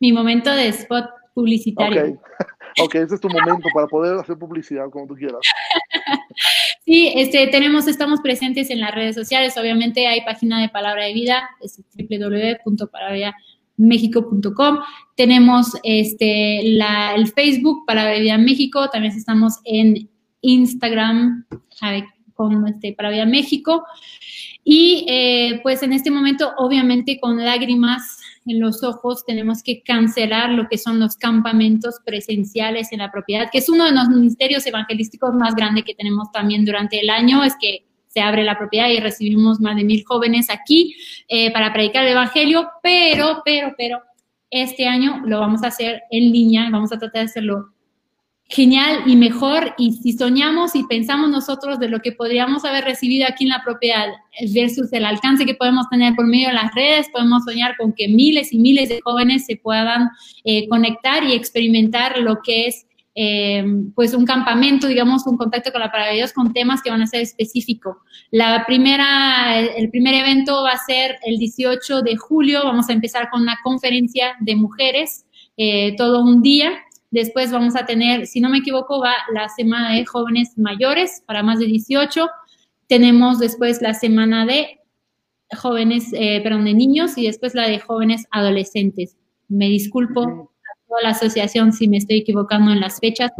mi 0.00 0.12
momento 0.12 0.54
de 0.54 0.68
spot 0.68 1.06
publicitario. 1.34 2.20
ok, 2.80 2.94
ese 2.94 3.14
es 3.14 3.20
tu 3.20 3.28
momento 3.28 3.68
para 3.74 3.86
poder 3.86 4.18
hacer 4.18 4.38
publicidad 4.38 4.88
como 4.90 5.06
tú 5.06 5.14
quieras. 5.14 5.40
Sí, 6.84 7.12
este, 7.16 7.46
tenemos, 7.46 7.88
estamos 7.88 8.20
presentes 8.20 8.68
en 8.68 8.80
las 8.80 8.94
redes 8.94 9.14
sociales. 9.14 9.56
Obviamente 9.56 10.06
hay 10.06 10.20
página 10.20 10.60
de 10.60 10.68
Palabra 10.68 11.06
de 11.06 11.14
Vida, 11.14 11.48
es 11.62 11.80
www.palabramexico.com. 11.94 14.78
Tenemos 15.16 15.68
este, 15.82 16.60
la, 16.64 17.14
el 17.14 17.28
Facebook 17.28 17.86
Palabra 17.86 18.12
de 18.12 18.20
Vida 18.20 18.36
México. 18.36 18.90
También 18.90 19.16
estamos 19.16 19.60
en 19.64 20.10
Instagram 20.42 21.46
con 22.34 22.68
este, 22.68 22.92
Palabra 22.92 23.16
de 23.16 23.24
Vida 23.24 23.32
México. 23.32 23.86
Y 24.62 25.06
eh, 25.08 25.60
pues 25.62 25.82
en 25.82 25.94
este 25.94 26.10
momento, 26.10 26.52
obviamente 26.58 27.18
con 27.18 27.42
lágrimas 27.42 28.20
en 28.46 28.60
los 28.60 28.82
ojos, 28.82 29.24
tenemos 29.24 29.62
que 29.62 29.82
cancelar 29.82 30.50
lo 30.50 30.68
que 30.68 30.78
son 30.78 31.00
los 31.00 31.16
campamentos 31.16 31.96
presenciales 32.04 32.92
en 32.92 32.98
la 32.98 33.10
propiedad, 33.10 33.48
que 33.50 33.58
es 33.58 33.68
uno 33.68 33.84
de 33.84 33.92
los 33.92 34.08
ministerios 34.08 34.66
evangelísticos 34.66 35.34
más 35.34 35.54
grandes 35.54 35.84
que 35.84 35.94
tenemos 35.94 36.30
también 36.32 36.64
durante 36.64 37.00
el 37.00 37.10
año, 37.10 37.42
es 37.42 37.54
que 37.60 37.86
se 38.08 38.20
abre 38.20 38.44
la 38.44 38.56
propiedad 38.56 38.88
y 38.88 39.00
recibimos 39.00 39.60
más 39.60 39.76
de 39.76 39.84
mil 39.84 40.04
jóvenes 40.04 40.48
aquí 40.48 40.94
eh, 41.28 41.52
para 41.52 41.72
predicar 41.72 42.04
el 42.04 42.12
Evangelio, 42.12 42.70
pero, 42.82 43.42
pero, 43.44 43.74
pero, 43.76 44.02
este 44.50 44.86
año 44.86 45.20
lo 45.24 45.40
vamos 45.40 45.64
a 45.64 45.66
hacer 45.66 46.02
en 46.12 46.30
línea, 46.30 46.70
vamos 46.70 46.92
a 46.92 46.98
tratar 46.98 47.22
de 47.22 47.30
hacerlo 47.30 47.73
genial 48.48 49.02
y 49.06 49.16
mejor. 49.16 49.74
Y 49.78 49.92
si 49.92 50.12
soñamos 50.12 50.74
y 50.74 50.84
pensamos 50.84 51.30
nosotros 51.30 51.78
de 51.78 51.88
lo 51.88 52.00
que 52.00 52.12
podríamos 52.12 52.64
haber 52.64 52.84
recibido 52.84 53.26
aquí 53.28 53.44
en 53.44 53.50
la 53.50 53.62
propiedad 53.64 54.08
versus 54.52 54.92
el 54.92 55.04
alcance 55.04 55.46
que 55.46 55.54
podemos 55.54 55.88
tener 55.90 56.14
por 56.14 56.26
medio 56.26 56.48
de 56.48 56.54
las 56.54 56.74
redes, 56.74 57.08
podemos 57.10 57.44
soñar 57.44 57.76
con 57.76 57.92
que 57.92 58.08
miles 58.08 58.52
y 58.52 58.58
miles 58.58 58.88
de 58.88 59.00
jóvenes 59.02 59.46
se 59.46 59.56
puedan 59.56 60.10
eh, 60.44 60.68
conectar 60.68 61.24
y 61.24 61.34
experimentar 61.34 62.18
lo 62.18 62.40
que 62.42 62.66
es 62.66 62.86
eh, 63.16 63.64
pues 63.94 64.12
un 64.12 64.24
campamento, 64.24 64.88
digamos, 64.88 65.24
un 65.26 65.36
contacto 65.36 65.70
con 65.70 65.80
la 65.80 65.92
palabra 65.92 66.12
con 66.34 66.52
temas 66.52 66.82
que 66.82 66.90
van 66.90 67.00
a 67.00 67.06
ser 67.06 67.20
específicos. 67.20 67.96
La 68.32 68.64
primera, 68.66 69.60
el 69.60 69.88
primer 69.90 70.14
evento 70.14 70.64
va 70.64 70.72
a 70.72 70.84
ser 70.84 71.16
el 71.24 71.38
18 71.38 72.02
de 72.02 72.16
julio, 72.16 72.64
vamos 72.64 72.88
a 72.88 72.92
empezar 72.92 73.30
con 73.30 73.42
una 73.42 73.56
conferencia 73.62 74.34
de 74.40 74.56
mujeres, 74.56 75.26
eh, 75.56 75.94
todo 75.96 76.24
un 76.24 76.42
día, 76.42 76.72
Después 77.14 77.52
vamos 77.52 77.76
a 77.76 77.86
tener, 77.86 78.26
si 78.26 78.40
no 78.40 78.48
me 78.48 78.58
equivoco, 78.58 78.98
va 78.98 79.14
la 79.32 79.48
semana 79.48 79.92
de 79.94 80.04
jóvenes 80.04 80.58
mayores 80.58 81.22
para 81.24 81.44
más 81.44 81.60
de 81.60 81.66
18. 81.66 82.28
Tenemos 82.88 83.38
después 83.38 83.80
la 83.80 83.94
semana 83.94 84.44
de 84.44 84.80
jóvenes, 85.56 86.12
eh, 86.12 86.40
perdón, 86.42 86.64
de 86.64 86.74
niños 86.74 87.16
y 87.16 87.26
después 87.26 87.54
la 87.54 87.68
de 87.68 87.78
jóvenes 87.78 88.26
adolescentes. 88.32 89.16
Me 89.46 89.68
disculpo 89.68 90.50
la 91.02 91.10
asociación 91.10 91.72
si 91.72 91.88
me 91.88 91.98
estoy 91.98 92.18
equivocando 92.18 92.72
en 92.72 92.80
las 92.80 93.00
fechas, 93.00 93.30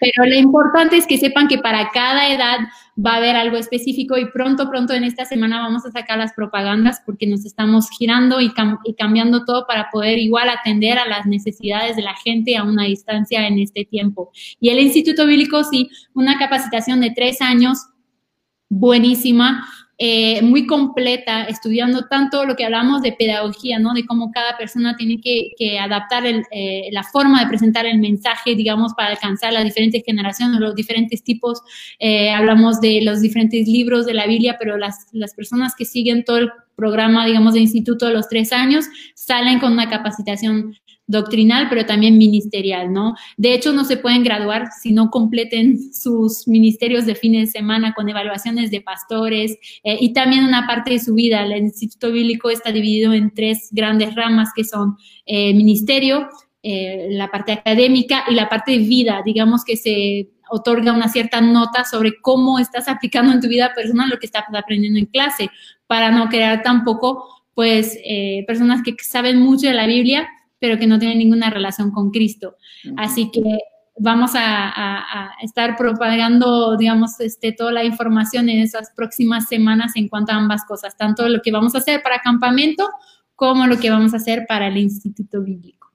pero 0.00 0.24
lo 0.24 0.34
importante 0.34 0.96
es 0.96 1.06
que 1.06 1.18
sepan 1.18 1.48
que 1.48 1.58
para 1.58 1.90
cada 1.90 2.32
edad 2.32 2.58
va 3.04 3.14
a 3.14 3.16
haber 3.16 3.36
algo 3.36 3.56
específico 3.56 4.16
y 4.18 4.30
pronto, 4.30 4.68
pronto 4.68 4.92
en 4.92 5.04
esta 5.04 5.24
semana 5.24 5.60
vamos 5.60 5.84
a 5.86 5.90
sacar 5.90 6.18
las 6.18 6.32
propagandas 6.32 7.02
porque 7.04 7.26
nos 7.26 7.44
estamos 7.44 7.88
girando 7.90 8.40
y, 8.40 8.52
y 8.84 8.94
cambiando 8.94 9.44
todo 9.44 9.66
para 9.66 9.90
poder 9.90 10.18
igual 10.18 10.48
atender 10.48 10.98
a 10.98 11.06
las 11.06 11.26
necesidades 11.26 11.96
de 11.96 12.02
la 12.02 12.14
gente 12.16 12.56
a 12.56 12.64
una 12.64 12.84
distancia 12.84 13.46
en 13.46 13.58
este 13.58 13.84
tiempo. 13.84 14.30
Y 14.60 14.70
el 14.70 14.80
Instituto 14.80 15.26
Bíblico, 15.26 15.64
sí, 15.64 15.90
una 16.14 16.38
capacitación 16.38 17.00
de 17.00 17.10
tres 17.10 17.40
años 17.40 17.86
buenísima 18.68 19.66
eh, 20.02 20.40
muy 20.40 20.66
completa, 20.66 21.42
estudiando 21.42 22.06
tanto 22.06 22.46
lo 22.46 22.56
que 22.56 22.64
hablamos 22.64 23.02
de 23.02 23.12
pedagogía, 23.12 23.78
¿no? 23.78 23.92
De 23.92 24.06
cómo 24.06 24.30
cada 24.32 24.56
persona 24.56 24.96
tiene 24.96 25.20
que, 25.20 25.78
adaptar 25.78 26.24
eh, 26.26 26.88
la 26.90 27.02
forma 27.02 27.42
de 27.42 27.48
presentar 27.48 27.84
el 27.84 27.98
mensaje, 27.98 28.54
digamos, 28.54 28.94
para 28.94 29.10
alcanzar 29.10 29.52
las 29.52 29.62
diferentes 29.62 30.02
generaciones, 30.02 30.58
los 30.58 30.74
diferentes 30.74 31.22
tipos. 31.22 31.60
Eh, 31.98 32.30
hablamos 32.30 32.80
de 32.80 33.02
los 33.02 33.20
diferentes 33.20 33.68
libros 33.68 34.06
de 34.06 34.14
la 34.14 34.26
Biblia, 34.26 34.56
pero 34.58 34.78
las, 34.78 35.06
las 35.12 35.34
personas 35.34 35.74
que 35.76 35.84
siguen 35.84 36.24
todo 36.24 36.38
el 36.38 36.50
programa, 36.76 37.26
digamos, 37.26 37.52
de 37.52 37.60
instituto 37.60 38.06
de 38.06 38.14
los 38.14 38.26
tres 38.26 38.54
años, 38.54 38.86
salen 39.14 39.58
con 39.58 39.72
una 39.72 39.90
capacitación 39.90 40.76
doctrinal, 41.10 41.66
pero 41.68 41.84
también 41.84 42.16
ministerial, 42.16 42.92
¿no? 42.92 43.16
De 43.36 43.52
hecho, 43.52 43.72
no 43.72 43.84
se 43.84 43.96
pueden 43.96 44.22
graduar 44.22 44.68
si 44.80 44.92
no 44.92 45.10
completen 45.10 45.92
sus 45.92 46.46
ministerios 46.46 47.04
de 47.04 47.16
fin 47.16 47.32
de 47.32 47.46
semana 47.48 47.94
con 47.94 48.08
evaluaciones 48.08 48.70
de 48.70 48.80
pastores 48.80 49.58
eh, 49.82 49.96
y 50.00 50.12
también 50.12 50.44
una 50.44 50.68
parte 50.68 50.92
de 50.92 51.00
su 51.00 51.14
vida. 51.14 51.42
El 51.42 51.56
Instituto 51.56 52.12
Bíblico 52.12 52.48
está 52.48 52.70
dividido 52.70 53.12
en 53.12 53.34
tres 53.34 53.68
grandes 53.72 54.14
ramas 54.14 54.50
que 54.54 54.62
son 54.62 54.96
eh, 55.26 55.52
ministerio, 55.52 56.28
eh, 56.62 57.08
la 57.10 57.28
parte 57.28 57.52
académica 57.52 58.24
y 58.28 58.34
la 58.34 58.48
parte 58.48 58.72
de 58.72 58.78
vida, 58.78 59.22
digamos 59.24 59.64
que 59.64 59.76
se 59.76 60.28
otorga 60.48 60.92
una 60.92 61.08
cierta 61.08 61.40
nota 61.40 61.84
sobre 61.84 62.20
cómo 62.20 62.58
estás 62.58 62.88
aplicando 62.88 63.32
en 63.32 63.40
tu 63.40 63.48
vida 63.48 63.72
personal 63.74 64.08
lo 64.08 64.18
que 64.18 64.26
estás 64.26 64.44
aprendiendo 64.52 64.98
en 64.98 65.06
clase, 65.06 65.48
para 65.86 66.10
no 66.10 66.28
crear 66.28 66.62
tampoco, 66.62 67.24
pues, 67.54 67.98
personas 68.46 68.82
que 68.82 68.94
saben 69.00 69.38
mucho 69.40 69.68
de 69.68 69.74
la 69.74 69.86
Biblia, 69.86 70.28
pero 70.60 70.78
que 70.78 70.86
no 70.86 70.98
tiene 70.98 71.16
ninguna 71.16 71.50
relación 71.50 71.90
con 71.90 72.10
Cristo. 72.10 72.56
Así 72.96 73.30
que 73.32 73.42
vamos 73.98 74.32
a, 74.34 75.32
estar 75.42 75.76
propagando, 75.76 76.76
digamos, 76.76 77.18
este, 77.20 77.52
toda 77.52 77.72
la 77.72 77.84
información 77.84 78.48
en 78.48 78.60
esas 78.60 78.92
próximas 78.94 79.48
semanas 79.48 79.92
en 79.96 80.08
cuanto 80.08 80.32
a 80.32 80.36
ambas 80.36 80.64
cosas, 80.64 80.96
tanto 80.96 81.28
lo 81.28 81.42
que 81.42 81.50
vamos 81.50 81.74
a 81.74 81.78
hacer 81.78 82.02
para 82.02 82.20
campamento 82.20 82.88
como 83.34 83.66
lo 83.66 83.78
que 83.78 83.90
vamos 83.90 84.12
a 84.14 84.18
hacer 84.18 84.44
para 84.46 84.68
el 84.68 84.76
Instituto 84.76 85.42
Bíblico. 85.42 85.90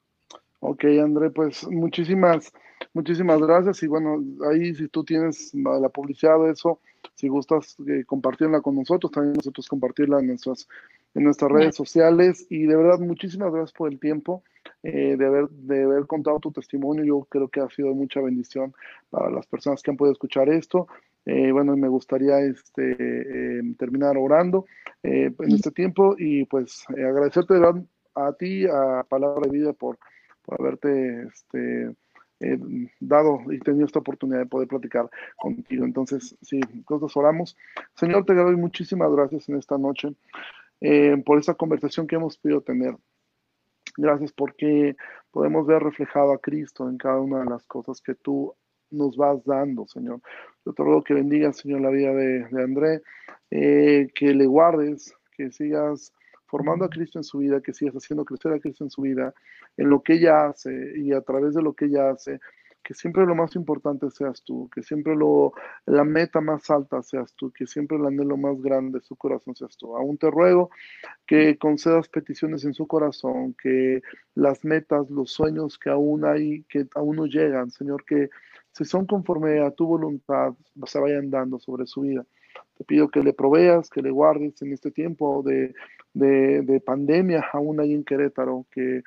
Ok, 0.59 0.85
André, 1.03 1.29
pues 1.29 1.67
muchísimas, 1.67 2.51
muchísimas 2.93 3.39
gracias. 3.39 3.83
Y 3.83 3.87
bueno, 3.87 4.23
ahí 4.51 4.73
si 4.73 4.87
tú 4.87 5.03
tienes 5.03 5.53
la 5.53 5.89
publicidad 5.89 6.39
de 6.43 6.51
eso, 6.51 6.79
si 7.13 7.27
gustas 7.27 7.75
eh, 7.87 8.03
compartirla 8.05 8.61
con 8.61 8.75
nosotros, 8.75 9.11
también 9.11 9.33
nosotros 9.35 9.67
compartirla 9.67 10.19
en 10.19 10.27
nuestras, 10.27 10.67
en 11.13 11.23
nuestras 11.23 11.51
redes 11.51 11.75
sociales. 11.75 12.47
Y 12.49 12.63
de 12.63 12.75
verdad, 12.75 12.99
muchísimas 12.99 13.51
gracias 13.51 13.73
por 13.73 13.91
el 13.91 13.99
tiempo. 13.99 14.43
Eh, 14.87 15.15
de, 15.17 15.25
haber, 15.25 15.49
de 15.49 15.83
haber 15.83 16.05
contado 16.05 16.39
tu 16.39 16.51
testimonio. 16.51 17.03
Yo 17.03 17.27
creo 17.27 17.47
que 17.47 17.59
ha 17.59 17.69
sido 17.69 17.93
mucha 17.95 18.21
bendición 18.21 18.73
para 19.09 19.31
las 19.31 19.47
personas 19.47 19.81
que 19.81 19.89
han 19.89 19.97
podido 19.97 20.13
escuchar 20.13 20.47
esto. 20.49 20.87
Eh, 21.25 21.51
bueno, 21.51 21.75
me 21.75 21.87
gustaría 21.87 22.39
este, 22.41 23.57
em, 23.57 23.73
terminar 23.75 24.15
orando 24.15 24.65
eh, 25.01 25.33
en 25.39 25.51
este 25.51 25.71
tiempo 25.71 26.15
y 26.19 26.45
pues 26.45 26.85
agradecerte 26.89 27.55
a 28.13 28.33
ti, 28.33 28.67
a 28.67 29.03
Palabra 29.09 29.47
de 29.47 29.57
Vida, 29.57 29.73
por, 29.73 29.97
por 30.43 30.61
haberte 30.61 31.23
este, 31.23 31.95
dado 32.99 33.39
y 33.51 33.57
tenido 33.59 33.87
esta 33.87 33.99
oportunidad 33.99 34.39
de 34.39 34.45
poder 34.45 34.67
platicar 34.67 35.09
contigo. 35.35 35.83
Entonces, 35.83 36.37
sí, 36.43 36.59
nosotros 36.87 37.17
oramos. 37.17 37.57
Señor, 37.95 38.23
te 38.23 38.35
doy 38.35 38.55
muchísimas 38.55 39.11
gracias 39.11 39.49
en 39.49 39.57
esta 39.57 39.79
noche 39.79 40.13
por 41.25 41.39
esta 41.39 41.55
conversación 41.55 42.05
que 42.05 42.17
hemos 42.17 42.37
podido 42.37 42.61
tener. 42.61 42.95
Gracias 43.97 44.31
porque 44.33 44.95
podemos 45.31 45.65
ver 45.65 45.83
reflejado 45.83 46.33
a 46.33 46.39
Cristo 46.39 46.89
en 46.89 46.97
cada 46.97 47.19
una 47.19 47.39
de 47.39 47.49
las 47.49 47.65
cosas 47.65 48.01
que 48.01 48.15
tú 48.15 48.53
nos 48.91 49.15
vas 49.17 49.43
dando, 49.45 49.87
Señor. 49.87 50.21
Yo 50.65 50.73
te 50.73 50.83
ruego 50.83 51.03
que 51.03 51.13
bendigas, 51.13 51.57
Señor, 51.57 51.81
la 51.81 51.89
vida 51.89 52.13
de, 52.13 52.45
André, 52.61 53.01
eh, 53.51 54.07
que 54.13 54.33
le 54.33 54.45
guardes, 54.45 55.13
que 55.35 55.51
sigas 55.51 56.13
formando 56.45 56.85
a 56.85 56.89
Cristo 56.89 57.19
en 57.19 57.23
su 57.23 57.39
vida, 57.39 57.61
que 57.61 57.73
sigas 57.73 57.95
haciendo 57.95 58.25
crecer 58.25 58.53
a 58.53 58.59
Cristo 58.59 58.83
en 58.83 58.89
su 58.89 59.01
vida, 59.01 59.33
en 59.77 59.89
lo 59.89 60.01
que 60.01 60.13
ella 60.13 60.47
hace 60.47 60.93
y 60.97 61.11
a 61.11 61.21
través 61.21 61.53
de 61.53 61.61
lo 61.61 61.73
que 61.73 61.85
ella 61.85 62.11
hace, 62.11 62.39
que 62.85 62.93
siempre 62.93 63.25
lo 63.25 63.33
más 63.33 63.55
importante 63.55 64.11
seas 64.11 64.43
tú, 64.43 64.69
que 64.69 64.83
siempre 64.83 65.15
lo, 65.15 65.53
la 65.87 66.03
meta 66.03 66.39
más 66.39 66.69
alta 66.69 67.01
seas 67.01 67.33
tú, 67.33 67.51
que 67.51 67.65
siempre 67.65 67.97
el 67.97 68.05
anhelo 68.05 68.37
más 68.37 68.61
grande 68.61 68.99
de 68.99 69.05
su 69.05 69.15
corazón 69.15 69.55
seas 69.55 69.75
tú. 69.75 69.97
Aún 69.97 70.19
te 70.19 70.29
ruego 70.29 70.69
que 71.25 71.57
concedas 71.57 72.07
peticiones 72.09 72.63
en 72.63 72.75
su 72.75 72.85
corazón, 72.85 73.55
que 73.59 74.03
las 74.35 74.63
metas, 74.63 75.09
los 75.09 75.31
sueños 75.31 75.79
que 75.79 75.89
aún 75.89 76.25
hay, 76.25 76.63
que 76.69 76.85
aún 76.93 77.15
no 77.15 77.25
llegan, 77.25 77.71
Señor, 77.71 78.05
que 78.05 78.29
si 78.71 78.85
son 78.85 79.07
conforme 79.07 79.61
a 79.61 79.71
tu 79.71 79.87
voluntad, 79.87 80.53
se 80.85 80.99
vayan 80.99 81.31
dando 81.31 81.57
sobre 81.57 81.87
su 81.87 82.01
vida. 82.01 82.23
Te 82.77 82.83
pido 82.83 83.09
que 83.09 83.23
le 83.23 83.33
proveas, 83.33 83.89
que 83.89 84.03
le 84.03 84.11
guardes 84.11 84.61
en 84.61 84.73
este 84.73 84.91
tiempo 84.91 85.41
de, 85.43 85.73
de, 86.13 86.61
de 86.61 86.79
pandemia 86.81 87.45
aún 87.51 87.79
hay 87.79 87.93
en 87.93 88.03
Querétaro, 88.03 88.67
que 88.69 89.01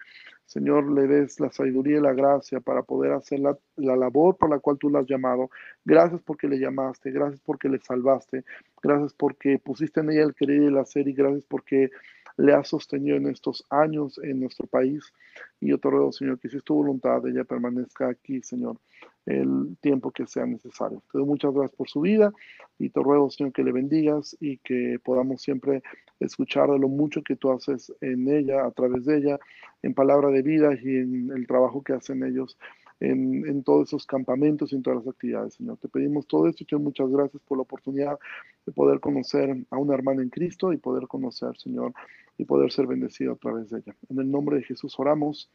Señor, 0.49 0.91
le 0.91 1.07
des 1.07 1.39
la 1.41 1.51
sabiduría 1.51 1.99
y 1.99 2.01
la 2.01 2.15
gracia 2.15 2.61
para 2.61 2.83
poder 2.83 3.13
hacer 3.13 3.39
la, 3.39 3.59
labor 3.77 4.39
por 4.39 4.49
la 4.49 4.59
cual 4.59 4.79
tú 4.79 4.89
la 4.89 5.01
has 5.01 5.07
llamado. 5.07 5.51
Gracias 5.85 6.23
porque 6.23 6.49
le 6.49 6.59
llamaste, 6.59 7.11
gracias 7.11 7.43
porque 7.45 7.69
le 7.69 7.79
salvaste, 7.81 8.45
gracias 8.83 9.13
porque 9.13 9.59
pusiste 9.59 10.01
en 10.01 10.11
ella 10.11 10.23
el 10.23 10.35
querer 10.35 10.63
y 10.63 10.67
el 10.69 10.79
hacer 10.79 11.07
y 11.07 11.13
gracias 11.13 11.45
porque 11.47 11.91
le 12.39 12.55
has 12.55 12.69
sostenido 12.69 13.17
en 13.17 13.27
estos 13.27 13.65
años 13.69 14.19
en 14.23 14.41
nuestro 14.41 14.67
país. 14.67 15.13
Y 15.61 15.69
yo 15.69 15.79
te 15.79 15.91
ruego, 15.91 16.13
Señor, 16.13 16.39
que 16.39 16.49
si 16.49 16.57
es 16.57 16.65
tu 16.65 16.75
voluntad, 16.75 17.27
ella 17.27 17.45
permanezca 17.45 18.09
aquí, 18.09 18.41
Señor, 18.43 18.79
el 19.27 19.77
tiempo 19.81 20.13
que 20.13 20.27
sea 20.27 20.47
necesario. 20.47 21.03
Te 21.13 21.19
doy 21.19 21.27
muchas 21.27 21.53
gracias 21.53 21.77
por 21.77 21.89
su 21.89 22.01
vida 22.01 22.33
y 22.79 22.91
te 22.91 23.03
ruego, 23.03 23.29
Señor, 23.29 23.53
que 23.53 23.65
le 23.65 23.73
bendigas 23.73 24.37
y 24.41 24.59
que 24.59 24.99
podamos 25.05 25.43
siempre 25.43 25.83
escuchar 26.21 26.71
de 26.71 26.79
lo 26.79 26.89
mucho 26.89 27.23
que 27.23 27.37
tú 27.37 27.51
haces 27.51 27.93
en 28.01 28.29
ella, 28.29 28.65
a 28.65 28.71
través 28.71 29.05
de 29.05 29.19
ella, 29.19 29.39
en 29.83 29.95
palabra 29.95 30.31
de 30.31 30.43
vida 30.43 30.75
y 30.81 30.97
en 30.97 31.31
el 31.37 31.47
trabajo 31.47 31.83
que 31.83 31.93
hacen 31.93 32.23
ellos 32.23 32.57
en, 33.01 33.47
en, 33.47 33.63
todos 33.63 33.89
esos 33.89 34.07
campamentos 34.07 34.73
y 34.73 34.77
en 34.77 34.83
todas 34.83 35.05
las 35.05 35.09
actividades, 35.09 35.55
Señor. 35.55 35.79
Te 35.79 35.89
pedimos 35.89 36.27
todo 36.27 36.49
esto 36.49 36.65
y 36.69 36.77
muchas 36.77 37.09
gracias 37.11 37.43
por 37.47 37.59
la 37.59 37.63
oportunidad 37.63 38.19
de 38.67 38.73
poder 38.73 39.01
conocer 39.01 39.57
a 39.71 39.79
una 39.79 39.95
hermana 39.95 40.23
en 40.23 40.31
Cristo 40.31 40.73
y 40.73 40.77
poder 40.77 41.07
conocer, 41.07 41.57
Señor, 41.59 41.93
y 42.37 42.45
poder 42.45 42.73
ser 42.73 42.87
bendecido 42.87 43.33
a 43.33 43.37
través 43.37 43.71
de 43.71 43.79
ella. 43.79 43.95
En 44.09 44.19
el 44.19 44.31
nombre 44.31 44.57
de 44.57 44.65
Jesús 44.65 44.95
oramos. 44.99 45.51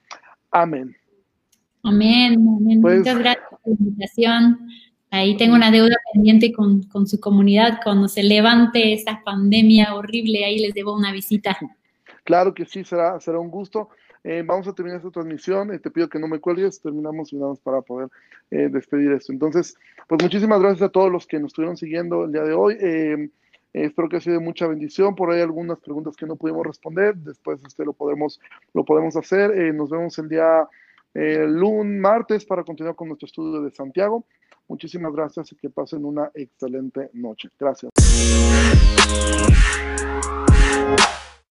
Amén. 0.52 0.96
Amén, 1.84 2.34
amén. 2.34 2.82
Pues 2.82 3.00
muchas 3.00 3.20
gracias 3.20 3.46
por 3.50 3.60
la 3.66 3.74
invitación. 3.74 4.68
Ahí 5.12 5.38
tengo 5.38 5.54
una 5.54 5.70
deuda 5.70 5.96
pendiente 6.14 6.52
con, 6.54 6.84
con, 6.84 7.06
su 7.06 7.20
comunidad. 7.20 7.80
Cuando 7.84 8.08
se 8.08 8.24
levante 8.24 8.94
esta 8.94 9.22
pandemia 9.24 9.94
horrible, 9.94 10.44
ahí 10.44 10.60
les 10.60 10.74
debo 10.74 10.96
una 10.96 11.12
visita. 11.12 11.56
Claro 12.24 12.54
que 12.54 12.66
sí, 12.66 12.84
será, 12.84 13.20
será 13.20 13.40
un 13.40 13.52
gusto. 13.52 13.90
Eh, 14.24 14.42
vamos 14.46 14.68
a 14.68 14.74
terminar 14.74 14.98
esta 14.98 15.12
transmisión. 15.12 15.74
Eh, 15.74 15.80
te 15.80 15.92
pido 15.92 16.08
que 16.08 16.20
no 16.20 16.28
me 16.28 16.40
cuelgues. 16.40 16.82
Terminamos 16.82 17.34
y 17.34 17.38
vamos 17.38 17.60
para 17.60 17.82
poder 17.82 18.10
eh, 18.52 18.70
despedir 18.72 19.12
esto. 19.12 19.34
Entonces, 19.34 19.76
pues 20.08 20.22
muchísimas 20.22 20.60
gracias 20.62 20.84
a 20.84 20.90
todos 20.90 21.12
los 21.12 21.28
que 21.28 21.40
nos 21.40 21.50
estuvieron 21.50 21.78
siguiendo 21.78 22.26
el 22.26 22.32
día 22.32 22.44
de 22.44 22.54
hoy. 22.54 22.78
espero 23.74 24.08
que 24.08 24.18
ha 24.18 24.22
sido 24.22 24.40
de 24.40 24.46
mucha 24.46 24.68
bendición. 24.68 25.16
Por 25.16 25.32
ahí 25.32 25.42
algunas 25.42 25.80
preguntas 25.80 26.16
que 26.16 26.26
no 26.26 26.36
pudimos 26.36 26.66
responder. 26.66 27.16
Después 27.16 27.62
este, 27.66 27.84
lo, 27.84 27.94
podemos, 27.94 28.40
lo 28.74 28.86
podemos 28.86 29.16
hacer. 29.16 29.74
nos 29.74 29.90
vemos 29.90 30.18
el 30.20 30.30
día 30.30 30.68
lunes, 31.14 32.02
martes 32.02 32.46
para 32.46 32.64
continuar 32.64 32.96
con 32.96 33.08
nuestro 33.10 33.26
estudio 33.28 33.62
de 33.62 33.72
Santiago. 33.72 34.26
Muchísimas 34.68 35.14
gracias 35.14 35.52
y 35.52 35.56
que 35.56 35.70
pasen 35.70 36.06
una 36.06 36.32
excelente 36.34 37.10
noche. 37.14 37.50
Gracias. 37.60 37.92